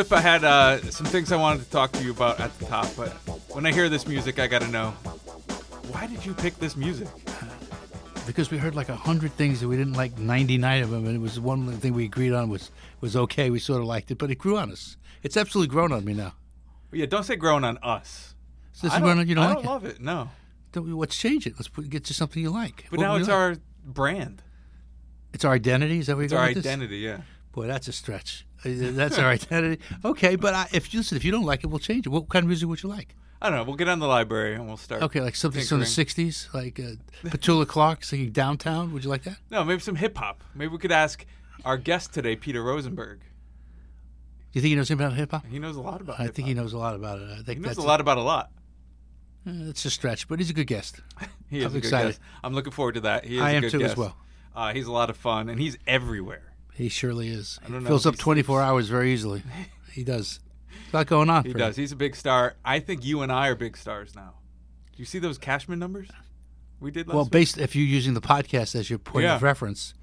[0.00, 2.64] Cliff, I had uh, some things I wanted to talk to you about at the
[2.64, 3.10] top, but
[3.50, 4.92] when I hear this music, I got to know
[5.92, 7.06] why did you pick this music?
[8.26, 11.16] because we heard like a hundred things that we didn't like 99 of them and
[11.16, 12.70] it was one thing we agreed on was
[13.02, 15.90] was okay we sort of liked it but it grew on us it's absolutely grown
[15.92, 16.32] on me now
[16.92, 18.34] Yeah, don't say grown on us.
[18.72, 20.00] so this I is grown on you don't I like don't it love it.
[20.00, 20.30] No,
[20.72, 23.28] Don't let's change it let's put, get to something you like but What now it's
[23.28, 23.36] like?
[23.36, 24.42] our brand.
[25.34, 26.66] it's our identity is that what you're It's going our with this?
[26.66, 26.98] identity.
[26.98, 27.18] Yeah.
[27.52, 31.32] boy that's a stretch that's our identity okay but I, if you listen if you
[31.32, 33.56] don't like it we'll change it what kind of music would you like I don't
[33.56, 33.64] know.
[33.64, 35.02] We'll get on the library and we'll start.
[35.02, 39.22] okay like something from the 60s like uh, petula clark singing downtown would you like
[39.24, 40.44] that No, maybe some hip hop.
[40.54, 41.24] Maybe we could ask
[41.64, 43.20] our guest today, Peter Rosenberg.
[43.20, 43.24] do
[44.52, 46.14] you think he knows anything about hip-hop He knows a lot about.
[46.14, 46.20] It.
[46.20, 46.34] I hip-hop.
[46.36, 47.28] think he knows a lot about it.
[47.30, 48.50] I think He knows a lot about a lot.
[49.46, 51.00] Uh, it's a stretch, but he's a good guest.
[51.48, 52.08] He is I'm a good excited.
[52.10, 52.20] guest.
[52.44, 53.24] I'm looking forward to that.
[53.24, 53.96] He is I a am good too as guest.
[53.96, 54.16] well.
[54.54, 56.49] Uh, he's a lot of fun, and he's everywhere.
[56.80, 57.58] He surely is.
[57.66, 58.68] He don't know fills up 24 sleeps.
[58.68, 59.42] hours very easily.
[59.92, 60.38] He does.
[60.92, 61.44] A lot going on.
[61.44, 61.76] He does.
[61.76, 61.82] him.
[61.82, 62.54] He's a big star.
[62.64, 64.34] I think you and I are big stars now.
[64.94, 66.08] Do you see those Cashman numbers
[66.78, 67.32] we did last Well, week?
[67.32, 69.94] based if you're using the podcast as your point of reference,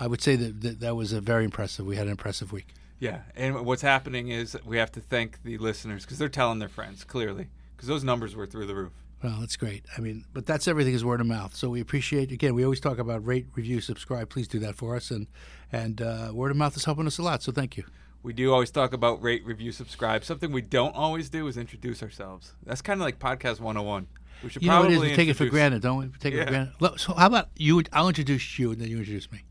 [0.00, 1.86] I would say that, that that was a very impressive.
[1.86, 2.74] We had an impressive week.
[2.98, 6.68] Yeah, and what's happening is we have to thank the listeners because they're telling their
[6.68, 8.92] friends clearly because those numbers were through the roof.
[9.22, 9.84] Well, that's great.
[9.96, 11.54] I mean, but that's everything is word of mouth.
[11.54, 12.54] So we appreciate again.
[12.54, 14.28] We always talk about rate, review, subscribe.
[14.28, 15.26] Please do that for us, and
[15.72, 17.42] and uh, word of mouth is helping us a lot.
[17.42, 17.84] So thank you.
[18.22, 20.24] We do always talk about rate, review, subscribe.
[20.24, 22.54] Something we don't always do is introduce ourselves.
[22.64, 24.08] That's kind of like podcast 101.
[24.42, 25.02] We should You know probably it is.
[25.02, 26.06] We take it for granted, don't we?
[26.08, 27.00] We take it for granted.
[27.00, 27.82] So how about you?
[27.92, 29.44] I'll introduce you, and then you introduce me.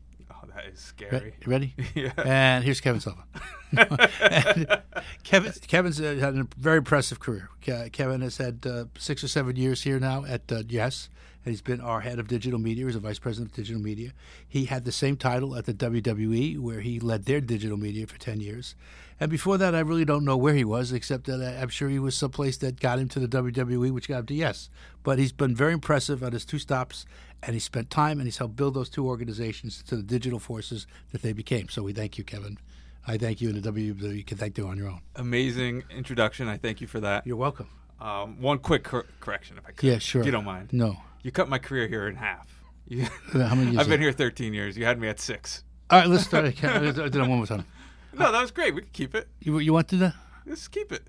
[0.56, 1.34] That is Re- scary.
[1.44, 1.74] you ready?
[1.94, 2.12] Yeah.
[2.24, 3.24] And here's Kevin Sullivan.
[5.24, 7.50] Kevin, Kevin's uh, had a very impressive career.
[7.62, 11.08] Ke- Kevin has had uh, six or seven years here now at uh, Yes,
[11.44, 12.86] and he's been our head of digital media.
[12.86, 14.12] He's a vice president of digital media.
[14.48, 18.18] He had the same title at the WWE, where he led their digital media for
[18.18, 18.74] ten years.
[19.18, 21.98] And before that, I really don't know where he was, except that I'm sure he
[21.98, 24.68] was someplace that got him to the WWE, which got him to Yes.
[25.02, 27.06] But he's been very impressive on his two stops,
[27.42, 30.86] and he spent time and he's helped build those two organizations to the digital forces
[31.12, 31.68] that they became.
[31.68, 32.58] So we thank you, Kevin.
[33.06, 35.00] I thank you, and the WWE you can thank you on your own.
[35.14, 36.48] Amazing introduction.
[36.48, 37.26] I thank you for that.
[37.26, 37.68] You're welcome.
[38.00, 39.88] Um, one quick cor- correction, if I could.
[39.88, 40.20] Yeah, sure.
[40.22, 40.72] If you don't mind.
[40.72, 40.96] No.
[41.22, 42.48] You cut my career here in half.
[42.88, 43.02] You,
[43.32, 44.76] How many years I've been here 13 years.
[44.76, 45.62] You had me at six.
[45.88, 46.44] All right, let's start.
[46.46, 46.84] again.
[46.84, 47.64] Let's it one more time.
[48.18, 48.74] No, that was great.
[48.74, 49.28] We can keep it.
[49.40, 50.14] You, you want to do that?
[50.46, 51.02] Let's keep it.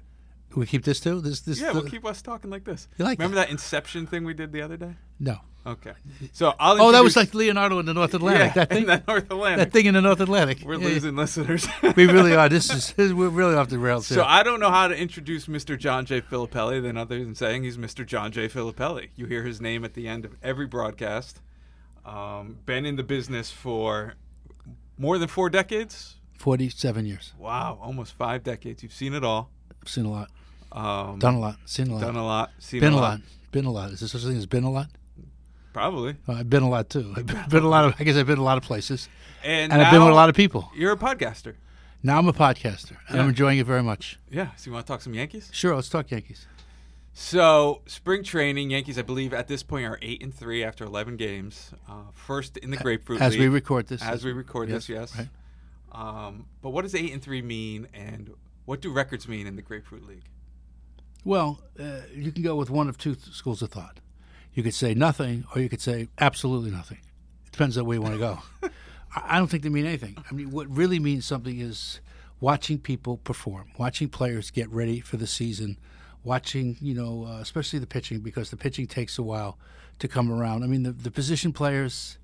[0.54, 1.22] We keep this too.
[1.22, 1.62] This this.
[1.62, 2.90] Yeah, the- we'll keep us talking like this.
[2.98, 4.96] You like Remember that Inception thing we did the other day?
[5.18, 5.38] No.
[5.67, 5.94] Okay.
[6.31, 6.81] So I'll.
[6.81, 8.55] Oh, that was like Leonardo in the North Atlantic.
[8.55, 8.78] yeah, that thing.
[8.83, 9.57] in the North Atlantic.
[9.67, 10.59] that thing in the North Atlantic.
[10.63, 11.67] We're Yeah, losing listeners.
[11.95, 12.47] We really are.
[12.50, 14.07] This is this, we're really off the rails.
[14.07, 14.23] So.
[14.23, 15.78] I don't know how to introduce Mr.
[15.78, 16.22] John J.
[16.22, 18.05] Filippelli than other than saying he's Mr.
[18.05, 18.47] John J.
[18.47, 19.09] Filippelli.
[19.16, 21.41] You hear his name at the end of every broadcast.
[22.05, 24.13] Um, been in the business for
[24.97, 26.16] more than four decades.
[26.38, 27.34] Forty-seven years.
[27.38, 28.84] Wow, almost five decades.
[28.84, 29.49] You've seen it all.
[29.81, 30.29] I've seen a lot.
[30.72, 31.57] Um, Done a lot.
[31.66, 32.01] Seen a lot.
[32.01, 32.51] done a lot.
[32.59, 33.19] Seen been a lot.
[33.51, 33.91] Been a lot.
[33.91, 34.88] Is there such a thing as been a lot?
[35.73, 36.16] Probably.
[36.25, 37.13] Well, I've been a lot too.
[37.17, 37.95] I've been, a lot of.
[38.00, 39.09] I guess I've been a lot of places,
[39.44, 40.72] And, and I've been with a lot of people.
[40.75, 41.55] You're a podcaster.
[42.03, 44.19] Now I'm a podcaster, and I'm enjoying it very much.
[44.29, 44.51] Yeah.
[44.55, 45.50] So you want to talk some Yankees?
[45.51, 46.45] Sure, let's talk Yankees.
[47.13, 51.17] So spring training, Yankees, I believe at this point are eight and three after eleven
[51.17, 51.72] games.
[51.89, 53.41] Uh, first in the Grapefruit As League.
[53.41, 55.17] we record this, as we record yes, this, yes.
[55.17, 55.28] right.
[55.91, 58.31] Um, but what does eight and three mean, and
[58.66, 60.25] what do records mean in the Grapefruit League?
[61.25, 63.99] Well, uh, you can go with one of two th- schools of thought.
[64.57, 66.97] You could say nothing, or you could say absolutely nothing.
[67.45, 68.40] It depends on where you want to go.
[69.16, 70.18] I don't think they mean anything.
[70.28, 72.01] I mean, what really means something is
[72.40, 75.78] watching people perform, watching players get ready for the season,
[76.23, 79.59] watching, you know, uh, especially the pitching, because the pitching takes a while
[80.00, 80.63] to come around.
[80.63, 82.17] I mean, the, the position players,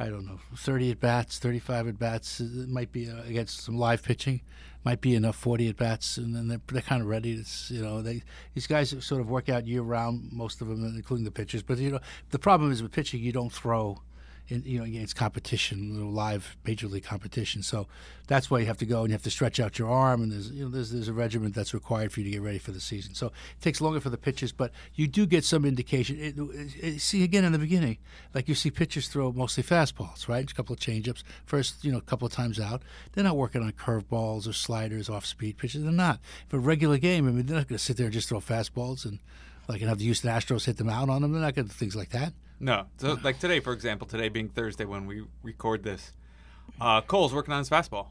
[0.00, 3.76] I don't know, 30 at bats, 35 at bats, it might be uh, against some
[3.76, 4.40] live pitching,
[4.82, 7.34] might be enough 40 at bats, and then they're, they're kind of ready.
[7.34, 8.22] It's, you know, they
[8.54, 11.62] these guys sort of work out year round, most of them, including the pitchers.
[11.62, 12.00] But, you know,
[12.30, 14.00] the problem is with pitching, you don't throw
[14.50, 17.62] in, you know, against competition, you know, live major league competition.
[17.62, 17.86] So
[18.26, 20.32] that's why you have to go and you have to stretch out your arm, and
[20.32, 22.70] there's you know there's there's a regimen that's required for you to get ready for
[22.70, 23.14] the season.
[23.14, 26.18] So it takes longer for the pitchers, but you do get some indication.
[26.20, 26.34] It,
[26.82, 27.98] it, see again in the beginning,
[28.34, 30.48] like you see pitchers throw mostly fastballs, right?
[30.48, 32.82] A couple of changeups, first you know a couple of times out.
[33.12, 35.82] They're not working on curveballs or sliders, off speed pitches.
[35.82, 36.20] They're not.
[36.48, 38.40] For a regular game, I mean, they're not going to sit there and just throw
[38.40, 39.18] fastballs and
[39.68, 41.32] like and have the Houston Astros hit them out on them.
[41.32, 42.32] They're not going to do things like that.
[42.60, 42.86] No.
[42.98, 46.12] So like today, for example, today being Thursday when we record this,
[46.80, 48.08] uh, Cole's working on his fastball.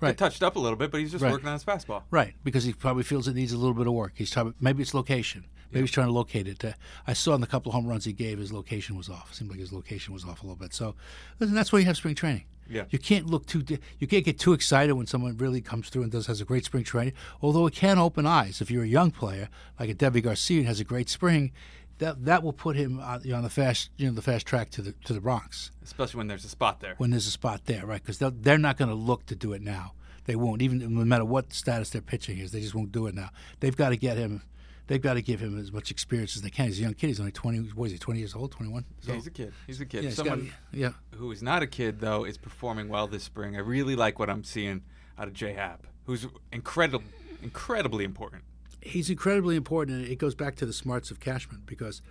[0.00, 0.10] Right.
[0.10, 1.30] It touched up a little bit, but he's just Right.
[1.30, 2.04] working on his fastball.
[2.10, 4.12] Right, because he probably feels it needs a little bit of work.
[4.14, 6.64] He's probably, maybe it's location, Maybe he's trying to locate it.
[6.64, 6.72] Uh,
[7.06, 9.30] I saw in the couple of home runs he gave, his location was off.
[9.30, 10.74] It seemed like his location was off a little bit.
[10.74, 10.96] So,
[11.38, 12.44] listen, that's why you have spring training.
[12.68, 12.84] Yeah.
[12.90, 13.64] You can't look too.
[13.98, 16.64] You can't get too excited when someone really comes through and does has a great
[16.64, 17.14] spring training.
[17.40, 19.48] Although it can open eyes if you're a young player
[19.78, 21.52] like a Deivi Garcia and has a great spring,
[22.00, 24.44] that that will put him on, you know, on the fast you know the fast
[24.46, 26.94] track to the to the Bronx especially when there's a spot there.
[26.98, 28.02] when there's a spot there, right?
[28.02, 29.92] Because they're, they're not going to look to do it now.
[30.26, 32.52] They won't, even no matter what status their pitching is.
[32.52, 33.30] They just won't do it now.
[33.60, 34.42] They've got to get him.
[34.86, 36.66] They've got to give him as much experience as they can.
[36.66, 37.08] He's a young kid.
[37.08, 37.58] He's only twenty.
[37.58, 37.98] What is he?
[37.98, 38.52] Twenty years old?
[38.52, 38.84] Twenty one.
[39.02, 39.52] Yeah, he's a kid.
[39.66, 40.04] He's a kid.
[40.04, 40.40] yeah, Someone
[40.72, 40.90] gotta- yeah.
[41.16, 43.56] who is not a kid though is performing well this spring.
[43.56, 44.82] I really like what I'm seeing
[45.18, 45.54] out of J.A.
[45.54, 47.04] Happ, who's incredible,
[47.42, 48.42] incredibly important.
[48.80, 52.02] He's incredibly important, and it goes back to the smarts of Cashman because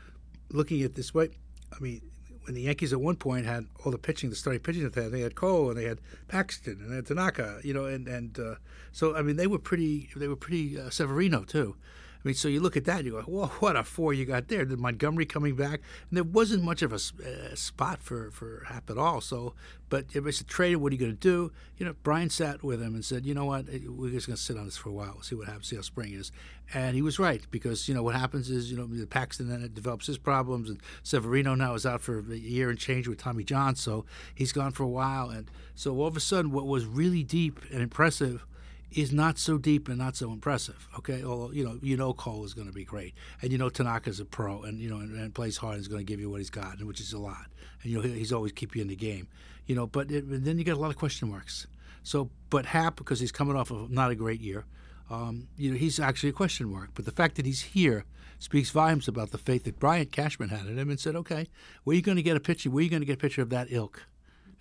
[0.51, 1.29] looking at this way,
[1.75, 2.01] I mean,
[2.43, 5.03] when the Yankees at one point had all the pitching, the starting pitching that they
[5.03, 8.07] had, they had Cole and they had Paxton and they had Tanaka, you know, and
[8.07, 8.55] and uh,
[8.91, 11.75] so I mean they were pretty, they were pretty uh, Severino too.
[12.23, 14.25] I mean, so you look at that, and you go, "Whoa, what a four you
[14.25, 18.29] got there!" The Montgomery coming back, and there wasn't much of a uh, spot for
[18.31, 19.21] for Happ at all.
[19.21, 19.53] So,
[19.87, 21.51] but if it's a trade, what are you going to do?
[21.77, 23.69] You know, Brian sat with him and said, "You know what?
[23.71, 25.77] Eh, We're just going to sit on this for a while, see what happens, see
[25.77, 26.31] how spring is."
[26.73, 30.07] And he was right because you know what happens is you know Paxton then develops
[30.07, 33.75] his problems, and Severino now is out for a year and change with Tommy John,
[33.75, 34.05] so
[34.35, 37.61] he's gone for a while, and so all of a sudden, what was really deep
[37.71, 38.45] and impressive
[38.91, 40.87] is not so deep and not so impressive.
[40.97, 43.69] Okay, although you know you know Cole is going to be great, and you know
[43.69, 46.19] Tanaka's a pro, and you know and, and plays hard and is going to give
[46.19, 47.45] you what he's got, which is a lot,
[47.83, 49.27] and you know he's always keep you in the game,
[49.65, 49.87] you know.
[49.87, 51.67] But it, then you get a lot of question marks.
[52.03, 54.65] So, but Happ because he's coming off of not a great year,
[55.09, 56.89] um, you know he's actually a question mark.
[56.95, 58.05] But the fact that he's here
[58.39, 61.47] speaks volumes about the faith that Brian Cashman had in him, and said, okay,
[61.83, 62.69] where are you going to get a pitcher?
[62.69, 64.05] Where are you going to get a pitcher of that ilk?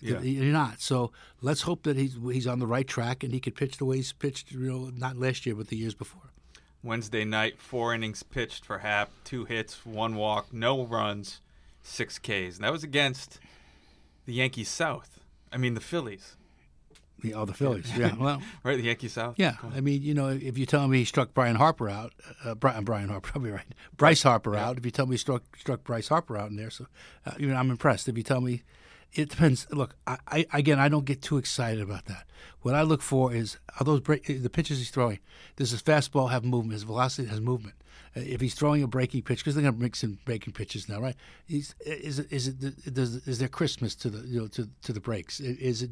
[0.01, 0.21] Yeah.
[0.21, 0.81] You're not.
[0.81, 1.11] So
[1.43, 3.97] let's hope that he's he's on the right track and he could pitch the way
[3.97, 4.53] he's pitched.
[4.53, 6.23] You know, not last year, but the years before.
[6.83, 11.41] Wednesday night, four innings pitched for Happ, two hits, one walk, no runs,
[11.83, 13.41] six Ks, and that was against
[14.27, 15.21] the Yankees South.
[15.53, 16.37] I mean the Phillies,
[17.21, 17.91] The, oh, the Phillies.
[17.97, 18.15] Yeah.
[18.15, 18.41] Well.
[18.63, 18.77] right?
[18.77, 19.35] The Yankees South.
[19.39, 19.57] Yeah.
[19.75, 22.13] I mean, you know, if you tell me he struck Brian Harper out,
[22.45, 23.67] uh, Brian, Brian Harper, probably right.
[23.97, 24.79] Bryce Harper out.
[24.79, 26.87] If you tell me he struck struck Bryce Harper out in there, so
[27.27, 28.09] uh, you know, I'm impressed.
[28.09, 28.63] If you tell me,
[29.13, 29.67] it depends.
[29.71, 32.25] Look, I, I again, I don't get too excited about that.
[32.63, 35.19] What I look for is are those break, the pitches he's throwing.
[35.57, 36.75] Does his fastball have movement?
[36.75, 37.77] His velocity has movement.
[38.17, 40.89] Uh, if he's throwing a breaking pitch, because they're going to mix in breaking pitches
[40.89, 41.17] now, right?
[41.47, 44.93] He's, is it is it does, is there Christmas to the you know to to
[44.93, 45.41] the breaks?
[45.41, 45.91] Is it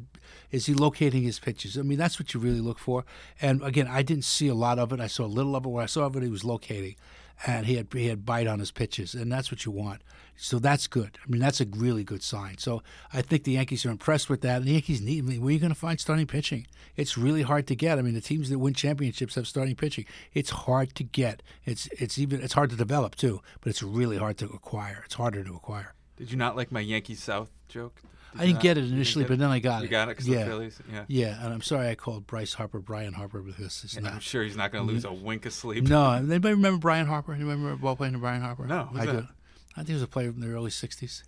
[0.51, 1.77] is he locating his pitches?
[1.77, 3.05] I mean, that's what you really look for.
[3.41, 4.99] And again, I didn't see a lot of it.
[4.99, 5.69] I saw a little of it.
[5.69, 6.95] What I saw of it, he was locating,
[7.45, 10.01] and he had he had bite on his pitches, and that's what you want.
[10.35, 11.17] So that's good.
[11.23, 12.59] I mean, that's a really good sign.
[12.59, 14.57] So I think the Yankees are impressed with that.
[14.57, 15.23] And the Yankees need.
[15.23, 16.67] I mean, where are you going to find starting pitching?
[16.95, 17.97] It's really hard to get.
[17.97, 20.05] I mean, the teams that win championships have starting pitching.
[20.33, 21.41] It's hard to get.
[21.65, 25.01] It's it's even it's hard to develop too, but it's really hard to acquire.
[25.05, 25.93] It's harder to acquire.
[26.17, 28.01] Did you not like my Yankee South joke?
[28.33, 28.63] Did I didn't not?
[28.63, 29.83] get it initially, get but then I got You it.
[29.83, 30.39] You got it because yeah.
[30.39, 30.79] the Phillies.
[30.91, 31.05] Yeah.
[31.07, 34.57] Yeah, and I'm sorry I called Bryce Harper Brian Harper because it's I'm sure he's
[34.57, 35.85] not going to lose a wink of sleep.
[35.85, 37.33] No, anybody remember Brian Harper?
[37.33, 38.65] Anybody remember ball playing Brian Harper?
[38.67, 39.11] No, I that?
[39.11, 39.27] do.
[39.73, 41.23] I think he was a player from the early '60s.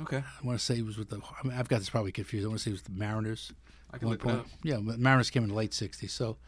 [0.00, 0.18] Okay.
[0.18, 1.16] I want to say he was with the.
[1.18, 2.44] I mean, I've got this probably confused.
[2.46, 3.52] I want to say he was with the Mariners.
[3.92, 4.46] I can look it up.
[4.62, 6.38] Yeah, but Mariners came in the late '60s, so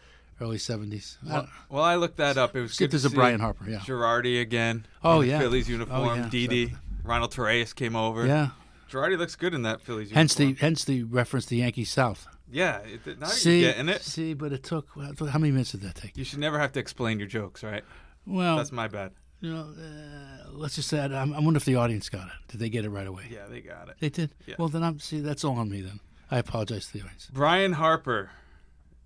[0.40, 1.18] early '70s.
[1.22, 2.56] Well, well, I looked that up.
[2.56, 3.78] It was good to there's a Brian Harper, yeah.
[3.78, 4.86] Girardi again.
[5.02, 5.38] Oh, yeah.
[5.38, 6.18] Phillies Oh, uniform.
[6.20, 6.28] yeah.
[6.30, 6.72] Didi.
[7.04, 8.26] Ronald Torreyes came over.
[8.26, 8.50] yeah.
[8.90, 12.26] Girardi looks good in that Phillies Hence the hence the reference to Yankee South.
[12.50, 12.78] Yeah.
[12.80, 14.02] It, now see, you're getting it.
[14.02, 16.16] see, but it took how many minutes did that take?
[16.16, 17.82] You should never have to explain your jokes, right?
[18.26, 19.12] Well, That's my bad.
[19.40, 22.32] you know, uh, let's just say I, I wonder if the audience got it.
[22.48, 23.24] Did they get it right away?
[23.30, 23.96] Yeah, they got it.
[24.00, 24.30] They did.
[24.46, 24.54] Yeah.
[24.58, 25.20] Well, then I'm see.
[25.20, 25.80] That's all on me.
[25.80, 27.28] Then I apologize to the audience.
[27.32, 28.30] Brian Harper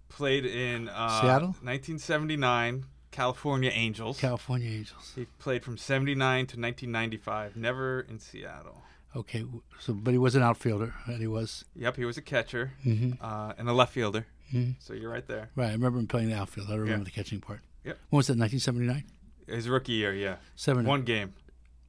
[0.08, 1.48] played in uh, Seattle?
[1.62, 4.18] 1979 California Angels.
[4.20, 5.12] California Angels.
[5.14, 7.56] he played from 79 to 1995.
[7.56, 8.82] Never in Seattle.
[9.16, 9.44] Okay,
[9.80, 13.16] so but he was an outfielder, and he was Yep, he was a catcher Mhm.
[13.20, 14.26] uh, and a left fielder.
[14.52, 14.76] Mhm.
[14.80, 15.50] So you're right there.
[15.56, 15.68] right.
[15.68, 16.68] I remember him playing the outfield.
[16.68, 17.04] I don't remember Yeah.
[17.04, 17.60] the catching part.
[17.84, 17.98] Yep.
[18.10, 18.36] When was that?
[18.36, 19.04] 1979.
[19.46, 20.36] His rookie year, yeah.
[20.56, 20.84] Seven.
[20.84, 21.32] One game.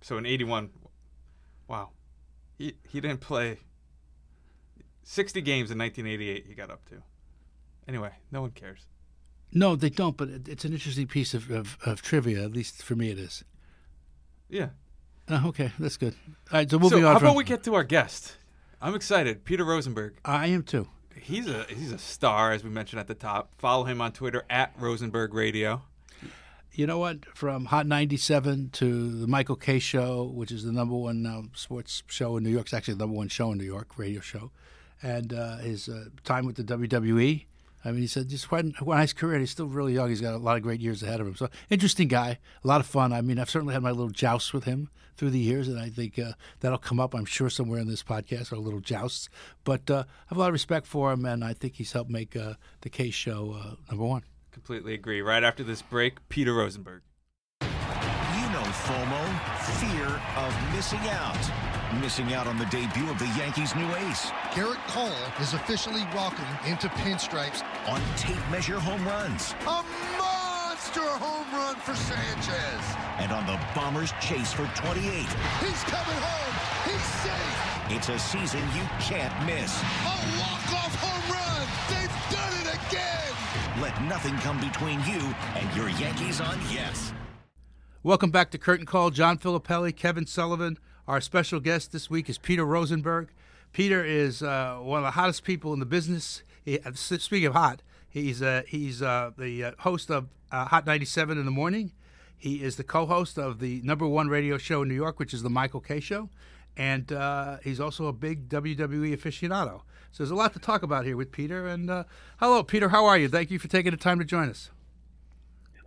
[0.01, 0.69] So in 81.
[1.67, 1.91] Wow.
[2.57, 3.59] He he didn't play
[5.03, 7.03] 60 games in 1988 he got up to.
[7.87, 8.87] Anyway, no one cares.
[9.51, 10.15] No, they don't.
[10.17, 12.43] But it's an interesting piece of, of, of trivia.
[12.43, 13.43] At least for me, it is.
[14.49, 14.69] Yeah.
[15.29, 16.15] Uh, okay, that's good.
[16.51, 17.13] All right, so moving so on.
[17.13, 18.37] how from, about we get to our guest?
[18.81, 19.45] I'm excited.
[19.45, 20.15] Peter Rosenberg.
[20.25, 20.87] I am too.
[21.15, 23.51] He's a he's a star, as we mentioned at the top.
[23.57, 25.83] Follow him on Twitter at Rosenberg Radio.
[26.71, 27.25] You know what?
[27.35, 32.03] From Hot 97 to the Michael Kay Show, which is the number one uh, sports
[32.07, 32.65] show in New York.
[32.65, 34.51] It's actually the number one show in New York, radio show.
[35.01, 37.45] And uh, his uh, time with the WWE,
[37.83, 39.39] I mean, he said just quite a nice career.
[39.39, 40.09] He's still really young.
[40.09, 41.35] He's got a lot of great years ahead of him.
[41.35, 43.13] So interesting guy, a lot of fun.
[43.13, 45.89] I mean, I've certainly had my little jousts with him through the years, and I
[45.89, 49.29] think uh, that'll come up, I'm sure, somewhere in this podcast, our little jousts.
[49.63, 52.09] But uh, I have a lot of respect for him, and I think he's helped
[52.09, 54.23] make uh, the Case show uh, number one.
[54.51, 55.21] Completely agree.
[55.21, 57.01] Right after this break, Peter Rosenberg.
[57.61, 59.23] You know FOMO,
[59.79, 61.68] fear of missing out
[62.01, 64.31] missing out on the debut of the Yankees' new ace.
[64.51, 67.63] Gerrit Cole is officially welcomed into pinstripes.
[67.87, 69.53] On tape measure home runs.
[69.61, 69.83] A
[70.17, 72.81] monster home run for Sanchez.
[73.17, 75.01] And on the Bombers' chase for 28.
[75.01, 76.55] He's coming home.
[76.85, 77.69] He's safe.
[77.91, 79.81] It's a season you can't miss.
[79.81, 81.67] A walk-off home run.
[81.89, 83.81] They've done it again.
[83.81, 87.13] Let nothing come between you and your Yankees on Yes.
[88.01, 89.09] Welcome back to Curtain Call.
[89.09, 90.77] John Filippelli, Kevin Sullivan.
[91.09, 93.29] Our special guest this week is Peter Rosenberg.
[93.73, 96.43] Peter is uh, one of the hottest people in the business.
[96.63, 100.85] He, uh, speaking of hot, he's uh, he's uh, the uh, host of uh, Hot
[100.85, 101.93] 97 in the morning.
[102.37, 105.41] He is the co-host of the number one radio show in New York, which is
[105.41, 106.29] the Michael Kay Show,
[106.77, 107.09] and
[107.63, 109.81] he's also a big WWE aficionado.
[110.11, 111.65] So there's a lot to talk about here with Peter.
[111.65, 112.05] And
[112.39, 112.89] hello, Peter.
[112.89, 113.27] How are you?
[113.29, 114.69] Thank you for taking the time to join us.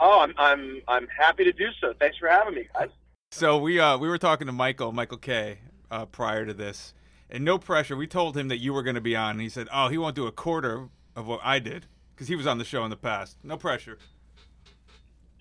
[0.01, 1.95] Oh, I'm I'm I'm happy to do so.
[1.97, 2.89] Thanks for having me, guys.
[3.35, 5.61] So we uh we were talking to Michael, Michael Kay,
[5.91, 6.93] uh, prior to this,
[7.31, 7.97] and no pressure.
[7.97, 9.97] We told him that you were going to be on, and he said, "Oh, he
[9.97, 12.91] won't do a quarter of what I did because he was on the show in
[12.91, 13.39] the past.
[13.43, 13.97] No pressure."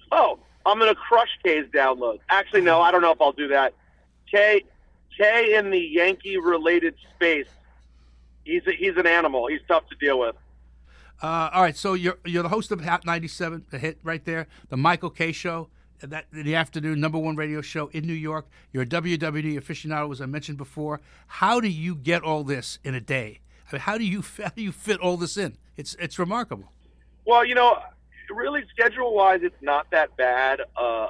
[0.10, 2.20] Oh, I'm going to crush Kay's download.
[2.30, 3.74] Actually, no, I don't know if I'll do that.
[4.32, 4.64] K
[5.18, 7.50] Kay in the Yankee related space,
[8.46, 9.48] he's a, he's an animal.
[9.48, 10.38] He's tough to deal with.
[11.22, 14.48] Uh, all right, so you're you're the host of Hot 97, the hit right there,
[14.70, 15.68] the Michael Kay Show
[16.04, 18.48] that the afternoon, number one radio show in New York.
[18.72, 21.02] You're a WWE aficionado, as I mentioned before.
[21.28, 23.40] How do you get all this in a day?
[23.70, 25.58] I mean, how do you how do you fit all this in?
[25.78, 26.72] It's it's remarkable.
[27.26, 27.78] Well, you know,
[28.30, 31.08] really schedule wise, it's not that bad uh,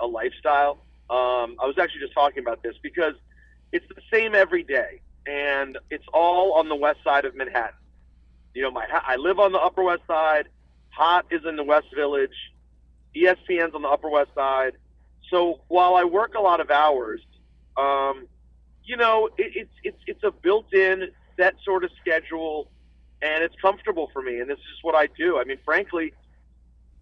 [0.00, 0.78] a lifestyle.
[1.10, 3.14] Um, I was actually just talking about this because
[3.72, 7.76] it's the same every day, and it's all on the west side of Manhattan.
[8.54, 10.48] You know, my I live on the Upper West Side.
[10.90, 12.34] Hot is in the West Village
[13.16, 14.72] ESPN's on the Upper West Side.
[15.30, 17.20] So while I work a lot of hours,
[17.76, 18.26] um,
[18.84, 22.70] you know, it, it's it's it's a built-in set sort of schedule,
[23.22, 24.40] and it's comfortable for me.
[24.40, 25.38] And this is what I do.
[25.38, 26.12] I mean, frankly,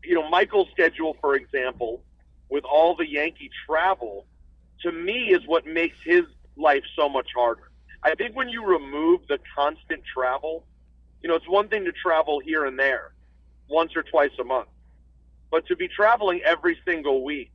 [0.04, 2.02] you know, Michael's schedule, for example,
[2.48, 4.26] with all the Yankee travel,
[4.82, 6.22] to me is what makes his
[6.56, 7.70] life so much harder.
[8.02, 10.64] I think when you remove the constant travel,
[11.22, 13.12] you know, it's one thing to travel here and there,
[13.68, 14.68] once or twice a month.
[15.52, 17.52] But to be traveling every single week,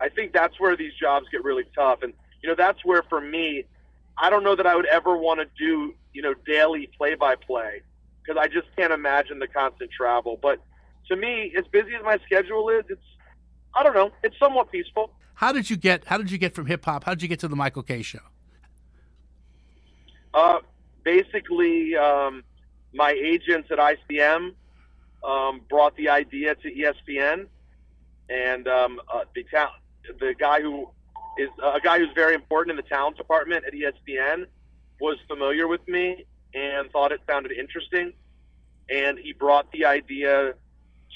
[0.00, 2.02] I think that's where these jobs get really tough.
[2.02, 3.66] And, you know, that's where for me,
[4.16, 7.36] I don't know that I would ever want to do, you know, daily play by
[7.36, 7.82] play
[8.22, 10.38] because I just can't imagine the constant travel.
[10.40, 10.62] But
[11.08, 13.02] to me, as busy as my schedule is, it's,
[13.74, 15.12] I don't know, it's somewhat peaceful.
[15.34, 17.04] How did you get, how did you get from hip hop?
[17.04, 18.20] How did you get to the Michael Kay show?
[20.32, 20.60] Uh,
[21.04, 22.44] basically, um,
[22.94, 24.54] my agents at ICM
[25.24, 27.46] um, brought the idea to ESPN,
[28.28, 29.44] and um, uh, the
[30.18, 30.88] the guy who
[31.38, 34.46] is uh, a guy who's very important in the talent department at ESPN
[35.00, 36.24] was familiar with me
[36.54, 38.12] and thought it sounded interesting,
[38.88, 40.54] and he brought the idea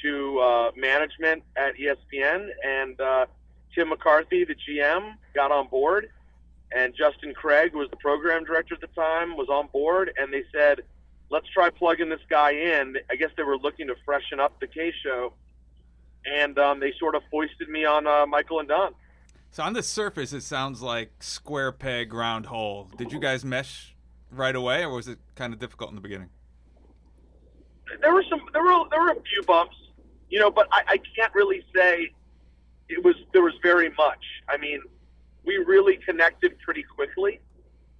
[0.03, 3.27] to uh, management at ESPN, and uh,
[3.75, 6.11] Tim McCarthy, the GM, got on board,
[6.75, 10.33] and Justin Craig, who was the program director at the time, was on board, and
[10.33, 10.81] they said
[11.35, 12.97] let's try plugging this guy in.
[13.11, 15.35] I guess they were looking to freshen up the K show,
[16.25, 18.95] and um, they sort of foisted me on uh, Michael and Don.
[19.51, 22.89] So on the surface, it sounds like square peg, round hole.
[22.97, 23.97] Did you guys mesh
[24.31, 26.31] right away, or was it kind of difficult in the beginning?
[28.01, 28.41] There were some.
[28.53, 29.77] There were there were a few bumps,
[30.31, 32.13] you know, but I, I can't really say
[32.89, 33.17] it was.
[33.33, 34.25] There was very much.
[34.49, 34.81] I mean,
[35.45, 37.41] we really connected pretty quickly,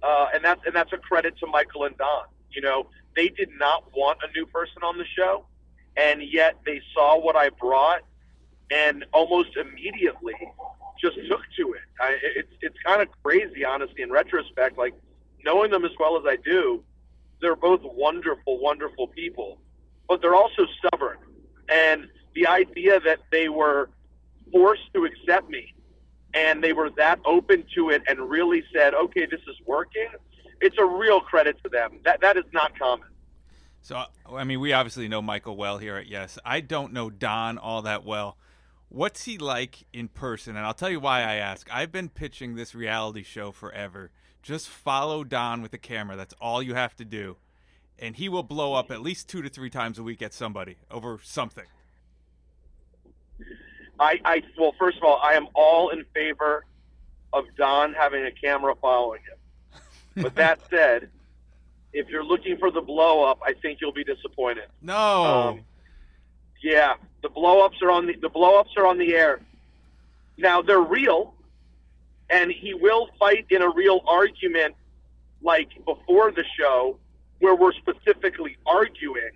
[0.01, 2.25] uh, and that's and that's a credit to Michael and Don.
[2.55, 5.45] You know, they did not want a new person on the show,
[5.97, 8.01] and yet they saw what I brought
[8.71, 10.33] and almost immediately
[10.99, 11.81] just took to it.
[11.99, 14.77] I, it's it's kind of crazy, honestly, in retrospect.
[14.77, 14.93] Like
[15.43, 16.83] knowing them as well as I do,
[17.41, 19.59] they're both wonderful, wonderful people,
[20.07, 21.17] but they're also stubborn.
[21.69, 23.89] And the idea that they were
[24.51, 25.73] forced to accept me
[26.33, 30.07] and they were that open to it and really said, okay, this is working
[30.61, 31.99] it's a real credit to them.
[32.03, 33.07] That that is not common.
[33.81, 36.37] So I mean, we obviously know Michael well here at Yes.
[36.45, 38.37] I don't know Don all that well.
[38.89, 40.55] What's he like in person?
[40.55, 41.67] And I'll tell you why I ask.
[41.73, 44.11] I've been pitching this reality show forever.
[44.41, 46.15] Just follow Don with the camera.
[46.15, 47.37] That's all you have to do.
[47.97, 50.77] and he will blow up at least two to three times a week at somebody
[50.91, 51.65] over something.
[53.99, 56.65] I, I well, first of all, I am all in favor
[57.33, 59.34] of Don having a camera following him.
[60.15, 61.09] But that said,
[61.93, 64.65] if you're looking for the blow up, I think you'll be disappointed.
[64.81, 65.23] No.
[65.23, 65.61] Um,
[66.61, 69.39] yeah, the blow ups are on the the blow ups are on the air.
[70.37, 71.33] Now they're real,
[72.29, 74.75] and he will fight in a real argument,
[75.41, 76.97] like before the show,
[77.39, 79.31] where we're specifically arguing.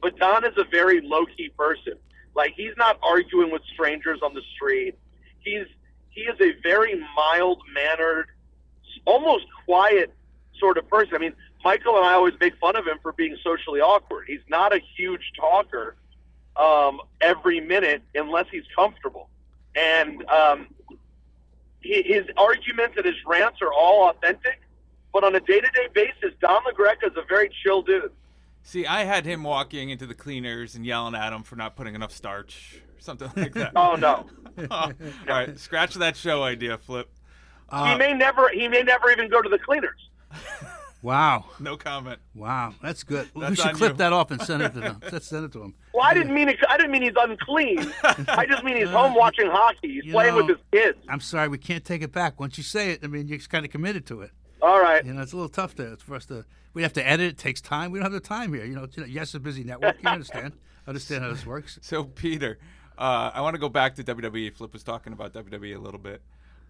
[0.00, 1.94] But Don is a very low key person.
[2.34, 4.94] Like he's not arguing with strangers on the street.
[5.40, 5.66] He's
[6.10, 8.28] he is a very mild mannered,
[9.04, 10.12] almost quiet
[10.58, 11.14] sort of person.
[11.14, 11.32] I mean,
[11.64, 14.24] Michael and I always make fun of him for being socially awkward.
[14.26, 15.96] He's not a huge talker
[16.56, 19.28] um, every minute unless he's comfortable.
[19.76, 20.68] And um,
[21.84, 24.60] hi- his arguments and his rants are all authentic.
[25.12, 28.12] But on a day to day basis, Don LaGreca is a very chill dude.
[28.62, 31.94] See, I had him walking into the cleaners and yelling at him for not putting
[31.94, 33.72] enough starch, or something like that.
[33.74, 34.26] Oh no,
[34.70, 34.92] All
[35.26, 37.08] right, scratch that show idea, Flip.
[37.72, 40.08] He may never he may never even go to the cleaners.
[41.02, 42.18] Wow, No comment.
[42.34, 43.30] wow, that's good.
[43.34, 43.96] we should clip you.
[43.98, 45.00] that off and send it to them.
[45.10, 45.74] Let's send it to him.
[45.94, 47.90] Well, I didn't mean it, I didn't mean he's unclean.
[48.28, 49.94] I just mean he's home watching hockey.
[49.94, 50.98] He's You playing with his kids.
[51.08, 52.38] I'm sorry, we can't take it back.
[52.38, 54.30] Once you say it, I mean, you're kind of committed to it.
[54.60, 55.02] All right.
[55.02, 56.44] You know, it's a little tough to for us to.
[56.74, 57.32] We have to edit.
[57.32, 57.92] It takes time.
[57.92, 58.66] We don't have the time here.
[58.66, 59.96] You know, you know, yes, a busy network.
[60.02, 60.52] You understand?
[60.86, 61.78] understand how this works.
[61.80, 62.58] So, Peter,
[62.98, 64.54] uh, I want to go back to WWE.
[64.54, 66.20] Flip was talking about WWE a little bit.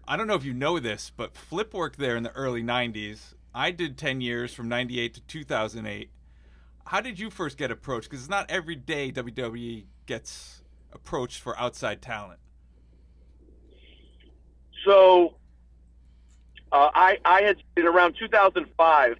[0.07, 3.33] I don't know if you know this, but Flip worked there in the early 90s.
[3.53, 6.09] I did 10 years from 98 to 2008.
[6.85, 8.09] How did you first get approached?
[8.09, 12.39] Because it's not every day WWE gets approached for outside talent.
[14.85, 15.35] So
[16.71, 19.17] uh, I I had in around 2005.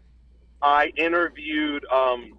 [0.63, 2.37] I interviewed um,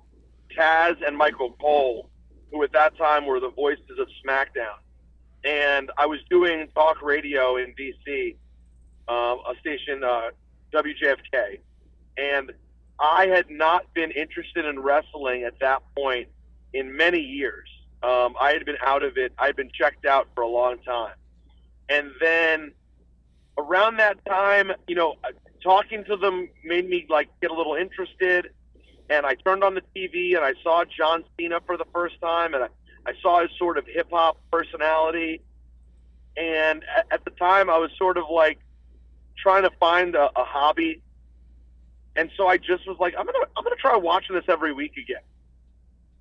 [0.57, 2.09] Taz and Michael Cole,
[2.51, 4.79] who at that time were the voices of SmackDown,
[5.45, 8.37] and I was doing talk radio in DC,
[9.09, 10.31] um, a station uh,
[10.73, 11.59] WJFK,
[12.17, 12.53] and
[13.01, 16.29] I had not been interested in wrestling at that point
[16.73, 17.69] in many years.
[18.03, 19.33] Um, I had been out of it.
[19.39, 21.15] I had been checked out for a long time,
[21.89, 22.73] and then
[23.59, 25.17] around that time, you know,
[25.63, 28.51] talking to them made me like get a little interested.
[29.11, 32.55] And I turned on the TV and I saw John Cena for the first time,
[32.55, 32.69] and I,
[33.07, 35.43] I saw his sort of hip hop personality.
[36.37, 38.59] And at, the time, I was sort of like
[39.37, 41.03] trying to find a, a hobby,
[42.17, 44.93] and so I just was like, I'm gonna I'm gonna try watching this every week
[44.97, 45.21] again.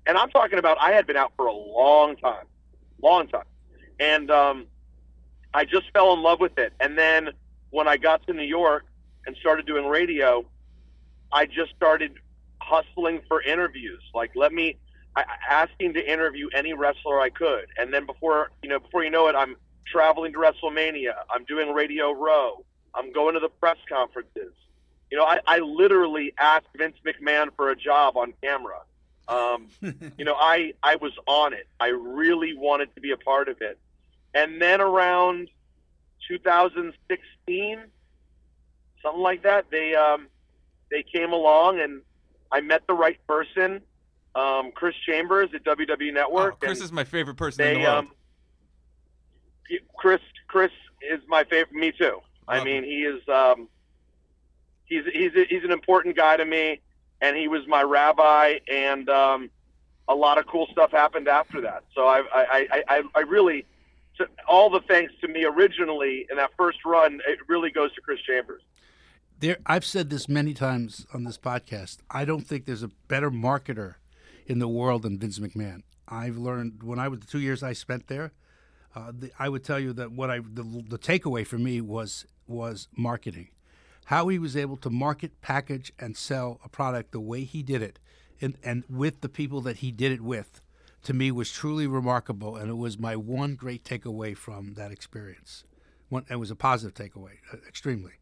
[0.06, 2.44] And I'm talking about I had been out for a long time,
[3.02, 3.46] long time,
[4.00, 4.66] and um,
[5.54, 6.74] I just fell in love with it.
[6.78, 7.30] And then
[7.70, 8.84] when I got to New York
[9.26, 10.44] and started doing radio,
[11.32, 12.12] I just started
[12.60, 14.02] hustling for interviews.
[14.14, 14.76] Like, let me
[15.16, 17.66] I, asking to interview any wrestler I could.
[17.78, 21.14] And then before you know, before you know it, I'm traveling to WrestleMania.
[21.30, 22.64] I'm doing Radio Row.
[22.94, 24.52] I'm going to the press conferences.
[25.10, 28.80] You know, I, I literally asked Vince McMahon for a job on camera.
[29.28, 29.68] Um,
[30.18, 31.66] you know, I I was on it.
[31.78, 33.78] I really wanted to be a part of it.
[34.34, 35.50] And then around
[36.28, 37.78] 2016,
[39.02, 40.28] something like that, they um,
[40.90, 42.02] they came along and
[42.50, 43.80] I met the right person,
[44.34, 46.54] um, Chris Chambers at WWE Network.
[46.54, 48.06] Oh, Chris and is my favorite person in the world.
[48.06, 48.10] um,
[49.96, 50.70] Chris Chris
[51.02, 51.74] is my favorite.
[51.74, 52.20] Me too.
[52.48, 53.68] I Love mean, he is um,
[54.84, 56.80] he's he's he's an important guy to me,
[57.20, 59.50] and he was my rabbi, and um,
[60.08, 61.84] a lot of cool stuff happened after that.
[61.94, 63.66] So I I I, I, I really.
[64.18, 68.02] So all the thanks to me originally in that first run, it really goes to
[68.02, 68.60] Chris Chambers.
[69.40, 71.98] There, I've said this many times on this podcast.
[72.10, 73.94] I don't think there's a better marketer
[74.52, 75.82] in the world than Vince McMahon.
[76.06, 78.32] I've learned when I was the two years I spent there.
[78.94, 82.26] Uh, the, I would tell you that what I the, the takeaway for me was
[82.46, 83.48] was marketing,
[84.04, 87.80] how he was able to market, package, and sell a product the way he did
[87.80, 87.98] it,
[88.42, 90.60] and and with the people that he did it with,
[91.04, 95.64] to me was truly remarkable, and it was my one great takeaway from that experience.
[96.10, 98.12] One, it was a positive takeaway, uh, extremely.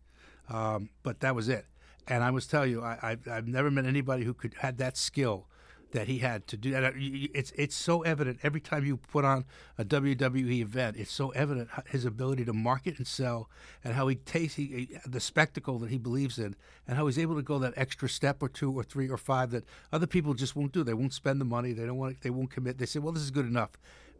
[0.49, 1.67] Um, but that was it.
[2.07, 4.97] And I must tell you, I, I've, I've never met anybody who could had that
[4.97, 5.49] skill
[5.93, 6.85] that he had to do that.
[6.85, 9.45] Uh, you- It's it's so evident every time you put on
[9.79, 10.97] a WWE event.
[10.97, 13.49] It's so evident his ability to market and sell,
[13.83, 16.55] and how he takes he, the spectacle that he believes in,
[16.87, 19.51] and how he's able to go that extra step or two or three or five
[19.51, 20.83] that other people just won't do.
[20.85, 21.73] They won't spend the money.
[21.73, 22.21] They don't want.
[22.23, 22.79] They won't commit.
[22.79, 23.71] They say, "Well, this is good enough."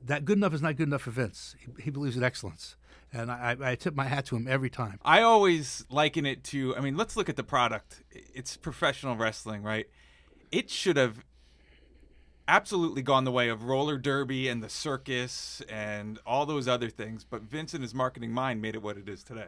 [0.03, 1.55] That good enough is not good enough for Vince.
[1.59, 2.75] He, he believes in excellence,
[3.13, 4.99] and I, I tip my hat to him every time.
[5.05, 6.75] I always liken it to.
[6.75, 8.03] I mean, let's look at the product.
[8.11, 9.87] It's professional wrestling, right?
[10.53, 11.25] it should have
[12.51, 17.23] absolutely gone the way of roller derby and the circus and all those other things.
[17.23, 19.47] But Vince and his marketing mind made it what it is today.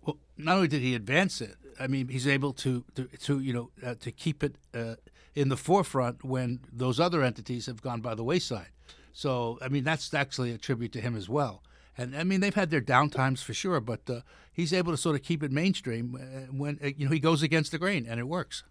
[0.00, 3.52] Well, not only did he advance it, I mean, he's able to to, to you
[3.52, 4.96] know uh, to keep it uh,
[5.34, 8.70] in the forefront when those other entities have gone by the wayside.
[9.12, 11.62] So, I mean, that's actually a tribute to him as well.
[11.98, 15.16] And I mean, they've had their downtimes for sure, but uh, he's able to sort
[15.16, 18.18] of keep it mainstream uh, when uh, you know he goes against the grain, and
[18.18, 18.64] it works.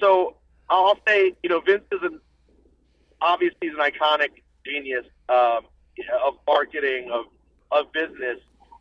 [0.00, 0.36] So
[0.68, 2.20] I'll say, you know, Vince is an
[3.20, 4.30] obviously he's an iconic
[4.64, 5.66] genius um,
[6.24, 7.26] of marketing of
[7.72, 8.38] of business.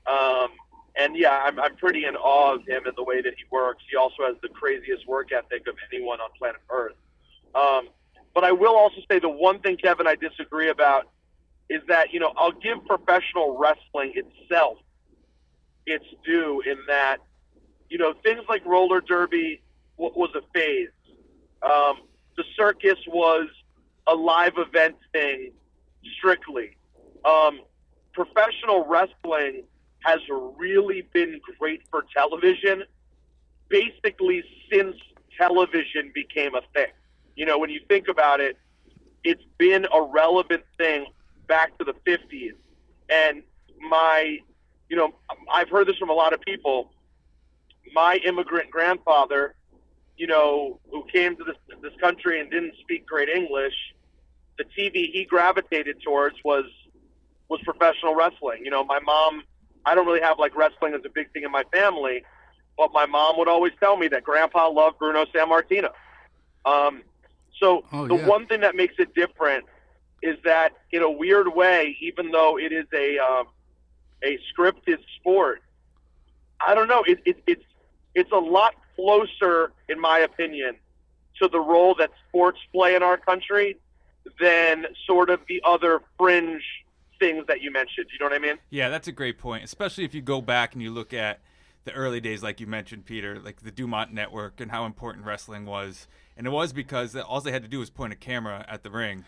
[0.08, 0.50] Um,
[0.98, 3.84] and yeah, I'm, I'm pretty in awe of him and the way that he works.
[3.90, 6.96] He also has the craziest work ethic of anyone on planet Earth.
[7.54, 7.90] Um,
[8.34, 11.10] but I will also say the one thing, Kevin, I disagree about
[11.70, 14.78] is that, you know, I'll give professional wrestling itself
[15.86, 17.18] its due in that,
[17.90, 19.62] you know, things like roller derby
[19.98, 20.90] was a phase.
[21.66, 22.02] Um,
[22.38, 23.48] the circus was
[24.08, 25.52] a live event thing
[26.18, 26.78] strictly.
[27.24, 27.62] Um,
[28.14, 29.64] professional wrestling
[30.04, 30.20] has
[30.58, 32.84] really been great for television
[33.70, 34.96] basically since
[35.38, 36.92] television became a thing.
[37.36, 38.58] You know, when you think about it,
[39.24, 41.08] it's been a relevant thing
[41.48, 42.54] back to the 50s.
[43.10, 43.44] And
[43.90, 44.38] my,
[44.90, 45.16] you know,
[45.52, 46.92] I've heard this from a lot of people.
[47.94, 49.56] My immigrant grandfather,
[50.18, 53.74] you know, who came to this, this country and didn't speak great English,
[54.58, 56.66] the TV he gravitated towards was
[57.50, 58.64] was professional wrestling.
[58.64, 59.44] You know, my mom
[59.86, 62.24] I don't really have like wrestling as a big thing in my family,
[62.78, 65.90] but my mom would always tell me that Grandpa loved Bruno Sammartino.
[66.66, 67.04] Um,
[67.60, 68.28] so Oh, the yeah.
[68.28, 69.66] one thing that makes it different
[70.22, 73.48] is that in a weird way, even though it is a um,
[74.24, 75.62] a scripted sport,
[76.66, 77.04] I don't know.
[77.06, 77.64] It, it, it's
[78.16, 80.76] it's a lot closer, in my opinion,
[81.42, 83.78] to the role that sports play in our country
[84.40, 86.64] than sort of the other fringe
[87.20, 88.08] things that you mentioned.
[88.12, 88.58] You know what I mean?
[88.70, 91.42] Yeah, that's a great point, especially if you go back and you look at
[91.86, 95.66] the early days, like you mentioned, Peter, like the Dumont Network and how important wrestling
[95.66, 96.08] was.
[96.36, 98.90] And it was because all they had to do was point a camera at the
[98.90, 99.24] ring,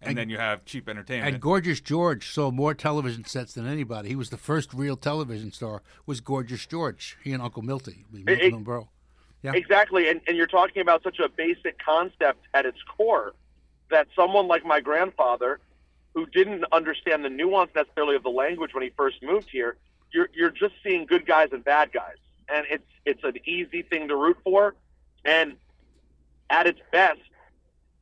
[0.00, 1.32] and, And- then you have cheap entertainment.
[1.34, 4.08] And Gorgeous George sold more television sets than anybody.
[4.08, 5.82] He was the first real television star.
[6.04, 7.16] Was Gorgeous George?
[7.22, 8.88] He and Uncle Milty, Milton it- and Berle.
[9.42, 9.52] Yeah.
[9.54, 13.34] Exactly, and, and you're talking about such a basic concept at its core
[13.90, 15.58] that someone like my grandfather,
[16.14, 19.76] who didn't understand the nuance necessarily of the language when he first moved here,
[20.12, 22.16] you're you're just seeing good guys and bad guys,
[22.48, 24.74] and it's it's an easy thing to root for,
[25.24, 25.56] and
[26.50, 27.20] at its best,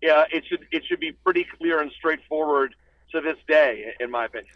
[0.03, 2.74] yeah, it should it should be pretty clear and straightforward
[3.12, 4.55] to this day, in my opinion.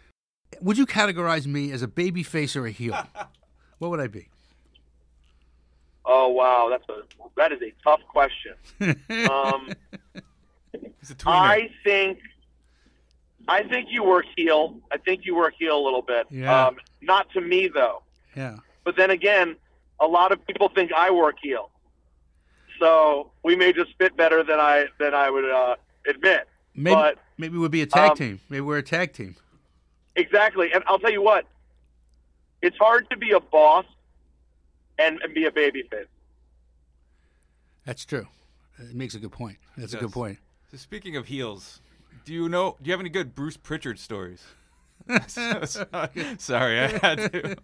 [0.61, 2.95] Would you categorize me as a baby face or a heel?
[3.79, 4.29] what would I be?
[6.05, 7.03] Oh wow, that's a
[7.35, 8.53] that is a tough question.
[9.31, 9.69] Um,
[10.73, 11.29] a.
[11.29, 12.19] I think
[13.47, 14.79] I think you were heel.
[14.91, 16.27] I think you were heel a little bit.
[16.29, 16.67] Yeah.
[16.67, 18.01] Um, not to me though.
[18.35, 18.57] Yeah.
[18.83, 19.55] But then again,
[19.99, 21.69] a lot of people think I work heel.
[22.79, 25.75] So we may just fit better than I than I would uh,
[26.07, 26.47] admit.
[26.75, 28.39] Maybe But maybe we'll be a tag um, team.
[28.49, 29.35] Maybe we're a tag team.
[30.15, 31.45] exactly, and I'll tell you what,
[32.61, 33.85] it's hard to be a boss
[34.99, 36.07] and, and be a babyface.
[37.85, 38.27] That's true.
[38.79, 39.57] It makes a good point.
[39.77, 40.37] That's a good point.
[40.71, 41.81] So speaking of heels,
[42.25, 42.75] do you know?
[42.81, 44.43] Do you have any good Bruce Pritchard stories?
[45.27, 47.55] Sorry, I had to.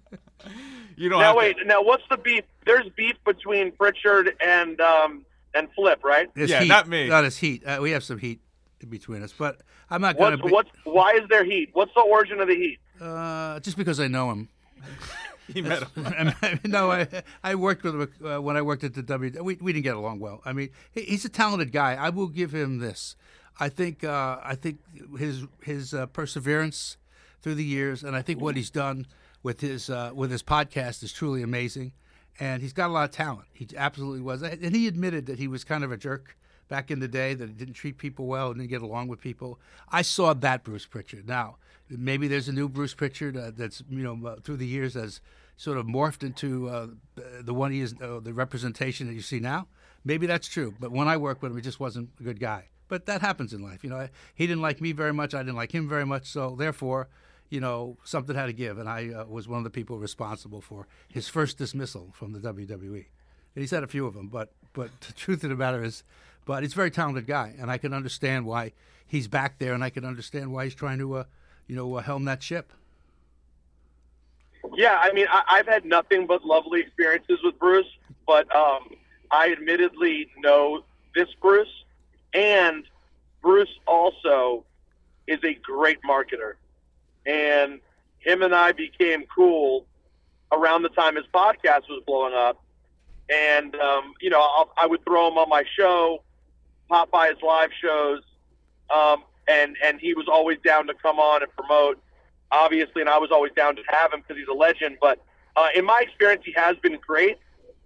[0.95, 2.43] You don't Now have to- wait, now what's the beef?
[2.65, 6.29] There's beef between Pritchard and um, and Flip, right?
[6.35, 6.67] There's Yeah, heat.
[6.67, 7.07] not me.
[7.09, 7.65] Not as heat.
[7.65, 8.39] Uh, we have some heat
[8.87, 10.47] between us, but I'm not going What's to.
[10.47, 11.69] Be, what's why is there heat?
[11.73, 12.77] What's the origin of the heat?
[13.01, 14.49] uh, just because I know him.
[15.53, 16.59] He met him.
[16.65, 17.07] no, I
[17.43, 19.43] I worked with him uh, when I worked at the W.
[19.43, 20.41] We, we didn't get along well.
[20.45, 21.95] I mean, he, he's a talented guy.
[21.95, 23.15] I will give him this.
[23.59, 24.79] I think uh, I think
[25.17, 26.97] his his uh, perseverance
[27.41, 29.07] through the years, and I think what he's done
[29.43, 31.93] with his uh, with his podcast is truly amazing.
[32.39, 33.47] And he's got a lot of talent.
[33.51, 36.37] He absolutely was, and he admitted that he was kind of a jerk
[36.69, 39.19] back in the day that he didn't treat people well and didn't get along with
[39.19, 39.59] people.
[39.91, 41.27] I saw that Bruce Pritchard.
[41.27, 41.57] Now,
[41.97, 45.21] maybe there's a new Bruce Pritchard uh, that's you know uh, through the years has
[45.57, 46.87] sort of morphed into uh,
[47.41, 49.67] the one he is, uh, the representation that you see now.
[50.03, 50.73] Maybe that's true.
[50.79, 52.69] But when I worked with him, he just wasn't a good guy.
[52.87, 53.83] But that happens in life.
[53.83, 55.35] You know, he didn't like me very much.
[55.35, 56.25] I didn't like him very much.
[56.25, 57.09] So therefore,
[57.51, 60.61] you know, something had to give, and I uh, was one of the people responsible
[60.61, 63.05] for his first dismissal from the WWE.
[63.53, 66.03] And he's had a few of them, but but the truth of the matter is,
[66.45, 68.71] but he's a very talented guy, and I can understand why
[69.05, 71.23] he's back there, and I can understand why he's trying to, uh,
[71.67, 72.71] you know, uh, helm that ship.
[74.73, 77.87] Yeah, I mean, I, I've had nothing but lovely experiences with Bruce,
[78.27, 78.95] but um,
[79.31, 80.83] I admittedly know
[81.15, 81.67] this Bruce,
[82.33, 82.85] and
[83.41, 84.63] Bruce also
[85.27, 86.53] is a great marketer.
[87.25, 87.79] And
[88.19, 89.85] him and I became cool
[90.51, 92.63] around the time his podcast was blowing up.
[93.29, 96.23] And, um, you know, I'll, I would throw him on my show,
[96.89, 98.21] pop by his live shows,
[98.93, 102.01] um, and, and he was always down to come on and promote,
[102.51, 104.97] obviously, and I was always down to have him because he's a legend.
[105.01, 105.19] But
[105.55, 107.37] uh, in my experience, he has been great.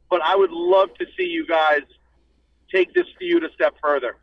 [0.10, 1.82] But I would love to see you guys
[2.72, 4.18] take this feud a step further.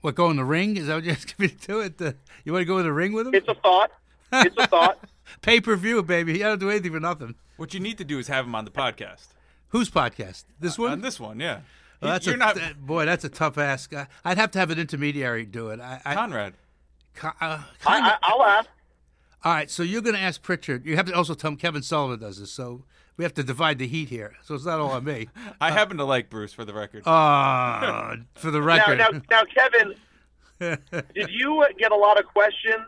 [0.00, 0.76] What, go in the ring?
[0.76, 1.80] Is that what you're asking me to do?
[1.80, 2.00] It?
[2.02, 2.12] Uh,
[2.44, 3.34] you want to go in the ring with him?
[3.34, 3.90] It's a thought.
[4.32, 4.98] It's a thought.
[5.42, 6.32] Pay per view, baby.
[6.34, 7.34] You don't do anything for nothing.
[7.58, 9.28] What you need to do is have him on the podcast.
[9.68, 10.44] Whose podcast?
[10.58, 10.92] This one?
[10.92, 11.60] On this one, yeah.
[12.00, 13.04] Well, that's You're a, not that- boy.
[13.04, 13.94] That's a tough ask.
[13.94, 15.80] I- I'd have to have an intermediary do it.
[15.80, 16.54] I, I, Conrad.
[17.20, 18.68] Con- uh, I, Con- I, I'll ask.
[19.44, 20.86] all right, so you're going to ask Pritchard.
[20.86, 22.50] You have to also tell him Kevin Sullivan does this.
[22.50, 22.84] So
[23.16, 24.32] we have to divide the heat here.
[24.42, 25.28] So it's not all on me.
[25.60, 27.06] I happen to like Bruce for the record.
[27.06, 29.94] Uh, for the Now, record, now, now, Kevin,
[31.14, 32.86] did you get a lot of questions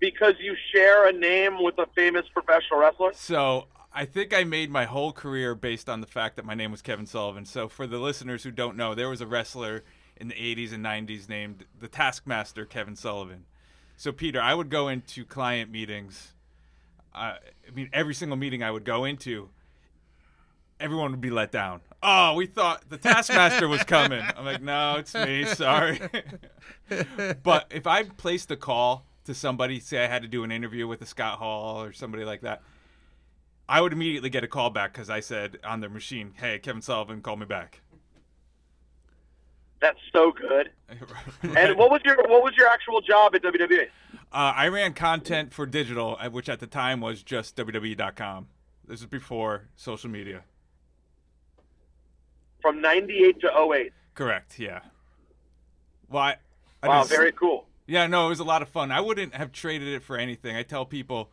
[0.00, 3.12] because you share a name with a famous professional wrestler?
[3.14, 6.70] So I think I made my whole career based on the fact that my name
[6.70, 7.46] was Kevin Sullivan.
[7.46, 9.82] So for the listeners who don't know, there was a wrestler
[10.16, 13.44] in the 80s and 90s named the Taskmaster Kevin Sullivan.
[13.96, 16.32] So Peter, I would go into client meetings.
[17.14, 19.50] Uh, I mean, every single meeting I would go into,
[20.80, 21.80] everyone would be let down.
[22.02, 24.22] Oh, we thought the Taskmaster was coming.
[24.36, 25.44] I'm like, no, it's me.
[25.44, 26.00] Sorry.
[27.42, 30.86] but if I placed a call to somebody, say I had to do an interview
[30.86, 32.62] with a Scott Hall or somebody like that,
[33.68, 36.82] I would immediately get a call back because I said on their machine, "Hey, Kevin
[36.82, 37.80] Sullivan, call me back."
[39.84, 40.70] That's so good.
[41.56, 43.82] And what was your what was your actual job at WWE?
[44.32, 48.46] Uh, I ran content for digital, uh, which at the time was just WWE.com.
[48.88, 50.42] This is before social media.
[52.62, 53.92] From '98 to 08.
[54.14, 54.58] Correct.
[54.58, 54.80] Yeah.
[56.08, 56.36] Well, I,
[56.82, 57.66] I Wow, just- very cool.
[57.86, 58.90] Yeah, no, it was a lot of fun.
[58.90, 60.56] I wouldn't have traded it for anything.
[60.56, 61.28] I tell people,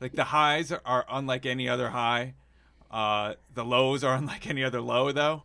[0.00, 2.34] like the highs are unlike any other high.
[2.88, 5.42] Uh, the lows are unlike any other low, though.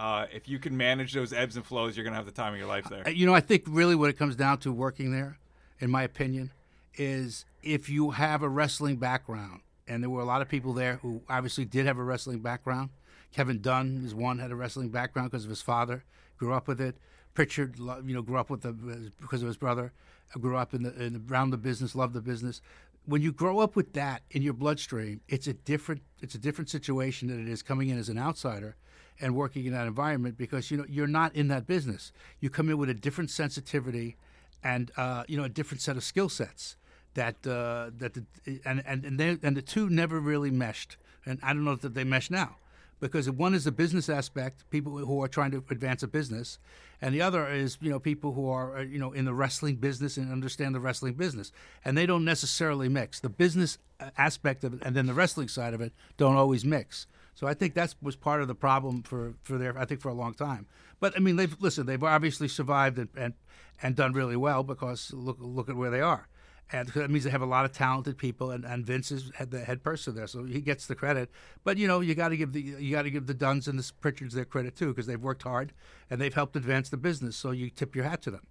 [0.00, 2.58] Uh, if you can manage those ebbs and flows, you're gonna have the time of
[2.58, 3.06] your life there.
[3.10, 5.36] You know, I think really what it comes down to working there,
[5.78, 6.52] in my opinion,
[6.94, 10.96] is if you have a wrestling background, and there were a lot of people there
[11.02, 12.88] who obviously did have a wrestling background.
[13.30, 16.02] Kevin Dunn is one had a wrestling background because of his father,
[16.38, 16.96] grew up with it.
[17.34, 18.72] Pritchard, you know, grew up with the
[19.20, 19.92] because of his brother,
[20.34, 22.62] uh, grew up in the, in the around the business, loved the business.
[23.04, 26.70] When you grow up with that in your bloodstream, it's a different it's a different
[26.70, 28.76] situation than it is coming in as an outsider
[29.20, 32.12] and working in that environment because you know you're not in that business.
[32.40, 34.16] You come in with a different sensitivity
[34.62, 36.76] and uh, you know a different set of skill sets
[37.14, 38.24] that uh, that the,
[38.64, 40.96] and and and, they, and the two never really meshed.
[41.26, 42.56] And I don't know if they mesh now
[43.00, 46.58] because one is the business aspect, people who are trying to advance a business,
[47.00, 49.76] and the other is you know people who are uh, you know in the wrestling
[49.76, 51.50] business and understand the wrestling business,
[51.84, 53.20] and they don't necessarily mix.
[53.20, 56.64] The business uh, aspect of it and then the wrestling side of it don't always
[56.64, 57.06] mix.
[57.34, 60.08] So I think that was part of the problem for for their I think for
[60.08, 60.66] a long time.
[60.98, 63.34] But I mean, they've listen, they've obviously survived and and,
[63.82, 66.28] and done really well because look look at where they are.
[66.72, 69.64] And that means they have a lot of talented people, and, and Vince is the
[69.64, 71.28] head person there, so he gets the credit.
[71.64, 73.76] But you know, you got to give the you got to give the Dunns and
[73.76, 75.72] the Pritchards their credit too, because they've worked hard
[76.08, 77.36] and they've helped advance the business.
[77.36, 78.46] So you tip your hat to them.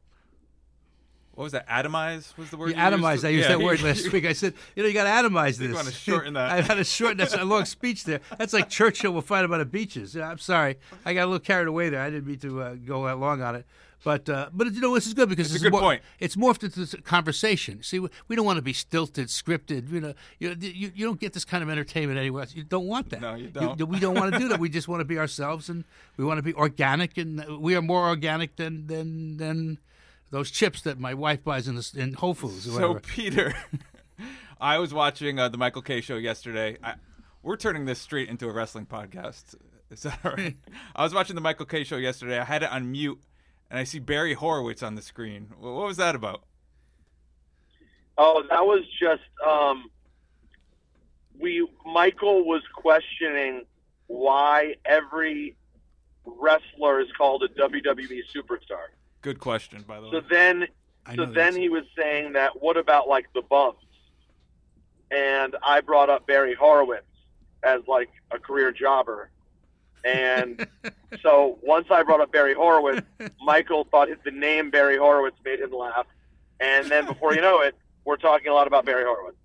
[1.40, 1.70] What was that?
[1.70, 2.72] Atomize was the word.
[2.72, 3.14] You you atomize.
[3.14, 3.26] used?
[3.26, 4.26] I used Yeah, that word last week.
[4.26, 5.70] I said, you know, you got to atomize this.
[5.70, 6.52] You wanna shorten that.
[6.52, 7.16] I had to shorten.
[7.16, 8.20] That's a long speech there.
[8.38, 10.16] That's like Churchill will fight about the beaches.
[10.16, 10.76] Yeah, I'm sorry,
[11.06, 12.02] I got a little carried away there.
[12.02, 13.66] I didn't mean to uh, go that long on it.
[14.04, 16.02] But uh, but you know this is good because It's a good more, point.
[16.20, 17.84] It's morphed into this conversation.
[17.84, 19.90] See, we, we don't want to be stilted, scripted.
[19.90, 22.54] You know, you, you you don't get this kind of entertainment anywhere else.
[22.54, 23.22] You don't want that.
[23.22, 23.82] No, you don't.
[23.88, 24.60] we don't want to do that.
[24.66, 25.86] We just want to be ourselves, and
[26.18, 29.78] we want to be organic, and we are more organic than than than
[30.32, 32.68] those chips that my wife buys in the, in Whole Foods.
[32.68, 33.00] Or So whatever.
[33.00, 33.54] Peter,
[34.62, 36.78] I was watching uh, the Michael Kay show yesterday.
[36.84, 36.96] I,
[37.42, 39.56] we're turning this straight into a wrestling podcast.
[39.92, 40.56] Is that all right?
[40.96, 42.38] I was watching the Michael Kay show yesterday.
[42.38, 43.20] I had it on mute,
[43.70, 45.54] and I see Barry Horowitz on the screen.
[45.60, 46.44] What was that about?
[48.18, 49.90] Oh, that was just um,
[51.40, 51.68] we.
[51.86, 53.64] Michael was questioning
[54.08, 55.56] why every
[56.26, 58.90] wrestler is called a WWE superstar.
[59.22, 60.12] Good question, by the way.
[60.12, 60.68] So then,
[61.06, 63.86] I so then he was saying that what about like the bumps?
[65.12, 67.06] And I brought up Barry Horowitz
[67.64, 69.30] as like a career jobber.
[70.06, 70.68] And
[71.22, 73.06] so once I brought up Barry Horowitz,
[73.42, 76.06] Michael thought the name Barry Horowitz made him laugh.
[76.60, 79.38] And then before you know it, we're talking a lot about Barry Horowitz.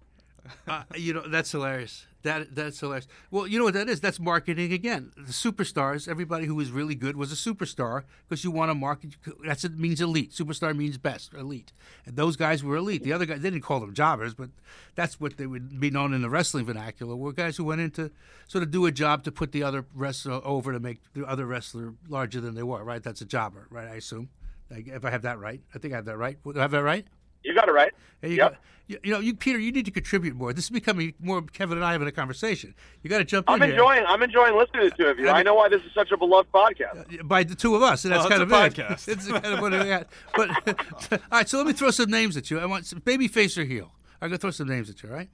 [0.68, 2.06] Uh, you know that's hilarious.
[2.24, 3.06] That that's hilarious.
[3.30, 4.00] Well, you know what that is?
[4.00, 5.12] That's marketing again.
[5.14, 9.16] The superstars, everybody who was really good was a superstar because you want to market.
[9.44, 10.32] That's it means elite.
[10.32, 11.74] Superstar means best, elite.
[12.06, 13.02] And those guys were elite.
[13.02, 14.48] The other guys they didn't call them jobbers, but
[14.94, 17.14] that's what they would be known in the wrestling vernacular.
[17.14, 18.10] Were guys who went in to
[18.48, 21.44] sort of do a job to put the other wrestler over to make the other
[21.44, 22.82] wrestler larger than they were.
[22.82, 23.02] Right?
[23.02, 23.86] That's a jobber, right?
[23.86, 24.30] I assume.
[24.70, 26.38] If I have that right, I think I have that right.
[26.56, 27.06] Have that right?
[27.44, 27.92] You got it right.
[28.20, 28.52] There you Yep.
[28.52, 28.58] go.
[28.86, 30.52] You, you know, you Peter, you need to contribute more.
[30.52, 32.74] This is becoming more Kevin and I having a conversation.
[33.02, 33.74] You got to jump I'm in here.
[33.78, 34.04] enjoying.
[34.06, 35.28] I'm enjoying listening to the two of you.
[35.28, 37.26] I I, know why this is such a beloved podcast.
[37.26, 38.88] by the two of us, and that's Well, kind it's of a it.
[38.98, 39.08] podcast.
[39.12, 40.06] It's kind of what we got.
[40.36, 42.58] But all right, so let me throw some names at you.
[42.58, 43.90] I want some baby face or heel.
[44.20, 45.08] I'm gonna throw some names at you.
[45.08, 45.28] All right.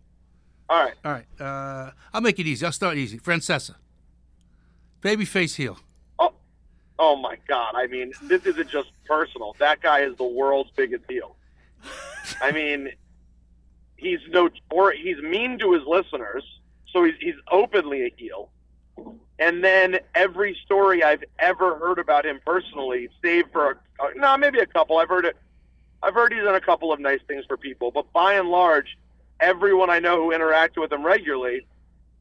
[0.69, 0.95] All right.
[1.05, 1.27] All right.
[1.41, 2.65] Uh, I'll make it easy.
[2.65, 3.19] I'll start easy.
[3.19, 3.75] Francesa.
[5.01, 5.77] Baby face heel.
[6.21, 6.35] Oh,
[7.01, 7.73] oh my God!
[7.75, 9.57] I mean, this isn't just personal.
[9.59, 11.35] That guy is the world's biggest heel.
[12.43, 12.91] I mean,
[13.97, 16.45] he's no, or he's mean to his listeners,
[16.93, 18.51] so he's he's openly a heel.
[19.39, 24.59] And then every story I've ever heard about him personally, save for a, no, maybe
[24.59, 24.99] a couple.
[24.99, 25.37] I've heard it.
[26.03, 28.99] I've heard he's done a couple of nice things for people, but by and large,
[29.39, 31.67] everyone I know who interacted with him regularly,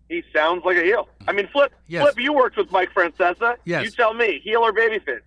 [0.07, 1.07] he sounds like a heel.
[1.27, 2.03] I mean, Flip, Yes.
[2.03, 3.55] Flip, you worked with Mike Francesa.
[3.65, 3.83] Yes.
[3.85, 5.21] You tell me, heel or babyface?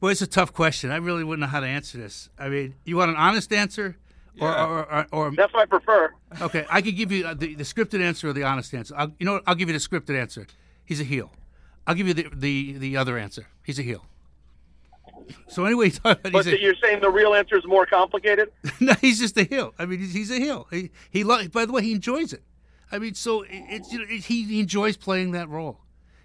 [0.00, 0.90] Well, it's a tough question.
[0.90, 2.30] I really wouldn't know how to answer this.
[2.38, 3.96] I mean, you want an honest answer,
[4.40, 4.64] or Yeah.
[4.66, 6.12] or, or, or That's what I prefer.
[6.40, 8.94] Okay, I could give you uh, the, the scripted answer or the honest answer.
[8.96, 9.42] I'll, you know what?
[9.46, 10.46] I'll give you the scripted answer.
[10.84, 11.30] He's a heel.
[11.86, 13.46] I'll give you the the, the other answer.
[13.62, 14.04] He's a heel.
[15.48, 18.50] So anyway, but a, you're saying the real answer is more complicated?
[18.80, 19.74] no, he's just a heel.
[19.78, 20.66] I mean, he's, he's a heel.
[20.70, 21.24] He he.
[21.24, 22.42] Lo- by the way, he enjoys it.
[22.90, 25.80] I mean, so it's you know he, he enjoys playing that role.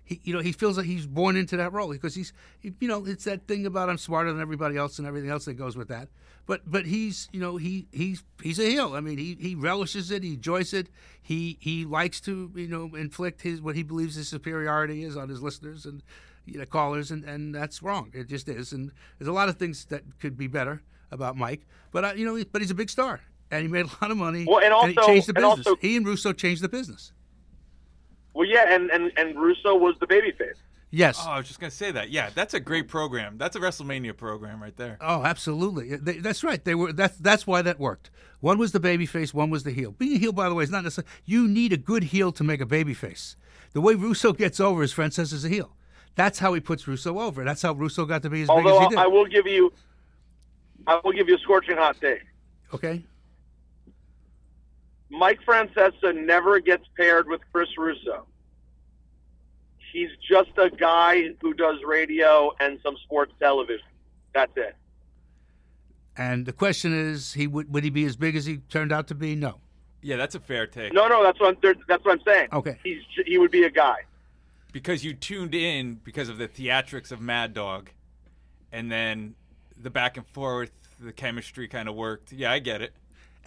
[0.06, 3.06] He you know he feels like he's born into that role because he's you know
[3.06, 5.88] it's that thing about I'm smarter than everybody else and everything else that goes with
[5.90, 6.08] that.
[6.46, 8.94] But but he's you know he he's he's a heel.
[8.94, 10.24] I mean he, he relishes it.
[10.24, 10.90] He enjoys it.
[11.22, 15.28] He he likes to you know inflict his what he believes his superiority is on
[15.28, 16.04] his listeners and
[16.46, 18.12] you know callers and and that's wrong.
[18.14, 18.74] It just is.
[18.74, 21.66] And there's a lot of things that could be better about Mike.
[21.92, 24.18] But uh, you know but he's a big star and he made a lot of
[24.18, 24.46] money.
[24.48, 25.66] Well, and he also- changed the and business.
[25.68, 27.12] also- he and Russo changed the business.
[28.36, 30.58] Well, yeah, and, and, and Russo was the babyface.
[30.92, 31.20] Yes.
[31.22, 32.10] Oh, I was just gonna say that.
[32.10, 33.38] Yeah, that's a great program.
[33.38, 34.98] That's a WrestleMania program right there.
[35.02, 35.96] Oh, absolutely.
[35.96, 36.64] They, that's right.
[36.64, 36.94] They were.
[36.94, 38.12] That's that's why that worked.
[38.40, 39.34] One was the baby face.
[39.34, 39.92] One was the heel.
[39.92, 41.12] Being a heel, by the way, is not necessarily.
[41.26, 43.36] You need a good heel to make a baby face.
[43.74, 45.76] The way Russo gets over his Francesa is a heel.
[46.16, 47.44] That's how he puts Russo over.
[47.44, 49.00] That's how Russo got to be as big Although as he did.
[49.00, 49.74] I will give you,
[50.88, 52.22] I will give you a scorching hot take.
[52.74, 53.04] okay.
[55.18, 58.26] Mike Francesa never gets paired with Chris Russo.
[59.94, 63.86] He's just a guy who does radio and some sports television.
[64.34, 64.76] That's it.
[66.18, 69.08] And the question is, he would would he be as big as he turned out
[69.08, 69.36] to be?
[69.36, 69.60] No.
[70.02, 70.94] Yeah, that's a fair take.
[70.94, 72.50] No, no, that's what I'm, that's what I'm saying.
[72.54, 72.78] Okay.
[72.84, 73.98] He's he would be a guy.
[74.72, 77.90] because you tuned in because of the theatrics of Mad Dog,
[78.72, 79.36] and then
[79.82, 82.32] the back and forth, the chemistry kind of worked.
[82.34, 82.94] Yeah, I get it.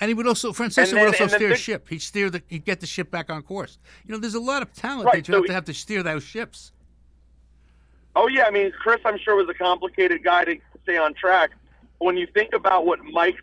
[0.00, 1.88] And he would also, Francesa And would also steer the- ship.
[1.88, 3.78] He'd steer the, he'd get the ship back on course.
[4.06, 5.64] You know, there's a lot of talent Right, that you so have he- to have
[5.66, 6.72] to steer those ships.
[8.16, 11.50] Oh yeah, I mean Chris, I'm sure was a complicated guy to stay on track.
[11.98, 13.42] When you think about what Mike's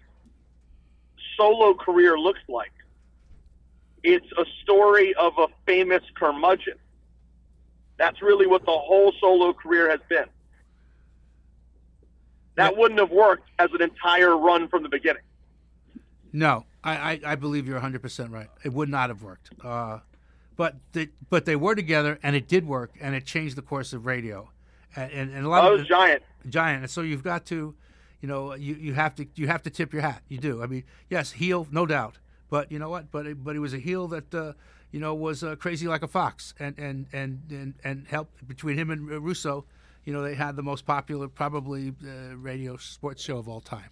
[1.38, 2.72] solo career looks like,
[4.04, 6.78] it's a story of a famous curmudgeon.
[7.98, 10.26] That's really what the whole solo career has been.
[12.56, 15.22] That wouldn't have worked as an entire run from the beginning.
[16.36, 18.50] No, I, I, I believe you're 100 percent right.
[18.64, 19.52] It would not have worked.
[19.64, 20.00] Uh,
[20.58, 23.94] but they, but they were together, and it did work, and it changed the course
[23.94, 24.50] of radio,
[24.96, 26.24] and and, and a lot That of was giant.
[26.50, 26.82] giant.
[26.84, 27.74] And so you've got to,
[28.22, 30.24] you know, you, you have to you have to tip your hat.
[30.28, 30.62] You do.
[30.62, 32.18] I mean, yes, heel, no doubt.
[32.50, 33.12] But you know what?
[33.12, 34.54] But but he was a heel that uh,
[34.92, 38.78] you know was uh, crazy like a fox, and and and and and helped between
[38.78, 39.66] him and Russo.
[40.04, 43.90] You know, they had the most popular, probably uh, radio sports show of all time.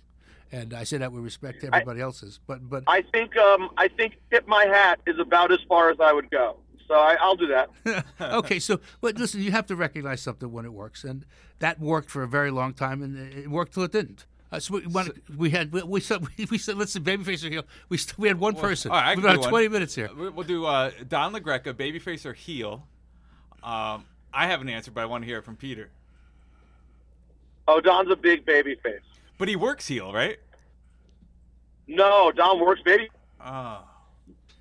[0.54, 3.88] And I say that with respect to everybody else's, but but I think um, I
[3.88, 6.58] think tip my hat is about as far as I would go.
[6.88, 8.06] So I, I'll do that.
[8.22, 11.26] okay, so but listen, you have to recognize something when it works, and
[11.58, 14.28] that worked for a very long time, and it worked till it didn't.
[14.52, 17.50] Uh, so we, when, we had we, we said we said let's see, babyface or
[17.50, 17.64] heel.
[17.90, 18.92] We st- we had one person.
[18.92, 20.12] all right, We've got do twenty minutes here.
[20.16, 22.86] We- We'll do uh, Don LaGreca, babyface or heel.
[23.64, 25.90] Um, I have an answer, but I want to hear it from Peter.
[27.68, 29.02] Oh, Don's a big baby face.
[29.40, 30.38] But he works heel, right?
[31.88, 33.10] No, Don works baby.
[33.46, 33.84] Oh,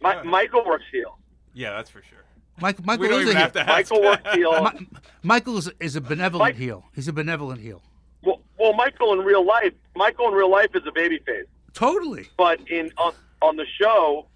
[0.03, 0.25] Mi- Alright.
[0.27, 1.19] Michael works heel.
[1.55, 2.19] yeah, that's for sure.
[2.61, 3.35] Mike, Michael is a heel.
[3.35, 3.69] have to ask.
[3.91, 4.63] Michael works heel.
[4.63, 4.87] Mi-
[5.23, 6.85] Michael is, is a benevolent Mike- heel.
[6.95, 7.83] He's a benevolent heel.
[8.25, 12.29] Well, well, Michael in real life, Michael in real life is a baby face, Totally.
[12.37, 14.27] but in on, on the show,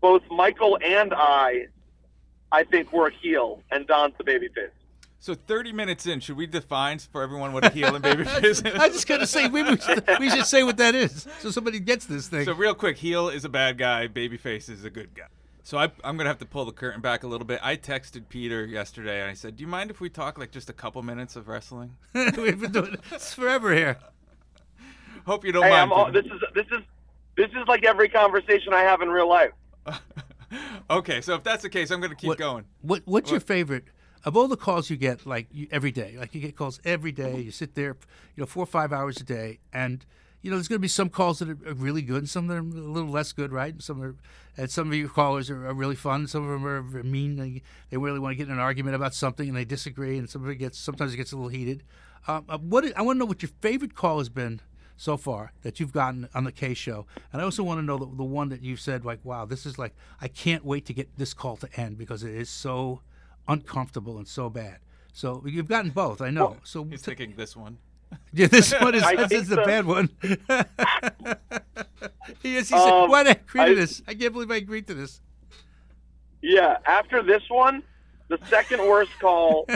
[0.00, 1.66] both Michael and I,
[2.50, 4.70] I think we're a heel, and Don's the babyface.
[5.22, 8.62] So 30 minutes in, should we define for everyone what a heel and babyface is?
[8.64, 11.78] I just gotta say we, we, should, we should say what that is, so somebody
[11.78, 12.44] gets this thing.
[12.44, 15.26] So real quick, heel is a bad guy, babyface is a good guy.
[15.62, 17.60] So I, I'm gonna have to pull the curtain back a little bit.
[17.62, 20.68] I texted Peter yesterday and I said, "Do you mind if we talk like just
[20.68, 23.98] a couple minutes of wrestling?" We've been doing this forever here.
[25.24, 25.92] Hope you don't Hey, mind.
[25.92, 26.82] All, this is this is
[27.36, 29.52] this is like every conversation I have in real life.
[30.90, 32.64] okay, so if that's the case, I'm gonna keep What- going.
[32.80, 33.84] What What's your favorite
[34.24, 35.26] of all the calls you get?
[35.26, 37.40] Like you, every day, like you get calls every day.
[37.40, 37.96] You sit there,
[38.36, 40.04] you know, four or five hours a day, and
[40.42, 42.54] you know there's going to be some calls that are, really good, and some that
[42.54, 43.72] are a little less good, right?
[43.72, 44.14] And Some are,
[44.56, 46.26] and some of your callers are, are really fun.
[46.26, 47.36] Some of them are mean.
[47.36, 50.28] They, they really want to get in an argument about something, and they disagree, and
[50.28, 51.82] some of it gets sometimes it gets a little heated.
[52.28, 54.60] Um, uh, what I want to know what your favorite call has been
[54.96, 57.98] so far that you've gotten on the Kay show, and I also want to know
[57.98, 60.94] the, the one that you've said like, "Wow, this is like I can't wait to
[60.94, 63.00] get this call to end because it is so
[63.48, 64.78] uncomfortable and so bad."
[65.12, 66.56] So you've gotten both, I know.
[66.64, 67.78] So He's t- thinking this one.
[68.32, 69.64] yeah, this one is this is the so.
[69.64, 70.08] bad one.
[72.42, 74.02] he is, he said, Um, "Why did I agree I- to this?
[74.06, 75.20] I can't believe I agreed to this."
[76.42, 77.82] Yeah, after this one,
[78.28, 79.66] the second worst call.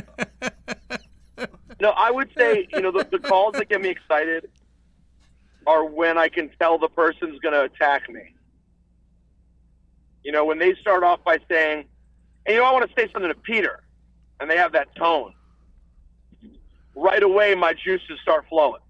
[1.81, 4.51] no, I would say you know the, the calls that get me excited
[5.67, 8.35] are when I can tell the person's going to attack me.
[10.25, 11.85] You know, when they start off by saying,
[12.47, 13.83] "Hey, you know, I want to say something to Peter,"
[14.41, 15.33] and they have that tone.
[16.95, 18.81] Right away, my juices start flowing.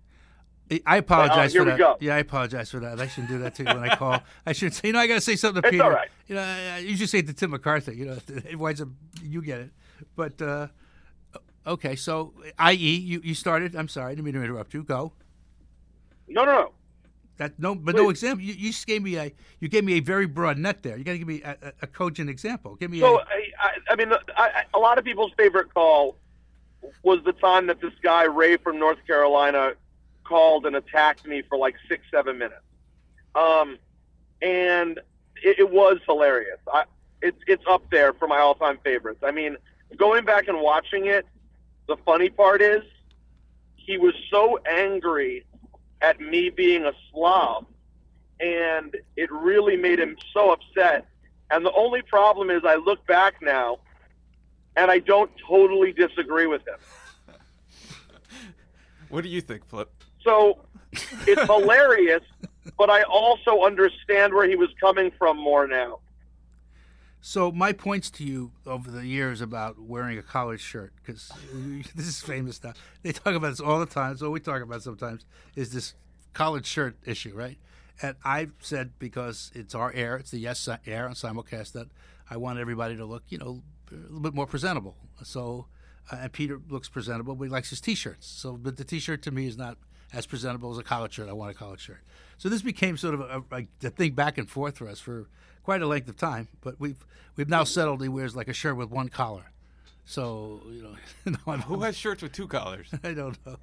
[0.84, 1.78] I apologize here for we that.
[1.78, 1.96] go.
[2.00, 3.00] Yeah, I apologize for that.
[3.00, 4.20] I shouldn't do that to you when I call.
[4.44, 5.84] I should say, you know, I got to say something to It's Peter.
[5.84, 6.08] all right.
[6.26, 7.94] You know, I- I usually say it to Tim McCarthy.
[7.96, 8.88] You know, it winds up
[9.22, 9.70] you get it.
[10.16, 10.66] But uh,
[11.68, 13.74] okay, so i.e., you you started.
[13.76, 14.82] I'm sorry, I didn't mean to interrupt you.
[14.82, 15.12] Go.
[16.28, 16.72] No, no, no.
[17.38, 18.44] That no, but no example.
[18.44, 20.96] You, you just gave me a you gave me a very broad net there.
[20.96, 22.76] You got to give me a, a, a cogent example.
[22.76, 26.16] Give me So a, I, I, I mean, I, a lot of people's favorite call
[27.02, 29.74] was the time that this guy Ray from North Carolina
[30.24, 32.62] called and attacked me for like six, seven minutes,
[33.34, 33.78] um,
[34.40, 34.98] and
[35.42, 36.58] it, it was hilarious.
[36.72, 36.84] I,
[37.20, 39.20] it's it's up there for my all-time favorites.
[39.22, 39.56] I mean,
[39.96, 41.26] going back and watching it,
[41.86, 42.82] the funny part is
[43.76, 45.44] he was so angry
[46.00, 47.66] at me being a slob,
[48.40, 51.06] and it really made him so upset.
[51.50, 53.78] And the only problem is, I look back now,
[54.76, 56.76] and I don't totally disagree with him.
[59.08, 59.88] What do you think, Flip?
[60.24, 60.58] So
[60.92, 62.22] it's hilarious,
[62.76, 66.00] but I also understand where he was coming from more now.
[67.28, 71.32] So my points to you over the years about wearing a collared shirt, because
[71.96, 72.76] this is famous stuff.
[73.02, 74.16] They talk about this all the time.
[74.22, 75.24] All we talk about sometimes
[75.56, 75.94] is this
[76.34, 77.58] collared shirt issue, right?
[78.00, 81.88] And I've said because it's our air, it's the Yes Air on simulcast that
[82.30, 83.60] I want everybody to look, you know,
[83.90, 84.94] a little bit more presentable.
[85.24, 85.66] So,
[86.12, 88.28] uh, and Peter looks presentable, but he likes his T-shirts.
[88.28, 89.78] So, but the T-shirt to me is not
[90.12, 91.28] as presentable as a collared shirt.
[91.28, 92.02] I want a collared shirt.
[92.38, 95.28] So this became sort of a, a, a thing back and forth for us for
[95.66, 96.46] quite a length of time.
[96.62, 97.04] But we've
[97.34, 99.50] we've now settled he wears like a shirt with one collar.
[100.04, 100.94] So you know,
[101.32, 102.86] no, I'm- Who has shirts with two collars?
[103.04, 103.56] I don't know.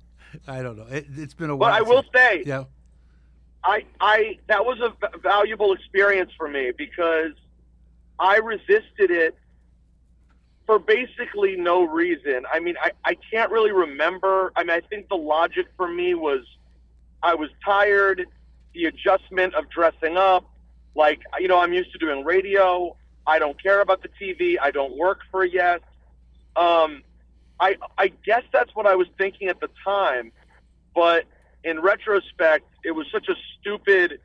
[0.47, 0.87] I don't know.
[0.91, 1.71] It, it's been a while.
[1.71, 1.93] But while.
[1.93, 2.65] I will since- say, yeah.
[3.63, 7.31] I, I that was a v- valuable experience for me because
[8.19, 9.37] I resisted it
[10.65, 12.43] for basically no reason.
[12.51, 14.51] I mean, I, I can't really remember.
[14.57, 16.41] I mean, I think the logic for me was
[17.21, 18.25] I was tired,
[18.73, 20.43] the adjustment of dressing up.
[20.95, 22.95] Like, you know, I'm used to doing radio.
[23.25, 24.57] I don't care about the TV.
[24.61, 25.79] I don't work for Yes.
[26.55, 27.03] Um,
[27.59, 30.31] I, I guess that's what I was thinking at the time.
[30.93, 31.25] But
[31.63, 34.19] in retrospect, it was such a stupid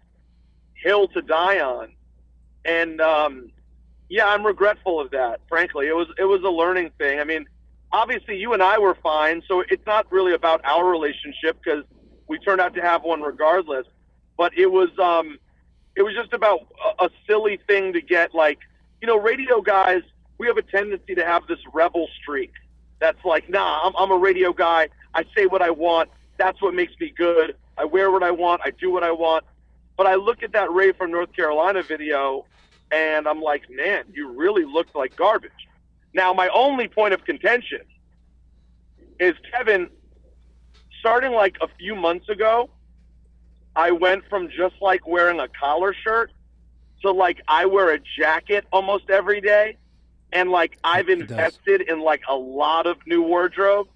[0.75, 1.93] hill to die on.
[2.65, 3.51] And, um,
[4.09, 5.41] yeah, I'm regretful of that.
[5.49, 7.21] Frankly, it was it was a learning thing.
[7.21, 7.47] I mean,
[7.93, 11.85] obviously, you and I were fine, so it's not really about our relationship because
[12.27, 13.87] we turned out to have one regardless.
[14.37, 15.39] But it was um,
[15.99, 16.61] it was just about
[17.01, 18.61] a, a silly thing to get like,
[19.01, 20.03] you know, radio guys.
[20.39, 22.53] We have a tendency to have this rebel streak.
[23.01, 24.91] That's like, nah, I'm, I'm a radio guy.
[25.13, 26.09] I say what I want.
[26.37, 27.57] That's what makes me good.
[27.77, 28.63] I wear what I want.
[28.65, 29.45] I do what I want.
[29.97, 32.47] But I look at that Ray from North Carolina video
[32.93, 35.51] and I'm like, man, you really looked like garbage.
[36.15, 37.81] Now, my only point of contention
[39.19, 39.91] is Kevin,
[41.01, 42.71] starting like a few months ago,
[43.79, 46.33] I went from just like wearing a collar shirt
[47.03, 49.77] to like I wear a jacket almost every day.
[50.33, 53.87] And like I've invested in like a lot of new wardrobe.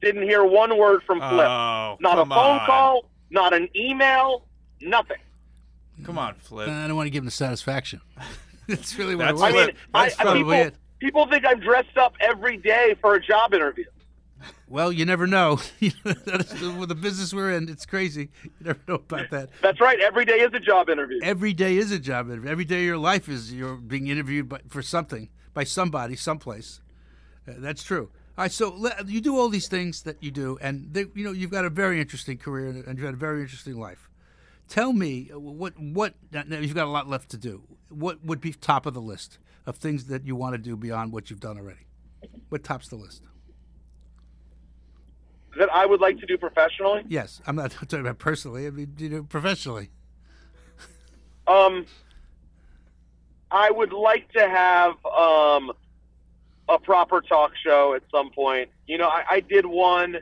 [0.00, 1.48] Didn't hear one word from Flip.
[1.48, 2.66] Oh, not a phone on.
[2.66, 4.44] call, not an email,
[4.80, 5.16] nothing.
[6.02, 6.68] Come on, Flip.
[6.68, 8.00] I don't want to give him the satisfaction.
[8.66, 9.54] That's really what That's it was.
[9.54, 10.74] I mean, I, That's I, probably people, it.
[10.98, 13.86] people think I'm dressed up every day for a job interview.
[14.68, 15.60] Well, you never know.
[16.04, 18.28] That's the, with the business we're in, it's crazy.
[18.44, 19.50] You never know about that.
[19.62, 19.98] That's right.
[20.00, 21.20] Every day is a job interview.
[21.22, 22.50] Every day is a job interview.
[22.50, 26.80] Every day of your life is you're being interviewed by, for something by somebody, someplace.
[27.48, 28.10] Uh, that's true.
[28.36, 31.32] All right, so you do all these things that you do, and they, you know
[31.32, 34.08] you've got a very interesting career and you've had a very interesting life.
[34.68, 37.62] Tell me uh, what what now you've got a lot left to do.
[37.88, 41.12] What would be top of the list of things that you want to do beyond
[41.12, 41.86] what you've done already?
[42.50, 43.24] What tops the list?
[45.58, 47.04] That I would like to do professionally.
[47.08, 48.66] Yes, I'm not talking about personally.
[48.66, 49.90] I mean, you know, professionally.
[51.46, 51.86] Um,
[53.50, 55.72] I would like to have um,
[56.68, 58.70] a proper talk show at some point.
[58.86, 60.16] You know, I, I did one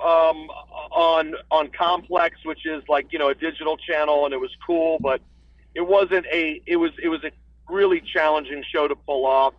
[0.00, 0.48] um,
[0.90, 4.98] on on Complex, which is like you know a digital channel, and it was cool,
[5.00, 5.20] but
[5.74, 6.62] it wasn't a.
[6.66, 7.30] It was it was a
[7.68, 9.54] really challenging show to pull off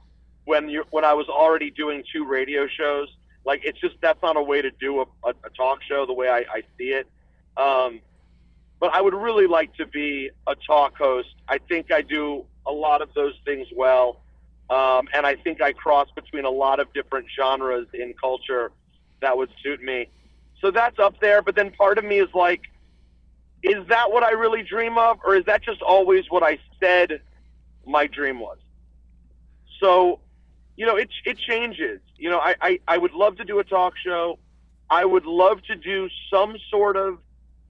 [0.45, 3.09] when you when I was already doing two radio shows.
[3.45, 6.13] Like it's just that's not a way to do a, a, a talk show the
[6.13, 7.07] way I, I see it.
[7.57, 8.01] Um,
[8.79, 11.35] but I would really like to be a talk host.
[11.47, 14.21] I think I do a lot of those things well,
[14.69, 18.71] um, and I think I cross between a lot of different genres in culture
[19.21, 20.09] that would suit me.
[20.61, 21.41] So that's up there.
[21.41, 22.61] But then part of me is like,
[23.63, 27.21] is that what I really dream of, or is that just always what I said
[27.85, 28.57] my dream was?
[29.79, 30.19] So,
[30.75, 31.99] you know, it it changes.
[32.17, 34.39] You know, I, I, I would love to do a talk show.
[34.89, 37.17] I would love to do some sort of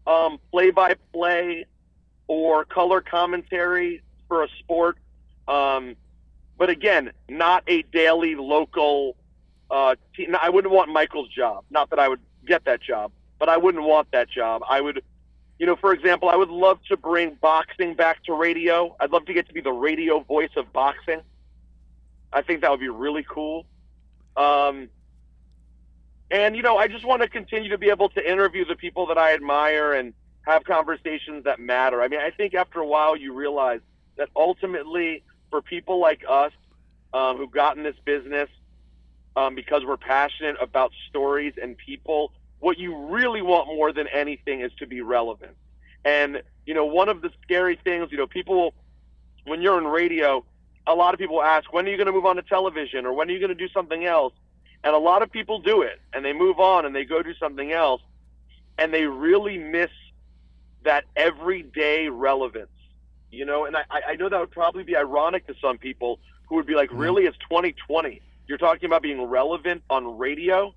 [0.06, 1.66] um, play-by-play
[2.28, 4.98] or color commentary for a sport.
[5.48, 5.96] Um,
[6.58, 9.16] but again, not a daily local
[9.72, 10.36] uh, team.
[10.40, 11.64] I wouldn't want Michael's job.
[11.70, 14.64] Not that I would get that job, but I wouldn't want that job.
[14.70, 15.02] I would,
[15.60, 18.96] you know, for example, I would love to bring boxing back to radio.
[19.00, 21.22] I'd love to get to be the radio voice of boxing.
[22.34, 23.66] I think that would be really cool.
[24.36, 24.90] Um,
[26.32, 29.08] and you know, I just want to continue to be able to interview the people
[29.08, 32.02] that I admire and have conversations that matter.
[32.02, 33.82] I mean, I think after a while you realize
[34.18, 36.52] that ultimately, for people like us
[37.14, 38.50] um, who got in this business
[39.36, 44.62] um, because we're passionate about stories and people, what you really want more than anything
[44.62, 45.56] is to be relevant.
[46.04, 48.74] And you know, one of the scary things, you know, people
[49.46, 50.44] when you're in radio,
[50.86, 53.14] a lot of people ask, when are you going to move on to television or
[53.14, 54.34] when are you going to do something else?
[54.84, 57.34] And a lot of people do it and they move on and they go do
[57.36, 58.02] something else
[58.78, 59.92] and they really miss
[60.84, 62.70] that everyday relevance,
[63.32, 63.66] you know?
[63.66, 66.76] And I, I know that would probably be ironic to some people who would be
[66.76, 68.22] like, really, it's 2020.
[68.48, 70.76] You're talking about being relevant on radio?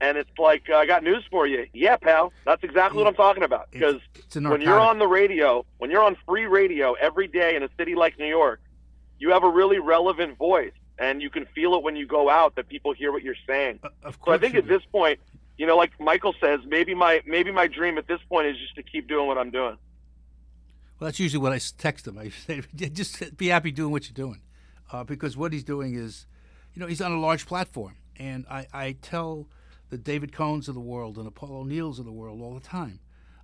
[0.00, 1.66] And it's like, uh, I got news for you.
[1.72, 2.32] Yeah, pal.
[2.44, 3.70] That's exactly what I'm talking about.
[3.70, 4.02] Because
[4.34, 7.94] when you're on the radio, when you're on free radio every day in a city
[7.94, 8.60] like New York,
[9.18, 12.54] you have a really relevant voice, and you can feel it when you go out
[12.56, 13.80] that people hear what you're saying.
[13.82, 14.34] Uh, Of So course.
[14.36, 14.68] I think at do.
[14.78, 15.18] this point,
[15.58, 18.74] you know, like Michael says, maybe my maybe my dream at this point is just
[18.76, 19.76] to keep doing what I'm doing.
[20.98, 22.16] Well, that's usually what I text him.
[22.18, 24.40] I say, just be happy doing what you're doing,
[24.92, 26.26] uh, because what he's doing is,
[26.74, 29.46] you know, he's on a large platform, and I, I tell
[29.90, 32.60] the David Cones of the world and the Paul O'Neills of the world all the
[32.60, 32.98] time,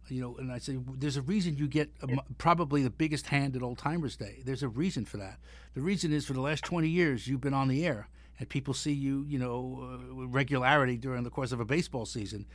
[0.08, 3.56] you know, and I say there's a reason you get a, probably the biggest hand
[3.56, 4.42] at Old Timers Day.
[4.44, 5.38] There's a reason for that.
[5.74, 8.74] The reason is for the last 20 years you've been on the air, and people
[8.74, 12.46] see you, you know, uh, with regularity during the course of a baseball season,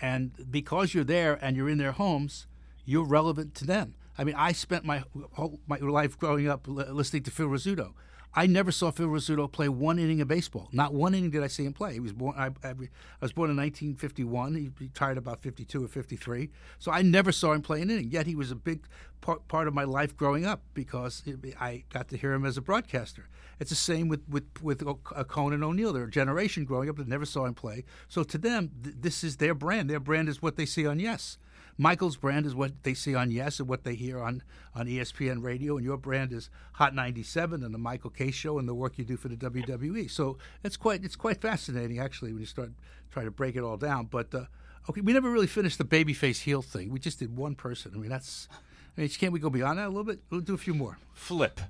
[0.00, 2.46] and because you're there and you're in their homes
[2.86, 3.94] you're relevant to them.
[4.16, 5.02] I mean, I spent my
[5.32, 7.92] whole my life growing up listening to Phil Rizzuto.
[8.38, 10.68] I never saw Phil Rizzuto play one inning of baseball.
[10.70, 11.94] Not one inning did I see him play.
[11.94, 12.34] He was born.
[12.36, 12.74] I, I, I
[13.22, 14.54] was born in 1951.
[14.54, 16.50] He retired about 52 or 53.
[16.78, 18.10] So I never saw him play an inning.
[18.10, 18.86] Yet he was a big
[19.22, 22.58] part, part of my life growing up because it, I got to hear him as
[22.58, 23.26] a broadcaster.
[23.58, 25.94] It's the same with with with uh, Cone and O'Neill.
[25.94, 27.84] They're a generation growing up that never saw him play.
[28.06, 29.88] So to them, th- this is their brand.
[29.88, 31.38] Their brand is what they see on Yes.
[31.78, 34.42] Michael's brand is what they see on Yes and what they hear on,
[34.74, 38.66] on ESPN Radio, and your brand is Hot 97 and the Michael Kay Show and
[38.68, 40.10] the work you do for the WWE.
[40.10, 42.70] So it's quite it's quite fascinating actually when you start
[43.10, 44.06] trying to break it all down.
[44.06, 44.44] But uh,
[44.88, 46.90] okay, we never really finished the babyface heel thing.
[46.90, 47.92] We just did one person.
[47.94, 48.48] I mean that's.
[48.96, 50.20] I mean, can't we go beyond that a little bit?
[50.30, 50.96] We'll do a few more.
[51.12, 51.60] Flip.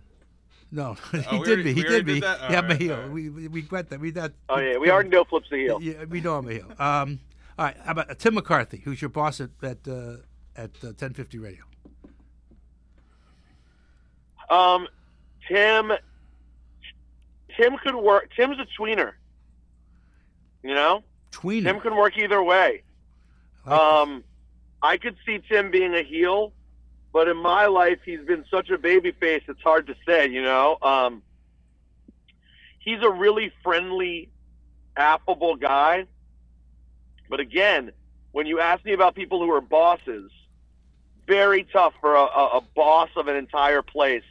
[0.71, 1.73] No, he Oh, did already- me.
[1.75, 2.15] He we already did me.
[2.15, 2.41] did that?
[2.43, 2.95] All yeah, I'm a heel.
[2.95, 3.11] all right.
[3.11, 3.99] We, we we got that.
[3.99, 4.33] We that.
[4.49, 5.81] Oh yeah, we already know Flip's a heel.
[5.83, 6.73] Yeah, we know I'm a heel.
[6.79, 7.19] Um,
[7.59, 10.17] all right, how about uh, Tim McCarthy, who's your boss at at uh,
[10.57, 11.65] at uh, 1050 Radio?
[14.51, 14.87] Um,
[15.49, 15.93] Tim,
[17.57, 18.31] Tim could work.
[18.37, 19.13] Tim's a tweener.
[20.63, 21.03] You know,
[21.33, 21.65] Tweener.
[21.65, 22.83] Tim can work either way.
[23.65, 24.25] I like Um,
[24.83, 26.53] I could see Tim being a heel,
[27.13, 29.43] but in my life, he's been such a baby face.
[29.49, 30.77] It's hard to say, you know.
[30.83, 31.23] Um,
[32.81, 34.29] he's a really friendly,
[34.97, 36.07] affable guy.
[37.29, 37.93] But again,
[38.33, 40.31] when you ask me about people who are bosses,
[41.27, 44.23] very tough for a, a, a boss of an entire place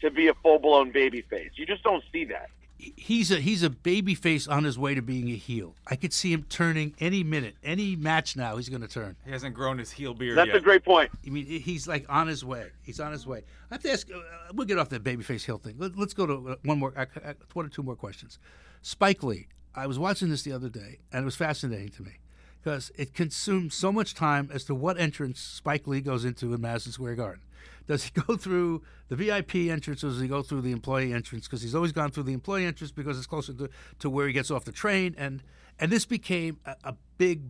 [0.00, 1.50] to be a full blown baby face.
[1.54, 2.50] You just don't see that.
[2.76, 5.74] He's a he's a baby face on his way to being a heel.
[5.86, 8.56] I could see him turning any minute, any match now.
[8.56, 9.16] He's going to turn.
[9.24, 10.56] He hasn't grown his heel beard That's yet.
[10.56, 11.10] a great point.
[11.26, 12.66] I mean, he's like on his way.
[12.82, 13.44] He's on his way.
[13.70, 14.10] I have to ask.
[14.10, 14.18] Uh,
[14.52, 15.76] we'll get off that babyface heel thing.
[15.78, 18.38] Let, us go to uh, one more, uh, uh, one or two more questions.
[18.82, 19.46] Spike Lee.
[19.76, 22.18] I was watching this the other day, and it was fascinating to me
[22.64, 26.60] because it consumes so much time as to what entrance Spike Lee goes into in
[26.62, 27.42] Madison Square Garden.
[27.86, 31.46] Does he go through the VIP entrance or does he go through the employee entrance?
[31.46, 34.32] Because he's always gone through the employee entrance because it's closer to, to where he
[34.32, 35.14] gets off the train.
[35.18, 35.42] And
[35.78, 37.42] and this became a, a big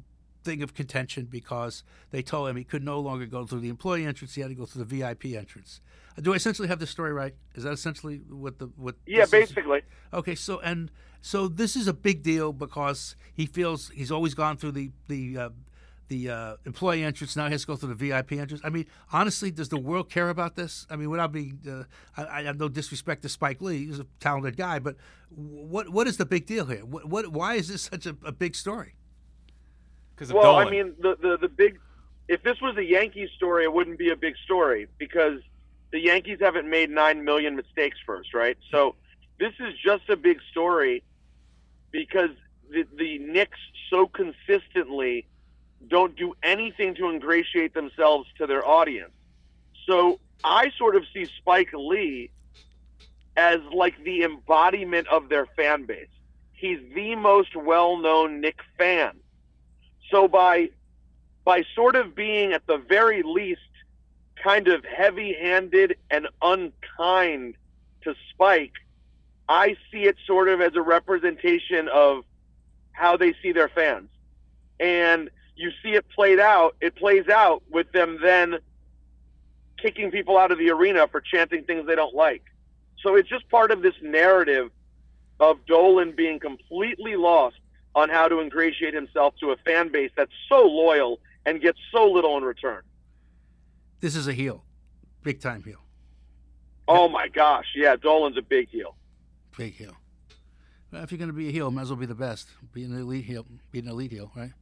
[0.45, 4.05] thing of contention because they told him he could no longer go through the employee
[4.05, 5.81] entrance; he had to go through the VIP entrance.
[6.21, 7.35] Do I essentially have the story right?
[7.55, 8.97] Is that essentially what the what?
[9.07, 9.49] Yeah, this is?
[9.49, 9.83] basically.
[10.13, 10.91] Okay, so and
[11.21, 15.39] so this is a big deal because he feels he's always gone through the the
[15.39, 15.49] uh,
[16.09, 17.37] the uh, employee entrance.
[17.37, 18.61] Now he has to go through the VIP entrance.
[18.65, 20.87] I mean, honestly, does the world care about this?
[20.91, 21.85] I mean, without being, uh,
[22.17, 23.87] I, I have no disrespect to Spike Lee.
[23.87, 24.97] He's a talented guy, but
[25.31, 26.85] what what is the big deal here?
[26.85, 28.95] What, what why is this such a, a big story?
[30.15, 30.69] Because Well, Dolan.
[30.69, 31.79] I mean, the, the the big.
[32.29, 35.41] If this was a Yankees story, it wouldn't be a big story because
[35.93, 38.57] the Yankees haven't made nine million mistakes first, right?
[38.71, 38.97] So
[39.39, 41.03] this is just a big story
[41.91, 42.31] because
[42.71, 43.59] the the Knicks
[43.91, 45.27] so consistently
[45.89, 49.13] don't do anything to ingratiate themselves to their audience.
[49.87, 52.31] So I sort of see Spike Lee
[53.37, 56.09] as like the embodiment of their fan base.
[56.53, 59.19] He's the most well-known Knick fan.
[60.11, 60.71] So by
[61.45, 63.61] by sort of being at the very least
[64.43, 67.55] kind of heavy-handed and unkind
[68.03, 68.73] to Spike,
[69.49, 72.25] I see it sort of as a representation of
[72.93, 74.09] how they see their fans.
[74.81, 78.59] And you see it played out, it plays out with them then
[79.81, 82.43] kicking people out of the arena for chanting things they don't like.
[83.03, 84.71] So it's just part of this narrative
[85.41, 87.57] of Dolan being completely lost
[87.95, 92.11] on how to ingratiate himself to a fan base that's so loyal and gets so
[92.11, 92.83] little in return.
[94.01, 94.65] This is a heel,
[95.23, 95.79] big time heel,
[96.87, 98.97] Oh my gosh, yeah, Dolan's a big heel.
[99.57, 99.97] big heel.
[100.91, 102.49] Well, if you're going to be a heel, might as well be the best.
[102.73, 103.47] Be an elite heel.
[103.71, 104.53] Be an elite heel, right?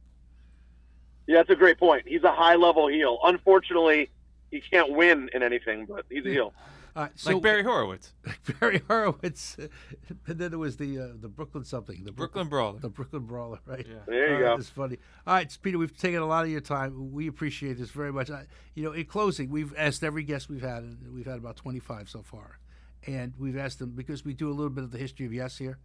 [1.27, 2.03] Yeah, that's a great point.
[2.07, 3.19] He's a high level heel.
[3.23, 4.09] Unfortunately,
[4.51, 6.53] he can't win in anything, but he's a heel.
[6.95, 11.07] All right, so like Barry Horowitz, Like Barry Horowitz, and then there was the uh,
[11.19, 12.79] the Brooklyn something, the Brooklyn Brawler.
[12.79, 13.85] the Brooklyn Brawler, right?
[13.87, 13.95] Yeah.
[14.05, 14.59] There you Uh, go.
[14.59, 14.97] It's funny.
[15.25, 17.11] All right, Peter, we've taken a lot of your time.
[17.11, 18.29] We appreciate this very much.
[18.29, 21.55] I, you know, in closing, we've asked every guest we've had, and we've had about
[21.55, 22.59] 25 so far,
[23.07, 25.57] and we've asked them because we do a little bit of the history of Yes
[25.57, 25.79] here,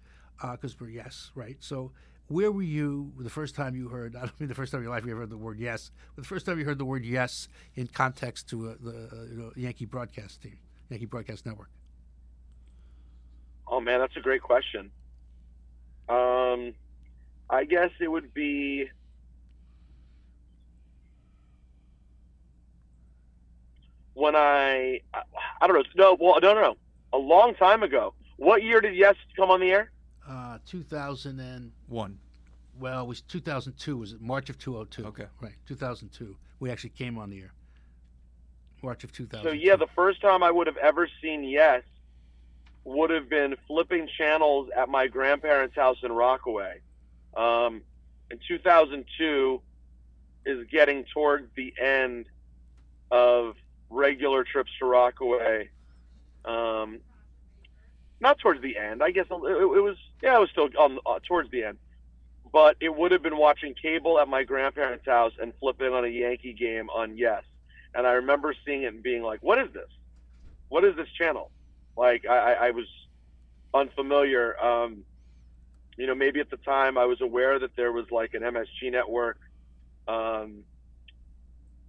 [0.52, 1.56] because we're Yes, right?
[1.60, 1.92] So,
[2.26, 4.14] where were you the first time you heard?
[4.16, 5.90] I don't mean the first time in your life you ever heard the word Yes,
[6.14, 9.22] but the first time you heard the word Yes in context to uh, the uh,
[9.30, 10.58] you know, Yankee broadcast team,
[10.90, 11.70] Yankee Broadcast Network.
[13.66, 14.90] Oh man, that's a great question.
[16.08, 16.72] Um,
[17.50, 18.88] I guess it would be
[24.14, 25.22] when I, I
[25.60, 25.84] I don't know.
[25.96, 26.76] No, well, no, no, no.
[27.12, 28.14] A long time ago.
[28.36, 29.90] What year did Yes come on the air?
[30.28, 32.18] Uh, 2000 and One.
[32.78, 33.96] Well, it was 2002.
[33.96, 35.06] Was it March of 202?
[35.08, 35.26] Okay.
[35.40, 36.36] Right, 2002.
[36.60, 37.52] We actually came on the air.
[38.82, 39.44] March of 2000.
[39.44, 41.82] So yeah, the first time I would have ever seen Yes
[42.84, 46.80] would have been flipping channels at my grandparents' house in Rockaway.
[47.36, 47.82] Um,
[48.30, 49.60] in 2002
[50.46, 52.26] is getting toward the end
[53.10, 53.56] of
[53.90, 55.68] regular trips to Rockaway.
[56.44, 57.00] Um,
[58.20, 59.96] not towards the end, I guess it, it was.
[60.22, 61.78] Yeah, it was still um, uh, towards the end.
[62.50, 66.08] But it would have been watching cable at my grandparents' house and flipping on a
[66.08, 67.42] Yankee game on Yes.
[67.98, 69.90] And I remember seeing it and being like, "What is this?
[70.68, 71.50] What is this channel?"
[71.96, 72.86] Like I, I, was
[73.74, 74.56] unfamiliar.
[74.64, 75.02] Um,
[75.96, 78.92] you know, maybe at the time I was aware that there was like an MSG
[78.92, 79.40] network
[80.06, 80.62] um,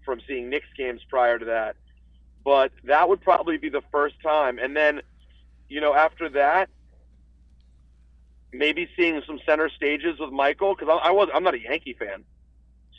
[0.03, 1.75] from seeing Knicks games prior to that,
[2.43, 4.57] but that would probably be the first time.
[4.57, 5.01] And then,
[5.67, 6.69] you know, after that,
[8.51, 11.93] maybe seeing some center stages with Michael because I, I was I'm not a Yankee
[11.93, 12.23] fan,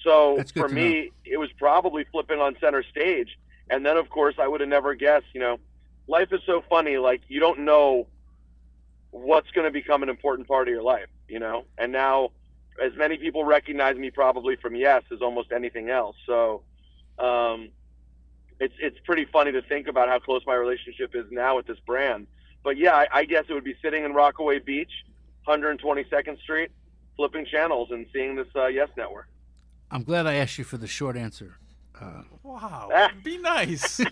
[0.02, 3.38] so for me it was probably flipping on center stage.
[3.68, 5.26] And then of course I would have never guessed.
[5.32, 5.58] You know,
[6.06, 6.98] life is so funny.
[6.98, 8.06] Like you don't know
[9.10, 11.08] what's going to become an important part of your life.
[11.28, 12.30] You know, and now
[12.82, 16.16] as many people recognize me probably from Yes as almost anything else.
[16.26, 16.62] So.
[17.18, 17.70] Um,
[18.60, 21.80] it's it's pretty funny to think about how close my relationship is now with this
[21.80, 22.26] brand.
[22.62, 24.92] But yeah, I, I guess it would be sitting in Rockaway Beach,
[25.48, 26.70] 122nd Street,
[27.16, 29.28] flipping channels and seeing this uh, Yes Network.
[29.90, 31.56] I'm glad I asked you for the short answer.
[32.42, 32.88] Wow.
[32.92, 33.10] Ah.
[33.22, 34.00] Be nice.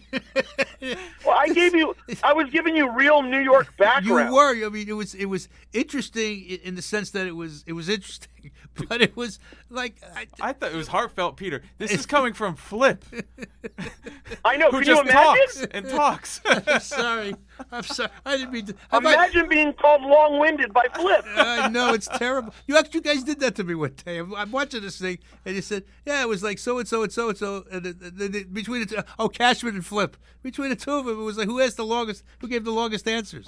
[1.26, 4.28] Well, I gave you, I was giving you real New York background.
[4.30, 4.64] You were.
[4.64, 7.88] I mean, it was it was interesting in the sense that it was it was
[7.88, 8.28] interesting,
[8.88, 9.38] but it was
[9.70, 11.62] like I, I thought it was heartfelt, Peter.
[11.78, 13.04] This is coming from Flip,
[14.44, 14.66] I know.
[14.70, 15.46] who Can you just imagine?
[15.46, 16.40] talks and talks.
[16.44, 17.34] I'm sorry.
[17.72, 18.10] I'm sorry.
[18.24, 18.74] I didn't mean to.
[18.90, 21.24] have I- Imagine being called long-winded by Flip.
[21.36, 22.54] I know it's terrible.
[22.66, 24.18] You actually, you guys did that to me one day.
[24.18, 27.02] I'm, I'm watching this thing, and you said, "Yeah, it was like so and so
[27.02, 30.16] and so and so." And the, the, the, between the two, oh, Cashman and Flip.
[30.42, 32.70] Between the two of them, it was like who asked the longest, who gave the
[32.70, 33.46] longest answers.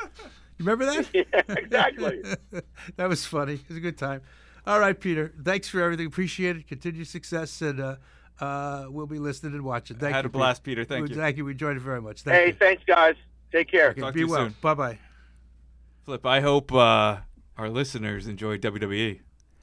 [0.00, 1.08] You remember that?
[1.14, 2.22] yeah, exactly.
[2.96, 3.54] that was funny.
[3.54, 4.22] It was a good time.
[4.66, 5.32] All right, Peter.
[5.42, 6.06] Thanks for everything.
[6.06, 6.66] Appreciate it.
[6.68, 7.96] Continued success, and uh,
[8.40, 9.96] uh, we'll be listening and watching.
[9.96, 10.14] Thank you.
[10.16, 10.84] Had you, a blast, Peter.
[10.84, 11.16] Thank We- you.
[11.16, 11.44] Thank you.
[11.44, 12.22] We enjoyed it very much.
[12.22, 12.52] Thank Hey, you.
[12.54, 13.14] thanks, guys.
[13.52, 13.90] Take care.
[13.90, 14.44] Okay, Talk to be you well.
[14.46, 14.54] soon.
[14.60, 14.98] Bye bye.
[16.04, 17.18] Flip, I hope uh,
[17.56, 19.20] our listeners enjoy WWE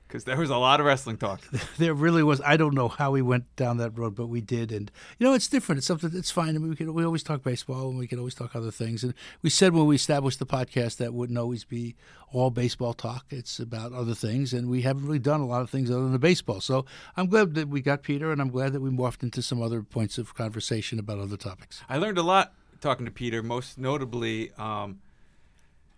[0.08, 1.42] because there was a lot of wrestling talk.
[1.78, 2.42] There really was.
[2.42, 4.72] I don't know how we went down that road, but we did.
[4.72, 4.90] And
[5.20, 5.78] you know, it's different.
[5.78, 6.12] It's something.
[6.14, 6.56] It's fine.
[6.56, 6.94] I mean, we can.
[6.94, 9.04] We always talk baseball, and we can always talk other things.
[9.04, 11.96] And we said when we established the podcast that wouldn't always be
[12.32, 13.26] all baseball talk.
[13.30, 16.14] It's about other things, and we haven't really done a lot of things other than
[16.14, 16.62] the baseball.
[16.62, 16.86] So
[17.16, 19.84] I'm glad that we got Peter, and I'm glad that we morphed into some other
[19.84, 21.82] points of conversation about other topics.
[21.88, 25.00] I learned a lot talking to Peter, most notably um,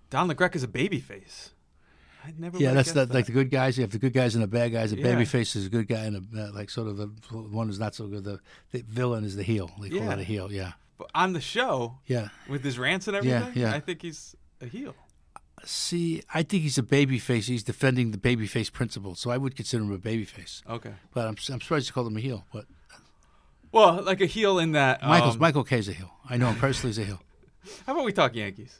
[0.09, 1.51] Don LaGreca is a babyface.
[2.25, 3.77] I never Yeah, that's guessed that, like the good guys.
[3.77, 4.91] You have the good guys and the bad guys.
[4.91, 5.03] The Yeah.
[5.03, 7.79] baby face is a good guy, and a, uh, like sort of the one who's
[7.79, 8.23] not so good.
[8.23, 8.39] The,
[8.71, 9.71] the villain is the heel.
[9.81, 10.09] They call Yeah.
[10.09, 10.51] that a heel.
[10.51, 12.29] Yeah, But on the show, yeah.
[12.49, 13.73] with his rants and everything, yeah.
[13.73, 14.95] I think he's a heel.
[15.65, 17.47] See, I think he's a baby face.
[17.47, 20.63] He's defending the baby face principle, so I would consider him a baby face.
[20.69, 20.93] Okay.
[21.13, 22.45] But I'm, I'm surprised you called him a heel.
[22.53, 22.65] But
[23.71, 25.01] Well, like a heel in that.
[25.03, 26.11] Michael's um, Michael Kay's a heel.
[26.29, 27.21] I know him personally as a heel.
[27.85, 28.79] How about we talk Yankees?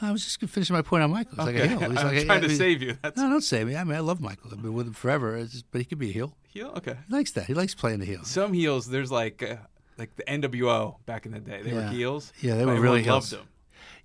[0.00, 1.32] I was just finishing my point on Michael.
[1.36, 1.78] He's like a heel.
[1.90, 2.96] He's I'm like a- trying to I mean- save you.
[3.02, 3.76] That's No, don't save me.
[3.76, 4.50] I mean, I love Michael.
[4.52, 5.36] I've been with him forever.
[5.36, 6.36] It's just, but he could be a heel.
[6.48, 6.72] heel.
[6.76, 6.96] Okay.
[7.08, 7.46] He likes that.
[7.46, 8.22] He likes playing the heel.
[8.24, 9.56] Some heels, there's like uh,
[9.96, 11.62] like the NWO back in the day.
[11.62, 12.32] They were heels.
[12.40, 13.30] Yeah, they were really everyone loved heels.
[13.30, 13.48] them.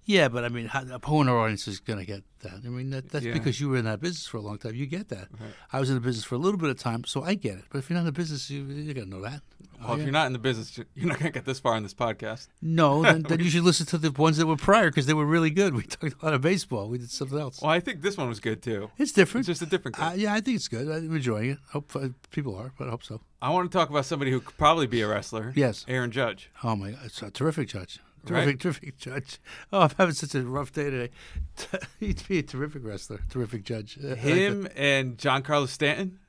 [0.05, 2.61] Yeah, but I mean, how, a owner audience is going to get that.
[2.65, 3.33] I mean, that, that's Yeah.
[3.33, 4.75] because you were in that business for a long time.
[4.75, 5.29] You get that.
[5.71, 7.65] I was in the business for a little bit of time, so I get it.
[7.69, 9.41] But if you're not in the business, you, you're going to know that.
[9.81, 11.93] Well, if you're not in the business, you're not gonna get this far in this
[11.93, 12.47] podcast.
[12.61, 15.25] No, then, then you should listen to the ones that were prior because they were
[15.25, 15.75] really good.
[15.75, 16.87] We talked a lot of baseball.
[16.87, 17.61] We did something else.
[17.61, 18.91] Well, I think this one was good too.
[18.97, 19.47] It's different.
[19.47, 19.99] It's just a different.
[19.99, 20.87] Uh, yeah, I think it's good.
[20.89, 21.57] I'm enjoying it.
[21.71, 23.21] Hope uh, people are, but I hope so.
[23.41, 25.51] I want to talk about somebody who could probably be a wrestler.
[25.55, 25.85] Yes.
[25.87, 26.49] Aaron Judge.
[26.63, 27.99] Oh my God, it's a terrific judge.
[28.25, 28.59] Terrific, Right.
[28.59, 29.39] terrific judge.
[29.71, 31.09] Oh, I'm having such a rough day today.
[31.99, 33.97] He'd be a terrific wrestler, terrific judge.
[34.01, 36.19] I like Him and Giancarlo Stanton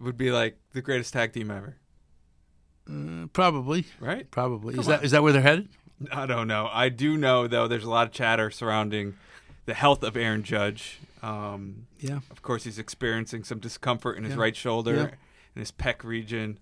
[0.00, 1.76] would be like the greatest tag team ever.
[2.90, 4.30] Uh, probably, right?
[4.30, 4.74] probably.
[4.74, 5.04] Come is that on.
[5.04, 5.68] is that where they're headed?
[6.12, 6.68] I don't know.
[6.72, 7.66] I do know though.
[7.68, 9.16] There's a lot of chatter surrounding
[9.64, 11.00] the health of Aaron Judge.
[11.22, 12.20] Um, Yeah.
[12.30, 14.40] of course, he's experiencing some discomfort in his Yeah.
[14.40, 15.02] right shoulder Yeah.
[15.02, 16.60] and his pec region.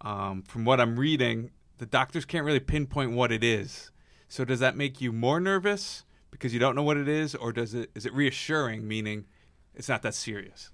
[0.00, 3.89] Um, from what I'm reading, the doctors can't really pinpoint what it is.
[4.30, 7.52] So does that make you more nervous because you don't know what it is, or
[7.52, 9.24] does it is it reassuring, meaning
[9.74, 10.70] it's not that serious?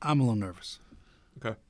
[0.00, 0.78] I'm a little nervous.
[1.36, 1.60] Okay.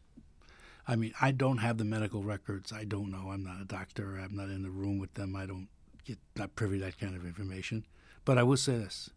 [0.86, 2.72] I mean, I don't have the medical records.
[2.72, 3.30] I don't know.
[3.32, 4.16] I'm not a doctor.
[4.16, 5.34] I'm not in the room with them.
[5.34, 5.66] I don't
[6.06, 7.84] get not privy to that kind of information.
[8.24, 9.10] But I will say this: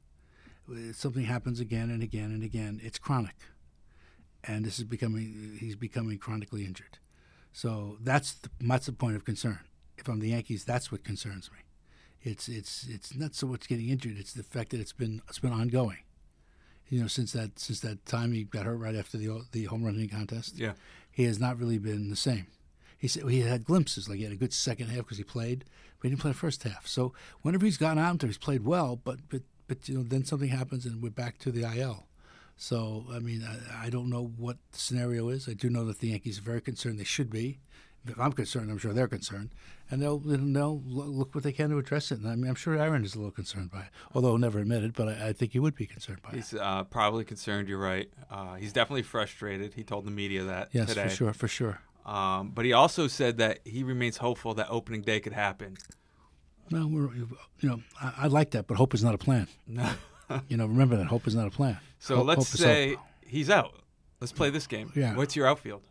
[0.67, 3.35] if something happens again and again and again, it's chronic,
[4.43, 5.57] and this is becoming.
[5.59, 6.97] He's becoming chronically injured.
[7.53, 9.59] So that's the, that's the point of concern.
[9.97, 11.59] If I'm the Yankees, that's what concerns me.
[12.21, 15.39] It's it's it's not so much getting injured; it's the fact that it's been it's
[15.39, 15.99] been ongoing.
[16.89, 19.83] You know, since that since that time he got hurt right after the the home
[19.83, 20.73] running contest Yeah.
[21.11, 22.47] he has not really been the same.
[22.97, 25.65] He said he had glimpses, like he had a good second half because he played,
[25.99, 26.87] but he didn't play the first half.
[26.87, 30.25] So whenever he's gone out there, he's played well, but but but you know then
[30.25, 32.07] something happens and we're back to the IL.
[32.57, 35.47] So I mean I, I don't know what the scenario is.
[35.49, 36.99] I do know that the Yankees are very concerned.
[36.99, 37.59] They should be.
[38.08, 39.49] If I'm concerned, I'm sure they're concerned,
[39.89, 42.20] and they'll they'll look what they can to address it.
[42.20, 44.60] And I mean, I'm sure Aaron is a little concerned by it, although he'll never
[44.60, 44.93] admit it.
[44.93, 46.36] But I, I think he would be concerned by it.
[46.36, 47.68] He's uh, probably concerned.
[47.68, 48.10] You're right.
[48.30, 49.74] Uh, he's definitely frustrated.
[49.74, 51.03] He told the media that Yes, today.
[51.03, 51.80] for sure, for sure.
[52.06, 55.76] Um, but he also said that he remains hopeful that opening day could happen.
[56.72, 57.28] Well, we're, you
[57.70, 59.47] know, I, I like that, but hope is not a plan.
[59.68, 59.89] No.
[60.49, 61.78] You know, remember that hope is not a plan.
[61.99, 62.95] So Hope- let's hope say
[63.28, 63.76] he's out.
[64.20, 64.91] Let's play this game.
[64.95, 65.16] Yeah.
[65.16, 65.84] What's your outfield?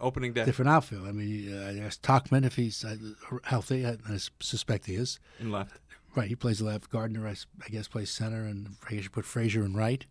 [0.00, 1.06] Opening day different outfield.
[1.06, 2.96] I mean, uh, I asked Tauchman if he's uh,
[3.44, 3.86] healthy.
[3.86, 5.18] I, I suspect he is.
[5.40, 5.78] in left.
[6.14, 6.90] Right, he plays left.
[6.90, 10.04] Gardner, I guess, plays center, and I guess you put Frazier in right.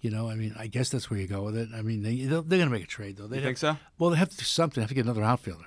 [0.00, 1.68] You know, I mean, I guess that's where you go with it.
[1.74, 3.26] I mean, they, they're going to make a trade though.
[3.26, 3.76] They You think so?
[3.98, 4.80] Well, they have to do something.
[4.80, 5.66] They have to get another outfielder.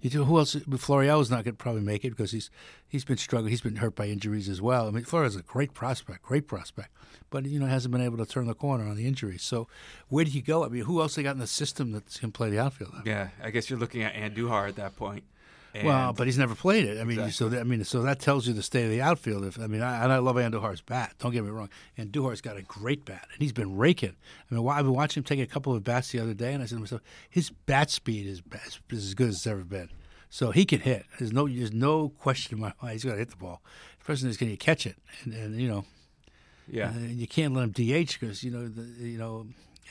[0.00, 0.56] You do, who else?
[0.78, 2.50] Florial's not going to probably make it because he's
[2.86, 3.50] he's been struggling.
[3.50, 4.88] He's been hurt by injuries as well.
[4.88, 6.90] I mean, Florial's a great prospect, great prospect,
[7.30, 9.42] but you know hasn't been able to turn the corner on the injuries.
[9.42, 9.68] So
[10.08, 10.64] where do you go?
[10.64, 12.94] I mean, who else they got in the system that can play the outfield?
[13.04, 15.24] Yeah, I guess you're looking at Andujar at that point.
[15.84, 16.98] Well, but he's never played it.
[16.98, 17.32] I mean, Exactly.
[17.32, 19.44] so that, I mean, so that tells you the state of the outfield.
[19.44, 21.14] If I mean, I, and I love Andujar's bat.
[21.18, 21.68] Don't get me wrong.
[21.96, 24.16] Andujar's got a great bat, and he's been raking.
[24.50, 26.62] I mean, I've been watching him take a couple of bats the other day, and
[26.62, 29.64] I said to myself, his bat speed is, is, is as good as it's ever
[29.64, 29.90] been.
[30.30, 31.06] So he can hit.
[31.18, 32.92] There's no, there's no question in my mind.
[32.94, 33.62] He's going to hit the ball.
[34.00, 34.96] The question is, can you catch it?
[35.24, 35.84] And, and you know,
[36.70, 39.46] yeah, and you can't let him DH because you know, the, you know,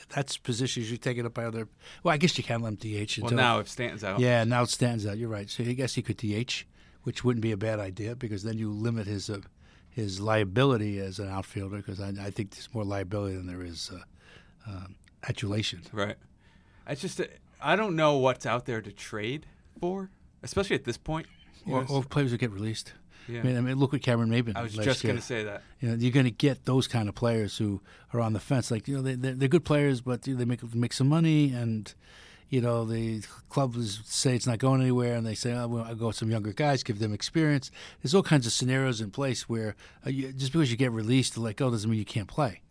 [0.10, 1.68] that's positions you take it up by other.
[2.04, 3.18] Well, I guess you can't let him DH.
[3.18, 5.18] well until- now if Stanton's out, yeah, now it stands out.
[5.18, 5.50] You're right.
[5.50, 6.66] So I guess he could DH,
[7.04, 9.40] which wouldn't be a bad idea because then you limit his uh,
[9.90, 11.78] his liability as an outfielder.
[11.78, 14.96] Because I, I think there's more liability than there is uh, um
[15.28, 15.82] adulation.
[15.92, 16.16] right.
[16.86, 17.20] I just
[17.62, 19.46] I don't know what's out there to trade
[19.80, 20.10] for,
[20.44, 21.28] especially at this point.
[21.70, 22.94] Or, or players who get released.
[23.28, 23.42] Yeah.
[23.42, 24.56] I mean, I mean, look at Cameron Maybin.
[24.56, 25.62] I was just going to say that.
[25.80, 27.82] You know, you're going to get those kind of players who
[28.14, 28.72] are on the fence.
[28.72, 31.94] Like you know, they they're, they're good players, but they make make some money, and
[32.50, 35.96] you know the clubs say it's not going anywhere, and they say, "Oh, well, I'll
[35.96, 37.70] go with some younger guys, give them experience."
[38.02, 39.76] There's all kinds of scenarios in place where
[40.06, 42.62] uh, you, just because you get released to let go doesn't mean you can't play.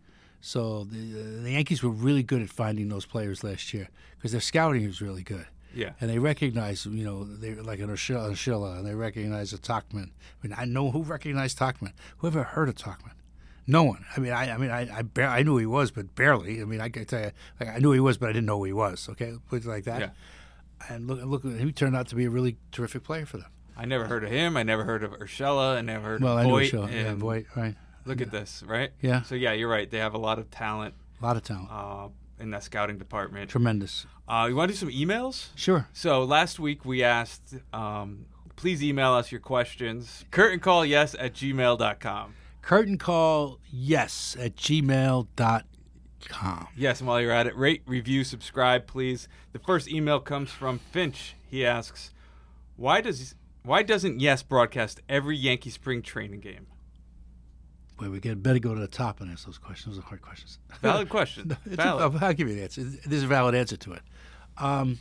[0.41, 4.31] So the uh, the Yankees were really good at finding those players last year because
[4.31, 5.45] their scouting was really good.
[5.73, 5.91] Yeah.
[6.01, 10.09] And they recognize, you know, they like an Urshela, and they recognize a Tauchman.
[10.09, 11.93] I mean, I know who recognized Tauchman.
[12.17, 13.11] Who ever heard of Tauchman?
[13.67, 14.05] No one.
[14.15, 16.61] I mean, I, I mean, I, I, bar- I knew he was, but barely.
[16.61, 18.57] I mean, I can tell you, like, I knew he was, but I didn't know
[18.59, 19.07] who he was.
[19.11, 19.99] Okay, put it like that.
[19.99, 20.09] Yeah.
[20.89, 23.49] And look, look, he turned out to be a really terrific player for them.
[23.75, 24.55] I never heard of him.
[24.57, 25.75] I never heard of Urshela.
[25.77, 26.53] I never heard Well, of I knew.
[26.53, 26.89] Urshela.
[26.91, 27.75] Yeah, and Voit, right?
[28.05, 28.91] Look at this, right?
[29.01, 29.23] Yeah.
[29.23, 29.89] So yeah, you're right.
[29.91, 31.67] They have a lot of talent A lot of talent.
[31.69, 32.07] uh,
[32.39, 33.49] in that scouting department.
[33.49, 34.05] Tremendous.
[34.27, 35.47] Uh, you want to do some emails?
[35.55, 35.87] Sure.
[35.93, 38.25] So last week we asked, um,
[38.55, 40.25] please email us your questions.
[40.31, 42.33] Curtain call yes at gmail.com.
[42.61, 45.63] Curtain call yes at gmail.com.
[46.75, 49.29] Yes, and while you're at it, rate, review, subscribe, please.
[49.53, 51.35] The first email comes from Finch.
[51.49, 52.11] He asks,
[52.75, 56.67] "Why does why doesn't Yes broadcast every Yankee spring training game?"
[57.99, 59.95] Wait, we get better go to the top and ask those questions.
[59.95, 60.59] Those are hard questions.
[60.81, 61.57] Valid question.
[61.65, 62.15] It's Valid.
[62.15, 62.83] A, I'll give you the answer.
[62.83, 64.01] There's a valid answer to it.
[64.57, 64.99] Um,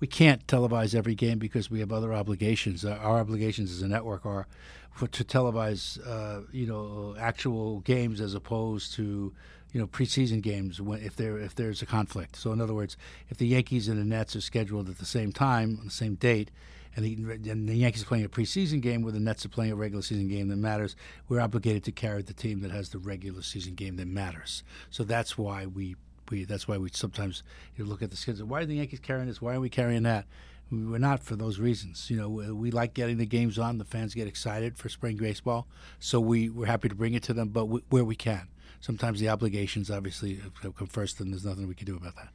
[0.00, 2.84] we can't televise every game because we have other obligations.
[2.84, 4.46] Uh, Our obligations as a network are
[4.92, 9.32] for, to televise, uh, you know, actual games as opposed to,
[9.72, 12.36] you know, preseason games when, if there if there's a conflict.
[12.36, 12.96] So in other words,
[13.30, 16.14] if the Yankees and the Nets are scheduled at the same time on the same
[16.14, 16.50] date,
[16.96, 19.72] and the, and the Yankees are playing a preseason game where the Nets are playing
[19.72, 20.96] a regular season game that matters,
[21.28, 24.64] we're obligated to carry the team that has the regular season game that matters.
[24.90, 25.96] So that's why we,
[26.30, 27.42] we that's why we sometimes
[27.76, 28.46] you know, look at the schedule.
[28.46, 29.42] Why are the Yankees carrying this?
[29.42, 30.24] Why are we carrying that?
[30.72, 32.10] We're not for those reasons.
[32.10, 33.78] You know, we, we like getting the games on.
[33.78, 35.68] The fans get excited for spring baseball,
[36.00, 38.48] so we we're happy to bring it to them, but we, where we can.
[38.80, 42.28] Sometimes the obligations obviously come first, and there's nothing we can do about that.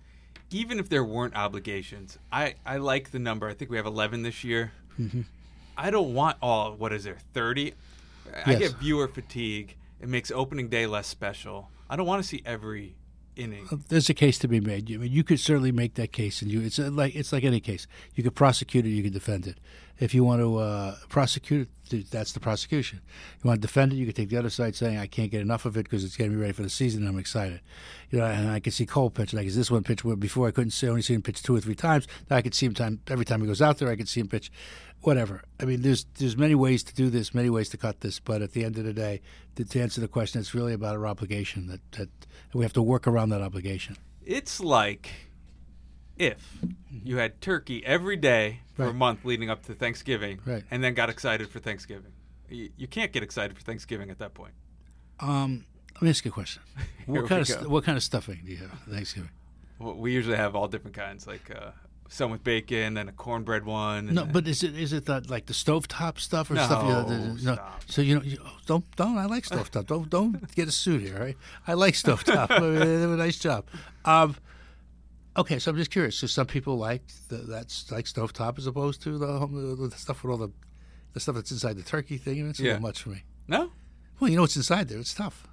[0.52, 3.47] Even if there weren't obligations, I I like the number.
[3.47, 4.74] I think we have 11 this year.
[4.99, 5.22] Mm-hmm.
[5.78, 6.74] I don't want all.
[6.74, 7.18] What is there?
[7.34, 7.74] 30.
[8.45, 9.76] I get viewer fatigue.
[9.99, 11.70] It makes opening day less special.
[11.89, 12.95] I don't want to see every
[13.36, 13.68] inning.
[13.90, 14.92] There's a case to be made.
[14.92, 17.44] I mean, you could certainly make that case, and you it's uh, like it's like
[17.44, 17.88] any case.
[18.16, 19.60] You could prosecute it, you could defend it.
[20.00, 23.02] If you want to uh, prosecute it, that's the prosecution.
[23.44, 25.42] You want to defend it, you could take the other side saying, "I can't get
[25.42, 27.02] enough of it because it's getting me ready for the season.
[27.02, 27.62] and I'm excited."
[28.10, 30.48] You know, and I can see Cole pitch like is this one pitch where before
[30.48, 32.08] I couldn't see only see him pitch two or three times.
[32.30, 33.90] Now I could see him time every time he goes out there.
[33.90, 34.52] I could see him pitch,
[35.02, 35.41] whatever.
[35.60, 38.41] I mean, there's there's many ways to do this, many ways to cut this, but
[38.41, 39.22] at the end of the day,
[39.56, 42.10] to, to answer the question, it's really about our obligation that that
[42.54, 43.97] we have to work around that obligation.
[44.26, 45.10] It's like
[46.18, 46.58] if
[47.04, 50.64] you had turkey every day for a month leading up to Thanksgiving, Right.
[50.72, 52.12] and then got excited for Thanksgiving.
[52.49, 54.54] You, you can't get excited for Thanksgiving at that point.
[55.20, 56.62] Um, let me ask you a question.
[57.08, 59.32] What kind of st- what kind of stuffing do you have for Thanksgiving?
[59.80, 61.72] Well, we usually have all different kinds, like uh,
[62.14, 64.07] some with bacon, then a cornbread one.
[64.14, 66.84] No, then- but is it is it the, like the stovetop stuff or No, stuff?
[66.84, 67.82] you know, stop.
[67.88, 69.18] So you know, you, oh, don't don't.
[69.18, 69.86] I like stovetop.
[69.88, 71.18] don't don't get a suit here.
[71.18, 71.38] Right?
[71.68, 72.49] I like stovetop.
[72.80, 73.66] They did a nice job.
[74.03, 74.36] Um,
[75.38, 76.18] okay, so I'm just curious.
[76.18, 80.24] So some people like the, that's like stovetop as opposed to the, home- the stuff
[80.24, 80.51] with all the
[81.14, 82.39] the stuff that's inside the turkey thing.
[82.41, 82.70] And it's a Yeah.
[82.74, 83.24] little much for me.
[83.47, 83.72] no,
[84.20, 84.99] Well, you know what's inside there.
[84.99, 85.47] It's tough.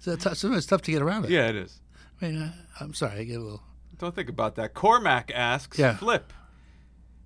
[0.00, 1.30] So it's, tough- it's tough to get around it.
[1.32, 1.80] yeah, it is.
[2.22, 3.20] I mean, uh, I'm sorry.
[3.20, 3.62] I get a little.
[3.98, 4.74] Don't think about that.
[4.74, 5.96] Cormac asks, Yeah.
[5.96, 6.32] Flip.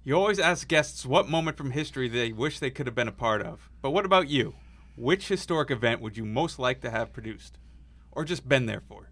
[0.04, 3.12] You always ask guests what moment from history they wish they could have been a
[3.12, 3.70] part of.
[3.80, 4.54] But what about you?
[4.96, 7.58] Which historic event would you most like to have produced?
[8.10, 9.10] Or just been there for?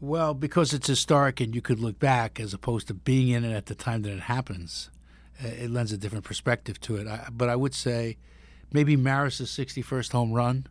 [0.00, 3.52] Well, because it's historic and you could look back as opposed to being in it
[3.52, 4.90] at the time that it happens,
[5.42, 7.06] uh, it lends a different perspective to it.
[7.06, 8.16] I, but I would say
[8.72, 10.66] maybe Maris's 61st home run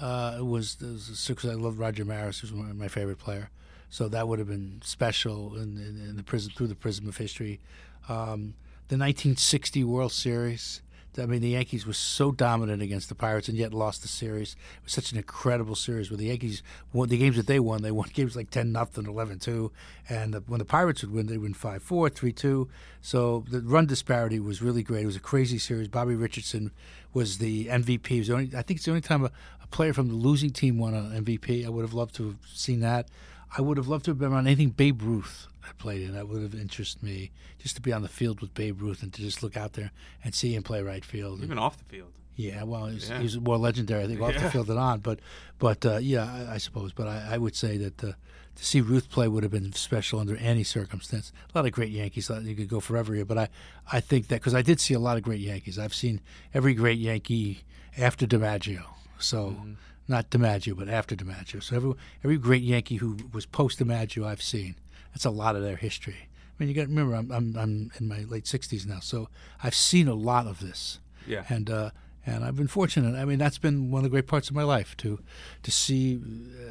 [0.00, 3.50] uh, was, was I love Roger Maris, who's my, my favorite player.
[3.94, 7.16] So that would have been special in, in, in the prism through the prism of
[7.16, 7.60] history.
[8.08, 8.54] Um,
[8.88, 10.82] the 1960 World Series.
[11.16, 14.56] I mean, the Yankees were so dominant against the Pirates and yet lost the series.
[14.78, 16.60] It was such an incredible series where the Yankees
[16.92, 17.82] won the games that they won.
[17.82, 19.70] They won games like 10 nothing, 11 2.
[20.08, 22.68] And the, when the Pirates would win, they'd win 5 4, 3 2.
[23.00, 25.04] So the run disparity was really great.
[25.04, 25.86] It was a crazy series.
[25.86, 26.72] Bobby Richardson
[27.12, 28.18] was the MVP.
[28.18, 29.30] Was the only, I think it's the only time a,
[29.62, 31.64] a player from the losing team won an MVP.
[31.64, 33.08] I would have loved to have seen that.
[33.56, 36.14] I would have loved to have been on anything Babe Ruth had played in.
[36.14, 39.12] That would have interested me just to be on the field with Babe Ruth and
[39.14, 39.92] to just look out there
[40.24, 41.42] and see him play right field.
[41.42, 42.12] Even off the field.
[42.36, 43.18] Yeah, well, he was, Yeah.
[43.18, 45.00] he was more legendary, I think, off the field than on.
[45.00, 45.20] But,
[45.60, 46.92] but uh, yeah, I, I suppose.
[46.92, 48.12] But I, I would say that uh,
[48.56, 51.32] to see Ruth play would have been special under any circumstance.
[51.54, 52.28] A lot of great Yankees.
[52.42, 53.48] You could go forever here, but I,
[53.92, 55.78] I think that because I did see a lot of great Yankees.
[55.78, 56.20] I've seen
[56.52, 57.62] every great Yankee
[57.96, 58.82] after DiMaggio.
[59.20, 59.50] So.
[59.50, 59.72] Mm-hmm.
[60.06, 61.62] Not DiMaggio, but after DiMaggio.
[61.62, 61.92] So every
[62.22, 64.76] every great Yankee who was post DiMaggio, I've seen.
[65.12, 66.16] That's a lot of their history.
[66.28, 69.28] I mean, you got to remember, I'm, I'm I'm in my late 60s now, so
[69.62, 71.44] I've seen a lot of this Yeah.
[71.48, 71.90] and uh,
[72.26, 73.16] and I've been fortunate.
[73.20, 75.20] I mean, that's been one of the great parts of my life to
[75.62, 76.20] to see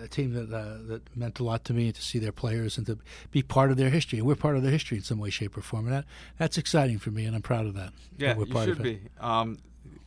[0.04, 2.78] a team that uh, that meant a lot to me, and to see their players,
[2.78, 2.98] and to
[3.32, 4.20] be part of their history.
[4.20, 5.86] And we're part of their history in some way, shape, or form.
[5.88, 6.06] And that
[6.38, 7.94] that's exciting for me, and I'm proud of that.
[8.18, 8.84] that Yeah, we're you should of it.
[8.84, 9.10] be.
[9.20, 9.58] Um,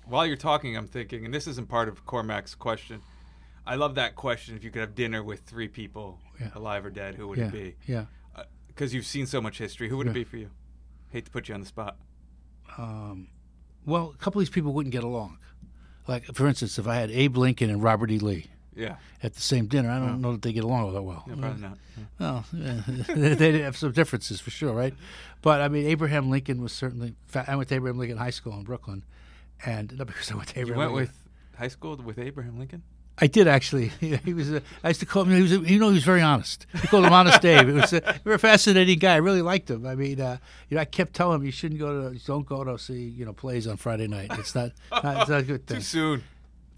[0.05, 3.01] while you're talking, I'm thinking, and this isn't part of Cormac's question.
[3.67, 4.57] I love that question.
[4.57, 6.51] If you could have dinner with three people, Yeah.
[6.55, 7.75] alive or dead, who would Yeah, it be?
[7.87, 8.07] yeah.
[8.35, 9.89] Uh, because you've seen so much history.
[9.89, 10.51] Who would it be for you?
[11.11, 11.97] Hate to put you on the spot.
[12.79, 13.29] Um,
[13.85, 15.39] well, a couple of these people wouldn't get along.
[16.07, 18.19] Like, for instance, if I had Abe Lincoln and Robert E.
[18.19, 18.47] Lee
[18.77, 21.25] Yeah, at the same dinner, I don't know that they get along all that well.
[21.27, 21.79] no, probably not.
[22.21, 24.95] Well, they they have some differences for sure, right?
[25.43, 27.15] But I mean, Abraham Lincoln was certainly.
[27.27, 29.05] fa- I went to Abraham Lincoln High School in Brooklyn,
[29.65, 30.79] and not because I went to You Abraham.
[30.79, 31.15] went Lincoln.
[31.53, 32.83] with high school with Abraham Lincoln.
[33.19, 33.89] I did actually.
[34.01, 34.53] he was.
[34.53, 35.35] A, I used to call him.
[35.35, 35.53] He was.
[35.53, 36.67] A, you know, he was very honest.
[36.75, 37.69] We called him Honest Dave.
[37.69, 37.93] It was.
[37.93, 39.15] A, he was a fascinating guy.
[39.15, 39.87] I really liked him.
[39.87, 40.39] I mean, uh,
[40.69, 43.25] you know, I kept telling him you shouldn't go to, don't go to see, you
[43.25, 44.31] know, plays on Friday night.
[44.39, 44.73] It's not.
[44.91, 45.79] not it's not a good thing.
[45.79, 46.25] Too soon.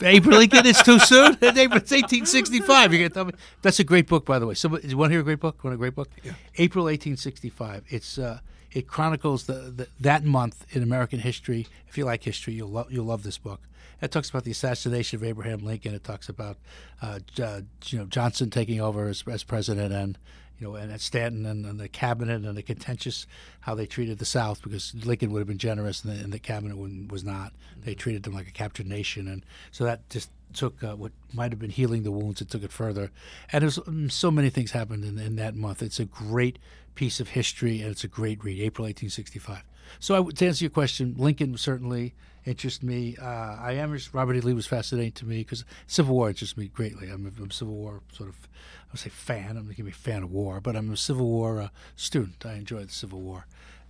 [0.01, 1.37] Abraham Lincoln is too soon.
[1.41, 2.93] It's 1865.
[2.93, 3.33] You can tell me.
[3.63, 4.55] That's a great book, by the way.
[4.55, 5.65] So, you want to hear a great book?
[5.65, 6.09] Want a great book?
[6.23, 6.35] Yeah.
[6.57, 7.85] April 1865.
[7.89, 8.39] It's uh,
[8.73, 11.67] it chronicles the, the that month in American history.
[11.89, 13.61] If you like history, you'll love you'll love this book.
[14.01, 15.95] It talks about the assassination of Abraham Lincoln.
[15.95, 16.57] It talks about
[17.03, 20.19] uh, uh, you know Johnson taking over as, as president and
[20.59, 23.27] you know, and at Stanton and, and the cabinet and the contentious
[23.61, 26.39] how they treated the South because Lincoln would have been generous and the, and the
[26.39, 27.53] cabinet was not.
[27.85, 31.53] They treated them like a captured nation, and so that just took uh, what might
[31.53, 32.41] have been healing the wounds.
[32.41, 33.11] It took it further,
[33.53, 35.83] and there's mm, so many things happened in, in that month.
[35.83, 36.59] It's a great
[36.99, 38.59] piece of history, and it's a great read.
[38.59, 39.63] April 1865.
[40.01, 42.13] So I, to answer your question, Lincoln certainly
[42.45, 43.17] interests me.
[43.17, 44.41] Uh, I am Robert E.
[44.41, 47.09] Lee was fascinating to me because Civil War interests me greatly.
[47.09, 49.51] I'm a, I'm a Civil War sort of I would say fan.
[49.51, 51.69] I'm not going to be a fan of war, but I'm a Civil War uh,
[51.95, 52.45] student.
[52.45, 53.47] I enjoy the Civil War.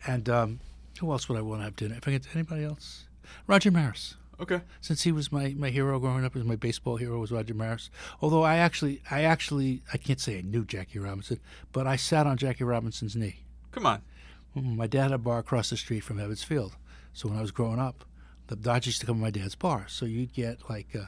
[0.06, 0.60] And um,
[1.00, 1.94] who else would I want to have dinner?
[1.94, 3.06] If I get anybody else,
[3.46, 4.60] Roger Maris Okay.
[4.80, 7.54] since he was my, my hero growing up, he was my baseball hero was Roger
[7.54, 7.90] Maris.
[8.20, 11.40] Although I actually I actually I can't say I knew Jackie Robinson,
[11.72, 13.40] but I sat on Jackie Robinson's knee.
[13.72, 14.02] Come on.
[14.54, 16.76] My dad had a bar across the street from Ebbets Field,
[17.12, 18.04] so when I was growing up,
[18.46, 19.86] the Dodgers used to come to my dad's bar.
[19.88, 21.06] So you'd get like uh,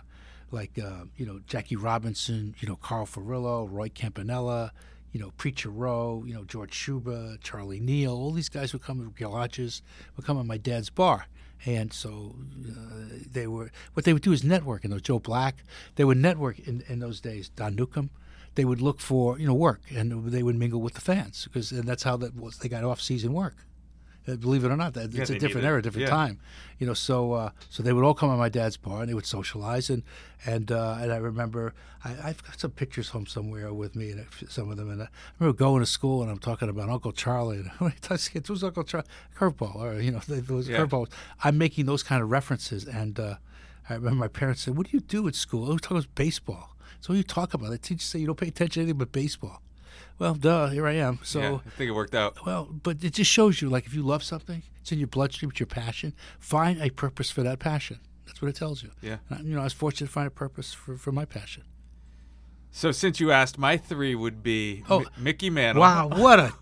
[0.51, 4.73] like uh, you know Jackie Robinson, you know Carl Furillo, Roy Campanella.
[5.13, 9.13] You know, Preacher Roe, you know, George Shuba, Charlie Neal, all these guys would come,
[9.13, 9.83] to Hodges,
[10.15, 11.27] would come to my dad's bar.
[11.67, 12.35] And so
[12.67, 12.75] uh,
[13.31, 14.85] they were, what they would do is network.
[14.85, 15.63] And those Joe Black,
[15.97, 17.49] they would network in, in those days.
[17.51, 18.11] Don Newcombe,
[18.55, 21.71] they would look for you know work, and they would mingle with the fans because
[21.71, 22.59] and that's how that was.
[22.59, 23.57] They got off season work.
[24.29, 26.11] Uh, believe it or not, that Yeah, it's a different era, different Yeah.
[26.11, 26.39] time.
[26.79, 29.15] You know, so uh, so they would all come on my dad's bar and they
[29.15, 30.03] would socialize and
[30.45, 34.27] and uh, and I remember I, I've got some pictures home somewhere with me and
[34.49, 35.09] some of them and I
[35.39, 38.49] remember going to school and I'm talking about Uncle Charlie and when I touch kids,
[38.49, 39.07] who's Uncle Charlie?
[39.37, 40.79] Curveball or you know those Yeah.
[40.79, 41.09] curveballs.
[41.43, 43.35] I'm making those kind of references and uh,
[43.89, 46.15] I remember my parents said, "What do you do at school?" Oh, we talk about
[46.15, 46.77] baseball.
[47.01, 47.83] So you talk about it.
[47.83, 49.63] Teachers say you don't pay attention to anything but baseball.
[50.21, 51.19] Well, duh, here I am.
[51.25, 51.41] So.
[51.41, 52.45] yeah, I think it worked out.
[52.47, 55.51] Well, but it just shows you, like, if you love something, it's in your bloodstream,
[55.51, 56.13] it's your passion.
[56.39, 58.01] Find a purpose for that passion.
[58.27, 58.91] That's what it tells you.
[59.01, 59.17] Yeah.
[59.31, 61.65] And, I- you know, I was fortunate to find a purpose for, for my passion.
[62.71, 65.01] So since you asked, my three would be Oh.
[65.01, 65.81] Mi- Mickey Mantle.
[65.81, 66.53] Wow, what a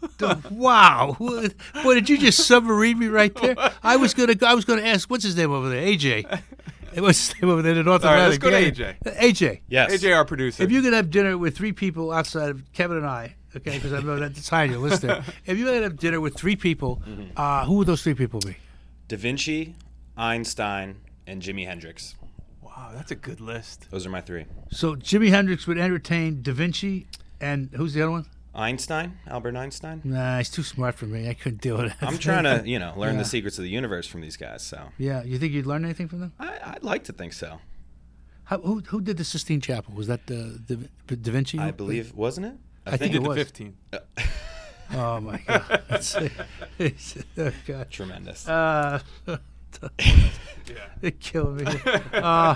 [0.51, 1.17] wow!
[1.19, 3.57] What- Boy, did you just submarine me right there?
[3.83, 5.83] I was gonna, I was gonna ask, what's his name over there?
[5.83, 6.41] AJ.
[6.97, 7.75] What's his name over there?
[7.75, 8.95] The North All right, let's go to Yeah.
[9.05, 9.61] AJ.
[9.69, 9.93] Yes.
[9.93, 10.63] AJ, our producer.
[10.63, 13.93] If you could have dinner with three people outside of Kevin and I, Okay, because
[13.93, 15.25] I know that's high on your list there.
[15.47, 17.23] If you had a dinner with three people, Mm-hmm.
[17.37, 18.57] uh, who would those three people be?
[19.09, 19.75] Da Vinci,
[20.17, 20.97] Einstein,
[21.27, 22.15] and Jimi Hendrix.
[22.63, 23.87] Wow, that's a good list.
[23.91, 24.45] Those are my three.
[24.71, 27.07] So Jimi Hendrix would entertain Da Vinci,
[27.41, 28.27] and who's the other one?
[28.55, 30.01] Einstein, Albert Einstein.
[30.05, 31.29] Nah, he's too smart for me.
[31.29, 31.95] I couldn't deal with it.
[32.03, 33.23] I'm trying to, you know, learn Yeah.
[33.23, 34.63] the secrets of the universe from these guys.
[34.63, 36.33] So Yeah, you think you'd learn anything from them?
[36.41, 37.61] I, I'd like to think so.
[38.45, 39.95] How, who who did the Sistine Chapel?
[39.95, 41.59] Was that the Da, da Vinci?
[41.59, 42.55] I believe, wasn't it?
[42.93, 43.37] I think Did it the was.
[43.39, 43.77] 15.
[44.95, 45.83] Oh my god!
[45.91, 46.17] It's-
[46.79, 47.91] it's- oh god!
[47.91, 48.49] tremendous.
[48.49, 49.01] Uh,
[51.03, 51.67] it killed me.
[52.15, 52.55] Uh,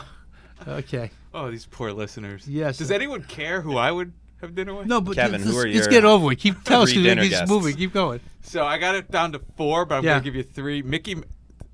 [0.67, 1.11] okay.
[1.35, 2.47] Oh, these poor listeners.
[2.49, 2.79] Yes.
[2.79, 4.87] Does anyone care who I would have dinner with?
[4.87, 6.37] No, but Kevin, let's, who are let's your get over it.
[6.37, 7.77] Keep tell us three who dinner moving.
[7.77, 8.21] Keep going.
[8.43, 10.13] So I got it down to four, but I'm Yeah.
[10.13, 10.83] going to give you three.
[10.83, 11.25] Mickey, this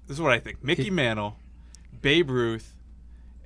[0.08, 1.36] is what I think: Mickey Mantle,
[2.02, 2.74] Babe Ruth,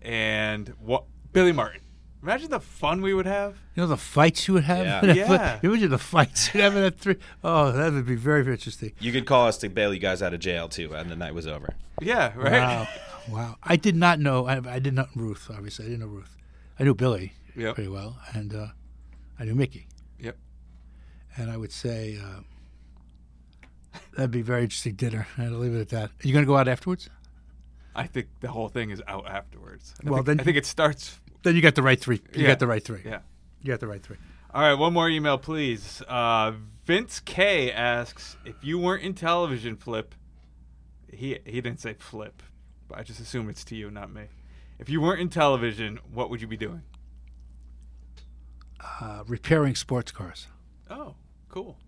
[0.00, 1.80] and what Billy Martin.
[2.22, 3.56] Imagine the fun we would have.
[3.74, 4.84] You know the fights you would have.
[5.04, 5.14] Yeah.
[5.14, 5.58] Yeah.
[5.62, 7.16] Imagine the fights you'd have in that three.
[7.44, 8.92] Oh, that would be very interesting.
[9.00, 11.34] You could call us to bail you guys out of jail too, and the night
[11.34, 11.74] was over.
[12.00, 12.52] Yeah, right.
[12.52, 12.88] Wow,
[13.28, 13.56] wow.
[13.62, 14.46] I did not know.
[14.46, 15.50] I, I did not know Ruth.
[15.52, 16.36] Obviously, I didn't know Ruth.
[16.78, 17.74] I knew Billy Yep.
[17.74, 18.66] pretty well, and uh,
[19.38, 19.88] I knew Mickey.
[20.20, 20.36] Yep.
[21.36, 22.40] And I would say uh,
[24.16, 25.26] that'd be a very interesting dinner.
[25.38, 26.10] I'll leave it at that.
[26.10, 27.10] Are you going to go out afterwards?
[27.94, 29.94] I think the whole thing is out afterwards.
[30.04, 31.20] I Well, think, then- I think it starts.
[31.42, 32.22] Then you got the right three.
[32.34, 32.48] You Yeah.
[32.48, 33.02] got the right three.
[33.04, 33.20] Yeah.
[33.62, 34.16] You got the right three.
[34.54, 36.02] All right, one more email, please.
[36.08, 36.52] Uh,
[36.84, 40.14] Vince K asks if you weren't in television, Flip.
[41.10, 42.42] He he didn't say Flip,
[42.88, 44.24] but I just assume it's to you, not me.
[44.78, 46.82] If you weren't in television, what would you be doing?
[48.80, 50.48] Uh, repairing sports cars.
[50.90, 51.14] Oh,
[51.48, 51.78] cool.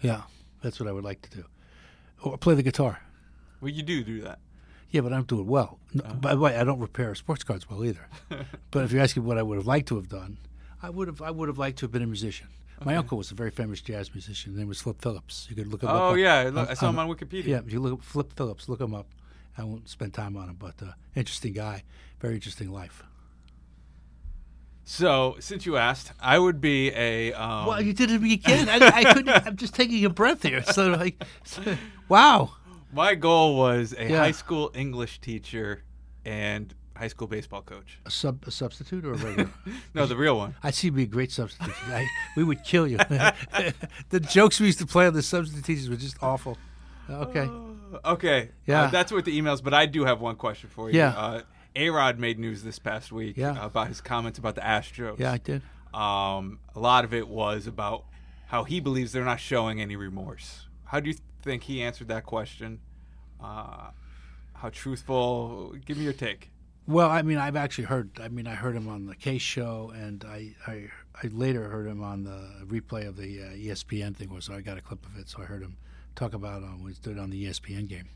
[0.00, 0.22] Yeah,
[0.62, 1.44] that's what I would like to do.
[2.22, 3.00] Or play the guitar.
[3.60, 4.38] Well, you do do that.
[4.90, 5.78] Yeah, but I don't do it well.
[5.92, 8.08] No, By the way, I don't repair sports cars well either.
[8.70, 10.38] but if you're asking what I would have liked to have done,
[10.82, 11.20] I would have.
[11.20, 12.48] I would have liked to have been a musician.
[12.84, 14.52] My uncle was a very famous jazz musician.
[14.52, 15.46] His name was Flip Phillips.
[15.50, 16.00] You could look him up.
[16.00, 17.44] Oh yeah, I, I saw him on- Wikipedia.
[17.46, 19.06] Yeah, if you look up Flip Phillips, look him up.
[19.58, 21.82] I won't spend time on him, but uh, interesting guy,
[22.20, 23.02] very interesting life.
[24.84, 27.32] So since you asked, I would be a.
[27.34, 28.68] Um, well, you did it again.
[28.70, 29.46] I, I couldn't.
[29.46, 30.62] I'm just taking a breath here.
[30.62, 31.76] So like, so-
[32.08, 32.52] wow.
[32.92, 34.18] My goal was a Yeah.
[34.18, 35.82] high school English teacher
[36.24, 37.98] and high school baseball coach.
[38.06, 39.50] A sub a substitute or a regular?
[39.94, 40.54] No, the real one.
[40.62, 40.90] I'd see.
[40.90, 41.74] Be a great substitute.
[41.88, 42.96] I, we would kill you.
[44.10, 46.56] the jokes we used to play on the substitute teachers were just awful.
[47.08, 47.48] Okay.
[48.04, 48.50] Okay.
[48.66, 48.82] Yeah.
[48.84, 50.98] Uh, that's what the emails, but I do have one question for you.
[50.98, 51.10] Yeah.
[51.16, 51.42] Uh,
[51.76, 53.64] A Rod made news this past week Yeah.
[53.64, 55.18] about his comments about the Astros.
[55.18, 55.62] Yeah, I did.
[55.94, 58.04] Um, a lot of it was about
[58.48, 60.66] how he believes they're not showing any remorse.
[60.84, 62.80] How do you think he answered that question?
[63.40, 63.90] Uh,
[64.54, 65.74] how truthful?
[65.84, 66.50] Give me your take.
[66.86, 68.10] Well, I mean, I've actually heard.
[68.18, 70.88] I mean, I heard him on the Kay's show, and I, I,
[71.22, 74.32] I later heard him on the replay of the uh, ESPN thing.
[74.32, 75.76] Was So I got a clip of it, so I heard him
[76.16, 78.08] talk about um, when he stood on the ESPN game,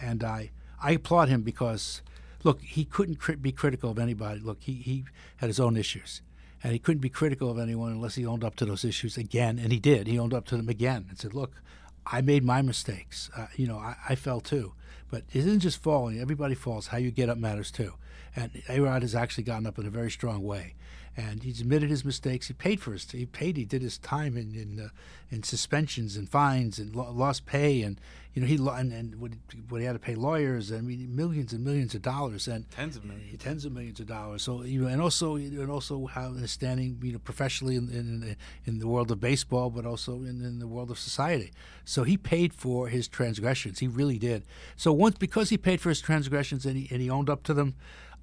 [0.00, 0.50] and I,
[0.82, 2.00] I applaud him because,
[2.42, 4.40] look, he couldn't cri- be critical of anybody.
[4.40, 5.04] Look, he he
[5.36, 6.22] had his own issues,
[6.62, 9.58] and he couldn't be critical of anyone unless he owned up to those issues again,
[9.58, 10.06] and he did.
[10.06, 11.60] He owned up to them again and said, "Look,
[12.06, 13.30] I made my mistakes.
[13.36, 14.72] Uh, you know, I, I fell too."
[15.10, 16.18] But it isn't just falling.
[16.18, 16.88] Everybody falls.
[16.88, 17.94] How you get up matters too.
[18.34, 20.74] And A-Rod has actually gotten up in a very strong way.
[21.16, 22.48] And he's admitted his mistakes.
[22.48, 23.08] He paid for his.
[23.08, 23.56] He paid.
[23.56, 24.88] He did his time in in, uh,
[25.30, 28.00] in suspensions and fines and lo- lost pay and
[28.34, 30.72] you know he and, and what, he, what he had to pay lawyers.
[30.72, 33.42] I mean millions and millions of dollars and Tens of millions.
[33.42, 34.42] tens of millions of dollars.
[34.42, 38.36] So you know, and also and also how his standing, you know, professionally in in,
[38.66, 41.52] in the world of baseball, but also in, in the world of society.
[41.84, 43.78] So he paid for his transgressions.
[43.78, 44.42] He really did.
[44.76, 47.54] So once because he paid for his transgressions and he and he owned up to
[47.54, 47.74] them.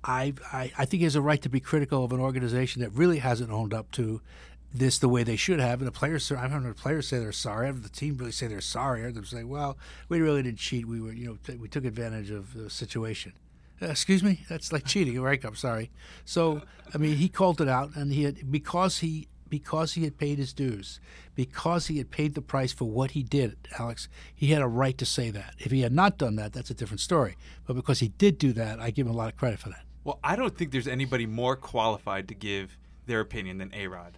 [0.04, 2.90] I, I, I think he has a right to be critical of an organization that
[2.90, 4.20] really hasn't owned up to
[4.74, 5.80] this the way they should have.
[5.80, 7.68] And the players, I've heard the players say they're sorry.
[7.68, 9.02] I've the team really say they're sorry.
[9.02, 9.78] I heard them say, "Well,
[10.10, 10.86] we really didn't cheat.
[10.86, 13.34] We were, you know, t- we took advantage of the situation."
[13.82, 15.44] Uh, excuse me, that's like cheating, right?
[15.44, 15.90] I'm sorry.
[16.24, 16.62] So,
[16.94, 20.38] I mean, he called it out, and he had because he because he had paid
[20.38, 21.00] his dues,
[21.36, 24.98] because he had paid the price for what he did, Alex, he had a right
[24.98, 25.56] to say that.
[25.60, 27.36] If he had not done that, that's a different story.
[27.68, 29.84] But because he did do that, I give him a lot of credit for that.
[30.06, 34.18] Well, I don't think there's anybody more qualified to give their opinion than A Rod,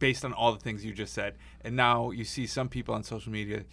[0.00, 1.36] based on all the things you just said.
[1.60, 3.64] And now you see some people on social media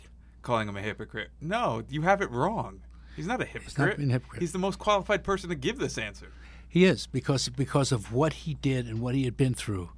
[0.44, 1.30] calling him a hypocrite.
[1.42, 2.82] No, you have it wrong.
[3.16, 3.98] He's not a hypocrite.
[3.98, 4.42] a hypocrite.
[4.42, 6.32] He's the most qualified person to give this answer.
[6.70, 9.90] He is because because of what he did and what he had been through.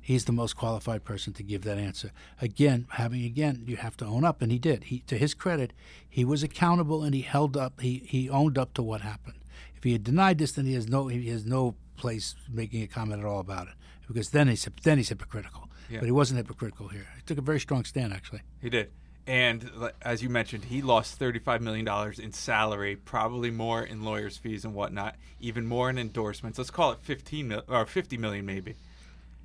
[0.00, 2.12] He's the most qualified person to give that answer.
[2.40, 4.84] Again, having again, you have to own up, and he did.
[4.84, 5.74] He, to his credit,
[6.08, 7.80] he was accountable and he held up.
[7.80, 9.38] He he owned up to what happened.
[9.76, 12.86] If he had denied this, then he has no he has no place making a
[12.86, 13.74] comment at all about it
[14.06, 15.67] because then he's then he's hypocritical.
[15.88, 16.00] Yeah.
[16.00, 17.06] but he wasn't hypocritical here.
[17.16, 18.42] He took a very strong stand, actually.
[18.60, 18.90] He did.
[19.26, 19.70] And
[20.00, 21.86] as you mentioned, he lost $35 million
[22.18, 26.56] in salary, probably more in lawyers' fees and whatnot, even more in endorsements.
[26.56, 28.76] Let's call it 15 mil- or 50 million maybe.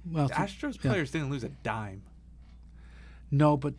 [0.09, 0.91] Well, The Astros yeah.
[0.91, 2.03] players didn't lose a dime.
[3.31, 3.73] No, but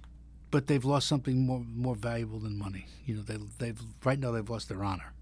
[0.51, 2.87] but they've lost something more more valuable than money.
[3.07, 5.13] You know, they they've right now they've lost their honor,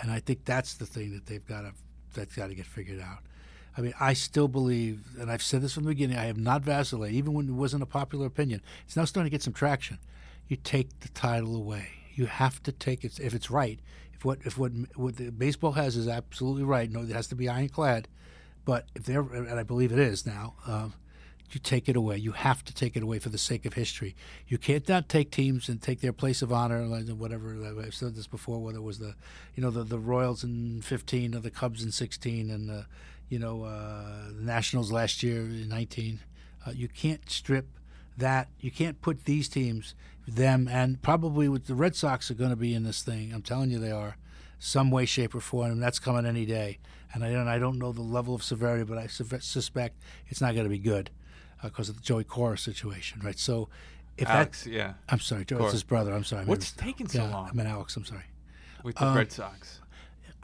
[0.00, 1.72] and I think that's the thing that they've got to
[2.14, 3.18] that's got to get figured out.
[3.78, 6.18] I mean, I still believe, and I've said this from the beginning.
[6.18, 8.60] I have not vacillated, even when it wasn't a popular opinion.
[8.84, 9.98] It's now starting to get some traction.
[10.48, 11.90] You take the title away.
[12.12, 13.78] You have to take it if it's right.
[14.12, 16.90] If what if what what the baseball has is absolutely right.
[16.90, 18.08] No, it has to be ironclad.
[18.64, 20.94] But if they're, and I believe it is now, um,
[21.50, 22.16] you take it away.
[22.18, 24.16] You have to take it away for the sake of history.
[24.48, 27.56] You can't not take teams and take their place of honor, like whatever.
[27.80, 28.58] I've said this before.
[28.58, 29.14] Whether it was the,
[29.54, 32.86] you know, the the Royals in '15 or the Cubs in '16, and the,
[33.28, 36.20] you know, uh, the Nationals last year in '19.
[36.66, 37.66] Uh, you can't strip
[38.16, 38.48] that.
[38.60, 39.94] You can't put these teams,
[40.26, 43.32] them, and probably with the Red Sox are going to be in this thing.
[43.32, 44.16] I'm telling you, they are,
[44.58, 45.70] some way, shape, or form.
[45.72, 46.78] And that's coming any day.
[47.14, 49.96] And I don't, I don't know the level of severity, but I su- suspect
[50.28, 51.10] it's not going to be good
[51.62, 53.38] because of the Joey Cora situation, right?
[53.38, 53.68] So,
[54.18, 56.12] if Alex, that, yeah, I'm sorry, Joe, it's his brother.
[56.12, 56.44] I'm sorry.
[56.44, 57.48] What's taking so yeah, long?
[57.48, 57.96] I mean, Alex.
[57.96, 58.24] I'm sorry.
[58.82, 59.80] with the uh, Red Sox.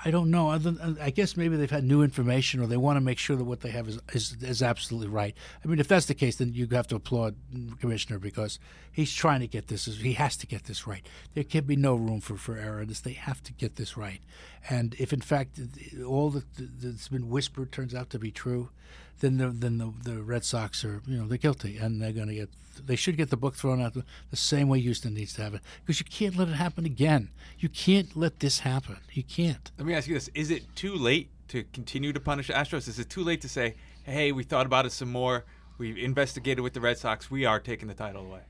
[0.03, 0.51] I don't know.
[0.51, 3.19] Other than, uh, I guess maybe they've had new information, or they want to make
[3.19, 5.35] sure that what they have is, is is absolutely right.
[5.65, 7.37] I mean, if that's the case, then you have to applaud
[7.81, 8.59] commissioner because
[8.91, 9.87] he's trying to get this.
[9.87, 11.07] He has to get this right.
[11.35, 12.83] There can be no room for for error.
[12.83, 14.21] in This they have to get this right.
[14.69, 15.61] And if in fact
[16.07, 18.71] all that that's been whispered turns out to be true,
[19.21, 22.29] then the then the, the Red Sox are you know they're guilty and they're going
[22.29, 22.51] to get
[22.85, 25.55] they should get the book thrown out the, the same way Houston needs to have
[25.55, 27.31] it because you can't let it happen again.
[27.59, 28.97] You can't let this happen.
[29.13, 29.71] You can't.
[29.79, 32.89] Let me ask you this: Is it too late to continue to punish Astros?
[32.89, 33.75] Is it too late to say,
[34.05, 35.45] "Hey, we thought about it some more.
[35.79, 37.31] We investigated with the Red Sox.
[37.31, 38.41] We are taking the title away."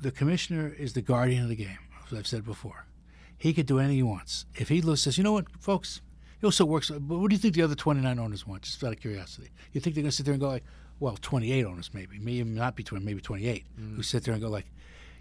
[0.00, 2.86] the commissioner is the guardian of the game, as I've said before.
[3.36, 4.46] He could do anything he wants.
[4.54, 6.00] If he says, you know what, folks,
[6.40, 6.90] he also works.
[6.90, 8.62] But what do you think the other 29 owners want?
[8.62, 9.50] Just out of curiosity.
[9.72, 10.64] You think they're going to sit there and go like,
[11.00, 13.96] well, 28 owners maybe, maybe not be 20, maybe 28, mm.
[13.96, 14.66] who sit there and go like,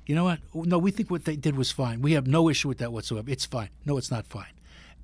[0.06, 0.39] you know what?
[0.53, 2.02] No, we think what they did was fine.
[2.02, 3.30] We have no issue with that whatsoever.
[3.30, 3.69] It's fine.
[3.85, 4.53] No, it's not fine.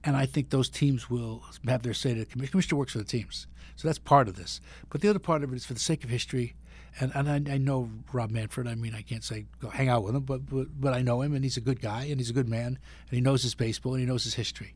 [0.04, 2.52] And I think those teams will have their say to the commissioner.
[2.52, 3.48] Commissioner works for the teams.
[3.76, 4.62] So that's part of this.
[4.90, 6.56] But the other part of it is for the sake of history.
[7.00, 8.68] And, and I, I know Rob Manfred.
[8.68, 11.22] I mean, I can't say go hang out with him, but, but but I know
[11.22, 13.56] him, and he's a good guy, and he's a good man, and he knows his
[13.56, 14.76] baseball, and he knows his history.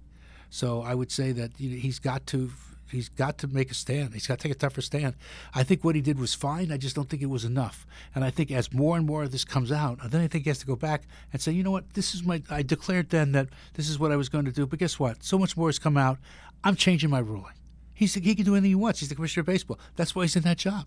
[0.49, 2.51] So I would say that you know, he's got to
[2.91, 4.13] he's got to make a stand.
[4.13, 5.15] He's got to take a tougher stand.
[5.53, 6.71] I think what he did was fine.
[6.71, 7.85] I just don't think it was enough.
[8.15, 10.49] And I think as more and more of this comes out, then I think he
[10.49, 11.03] has to go back
[11.33, 12.41] and say, you know what, this is my.
[12.49, 14.65] I declared then that this is what I was going to do.
[14.65, 15.23] But guess what?
[15.23, 16.17] So much more has come out.
[16.63, 17.53] I'm changing my ruling.
[17.93, 18.99] He's he can do anything he wants.
[18.99, 19.79] He's the commissioner of baseball.
[19.95, 20.85] That's why he's in that job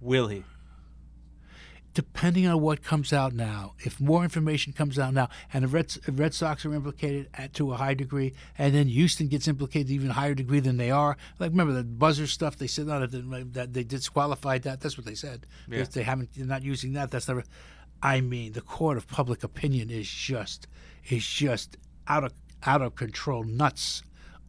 [0.00, 0.44] Will he?
[1.96, 5.96] Depending on what comes out now, if more information comes out now, and the Red,
[6.06, 9.94] Red Sox are implicated at, to a high degree, and then Houston gets implicated to
[9.94, 11.16] even higher degree than they are.
[11.38, 12.58] Like remember the buzzer stuff?
[12.58, 14.82] They said no, that, that they disqualified that.
[14.82, 15.46] That's what they said.
[15.66, 15.78] Yeah.
[15.78, 16.34] They, they haven't.
[16.36, 17.10] They're not using that.
[17.10, 17.44] That's never.
[18.02, 20.66] I mean, the court of public opinion is just
[21.08, 21.78] is just
[22.08, 22.34] out of
[22.66, 24.02] out of control, nuts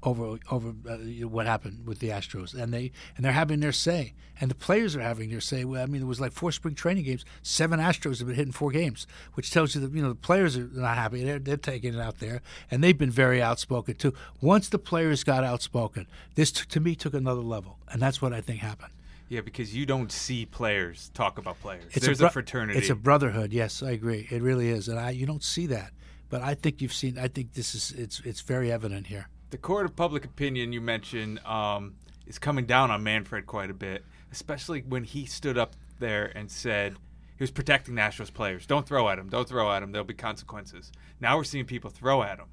[0.04, 0.98] over over uh,
[1.28, 4.96] what happened with the Astros, and they and they're having their say, and the players
[4.96, 5.66] are having their say.
[5.66, 7.26] Well, I mean, it was like four spring training games.
[7.42, 10.16] Seven Astros have been hit in four games, which tells you that you know the
[10.16, 11.24] players are not happy.
[11.24, 14.14] They're they're taking it out there, and they've been very outspoken too.
[14.42, 18.34] Once the players got outspoken, this t- to me took another level, and that's what
[18.34, 18.92] I think happened.
[19.30, 21.84] Yeah, because you don't see players talk about players.
[21.92, 22.80] It's There's a, bro- fraternity.
[22.80, 23.52] It's a brotherhood.
[23.52, 24.28] Yes, I agree.
[24.30, 25.92] It really is, and I you don't see that,
[26.30, 27.18] but I think you've seen.
[27.18, 29.28] I think this is it's it's very evident here.
[29.50, 31.96] The court of public opinion you mentioned um,
[32.26, 36.52] is coming down on Manfred quite a bit, especially when he stood up there and
[36.52, 36.94] said
[37.38, 38.66] he was protecting Astros players.
[38.66, 39.30] Don't throw at him.
[39.30, 39.92] Don't throw at him.
[39.92, 40.92] There'll be consequences.
[41.20, 42.48] Now we're seeing people throw at him.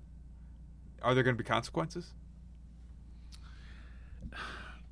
[1.03, 2.13] Are there going to be consequences?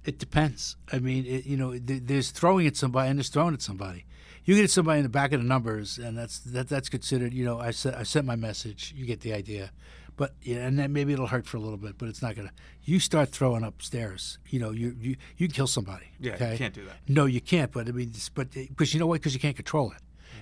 [0.04, 0.76] It depends.
[0.92, 4.04] I mean, it, you know, th- there's throwing at somebody and there's throwing at somebody.
[4.44, 7.32] You get somebody in the back of the numbers, and that's that, that's considered.
[7.32, 8.92] You know, I sent I sent my message.
[8.96, 9.70] You get the idea,
[10.16, 12.52] but yeah, and then maybe it'll hurt for a little bit, but it's not gonna.
[12.84, 14.38] You start throwing upstairs.
[14.48, 16.06] You know, you you you kill somebody.
[16.20, 16.52] Yeah, okay?
[16.52, 16.96] you can't do that.
[17.08, 17.72] No, you can't.
[17.72, 19.20] But I mean, but because you know what?
[19.20, 19.98] Because you can't control it.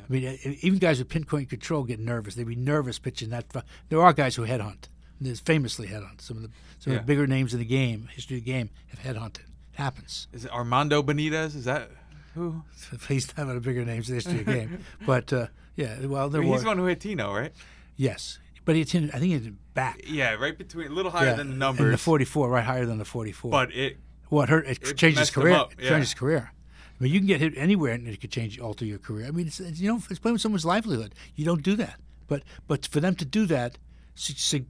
[0.09, 2.35] I mean, uh, even guys with pinpoint control get nervous.
[2.35, 3.45] They'd be nervous pitching that.
[3.89, 4.89] There are guys who headhunt.
[5.21, 6.21] There's famously headhunt.
[6.21, 6.99] Some of the some Yeah.
[7.01, 9.41] of the bigger names in the game, history of the game, have headhunted.
[9.41, 10.27] It happens.
[10.33, 11.55] Is it Armando Benitez?
[11.55, 11.91] Is that
[12.35, 12.63] who?
[13.09, 14.79] He's not one of the bigger names in the history of the game.
[15.07, 17.53] But uh, yeah, well, there He's were the one who hit Tino, right?
[17.97, 18.39] yes,
[18.71, 19.11] but he in.
[19.11, 20.01] I think did back.
[20.07, 21.91] Yeah, right between, a little higher yeah, than the and numbers.
[21.91, 23.51] the 44, right higher than the 44.
[23.51, 23.97] but it
[24.29, 24.65] what hurt?
[24.69, 25.55] It, It changed his career.
[25.55, 25.89] up, It yeah.
[25.89, 26.53] changed his career.
[26.53, 29.27] I mean, you can get hit anywhere and it could change, alter your career.
[29.27, 31.17] I mean, it's, it's, you know, it's playing with someone's livelihood.
[31.35, 31.99] You don't do that.
[32.29, 33.77] But but for them to do that,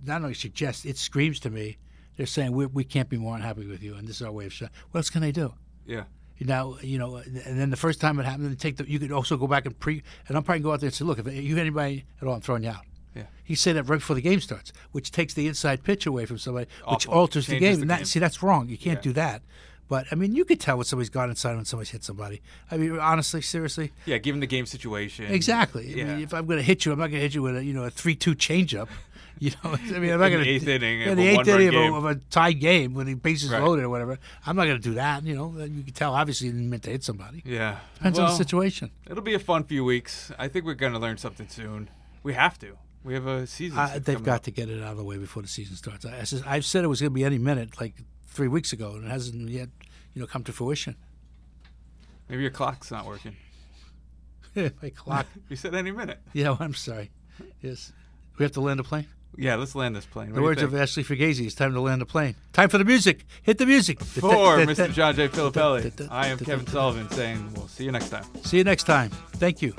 [0.06, 1.76] not only suggests it screams to me,
[2.16, 4.46] they're saying we we can't be more unhappy with you, and this is our way
[4.46, 4.70] of showing.
[4.92, 5.52] What else can they do?
[5.84, 6.04] Yeah.
[6.40, 8.90] Now you know, and then the first time it happened, they take the.
[8.90, 11.04] You could also go back and pre, and I'm probably go out there and say,
[11.04, 12.86] look, if you anybody at all, I'm throwing you out.
[13.14, 13.24] Yeah.
[13.42, 16.38] He said that right before the game starts, which takes the inside pitch away from
[16.38, 17.76] somebody, which alters the game.
[17.76, 18.04] the and that, game.
[18.04, 18.68] see, that's wrong.
[18.68, 19.02] You can't Yeah.
[19.02, 19.42] do that.
[19.88, 22.40] But I mean, you could tell when somebody's gone inside when somebody's hit somebody.
[22.70, 25.24] I mean, honestly, seriously, Yeah, given the game situation.
[25.26, 25.92] exactly.
[25.92, 26.04] I Yeah.
[26.04, 27.64] mean, if I'm going to hit you, I'm not going to hit you with a
[27.64, 28.88] you know a three-two changeup.
[29.42, 31.68] You know, I mean, I'm not going to eighth inning Yeah, the a eighth inning
[31.68, 33.62] of a, of a tied game when the bases Right.
[33.62, 34.18] loaded or whatever.
[34.44, 35.24] I'm not going to do that.
[35.24, 37.40] You know, you can tell obviously you didn't meant to hit somebody.
[37.46, 37.78] yeah.
[37.94, 38.90] Depends on the situation.
[39.10, 40.30] It'll be a fun few weeks.
[40.38, 41.88] I think we're going to learn something soon.
[42.22, 42.76] We have to.
[43.02, 43.78] We have a season.
[43.78, 44.42] Uh, they've got up.
[44.44, 46.04] to get it out of the way before the season starts.
[46.04, 47.94] I, I said, I've said it was going to be any minute, like
[48.26, 49.68] three weeks ago, and it hasn't yet,
[50.14, 50.96] you know, come to fruition.
[52.28, 53.36] Maybe your clock's not working.
[54.54, 55.26] My clock.
[55.48, 56.18] You said any minute.
[56.32, 57.10] yeah, well, I'm sorry.
[57.62, 57.92] Yes,
[58.38, 59.06] we have to land a plane.
[59.36, 60.30] Yeah, let's land this plane.
[60.30, 60.74] What The words of?
[60.74, 61.46] Ashley Fugazi.
[61.46, 62.34] It's time to land a plane.
[62.52, 63.24] Time for the music.
[63.42, 64.02] Hit the music.
[64.02, 64.92] For Mr.
[64.92, 65.28] John J.
[65.28, 68.24] Filippelli, I am Kevin Sullivan saying we'll see you next time.
[68.42, 69.10] See you next time.
[69.32, 69.72] Thank you.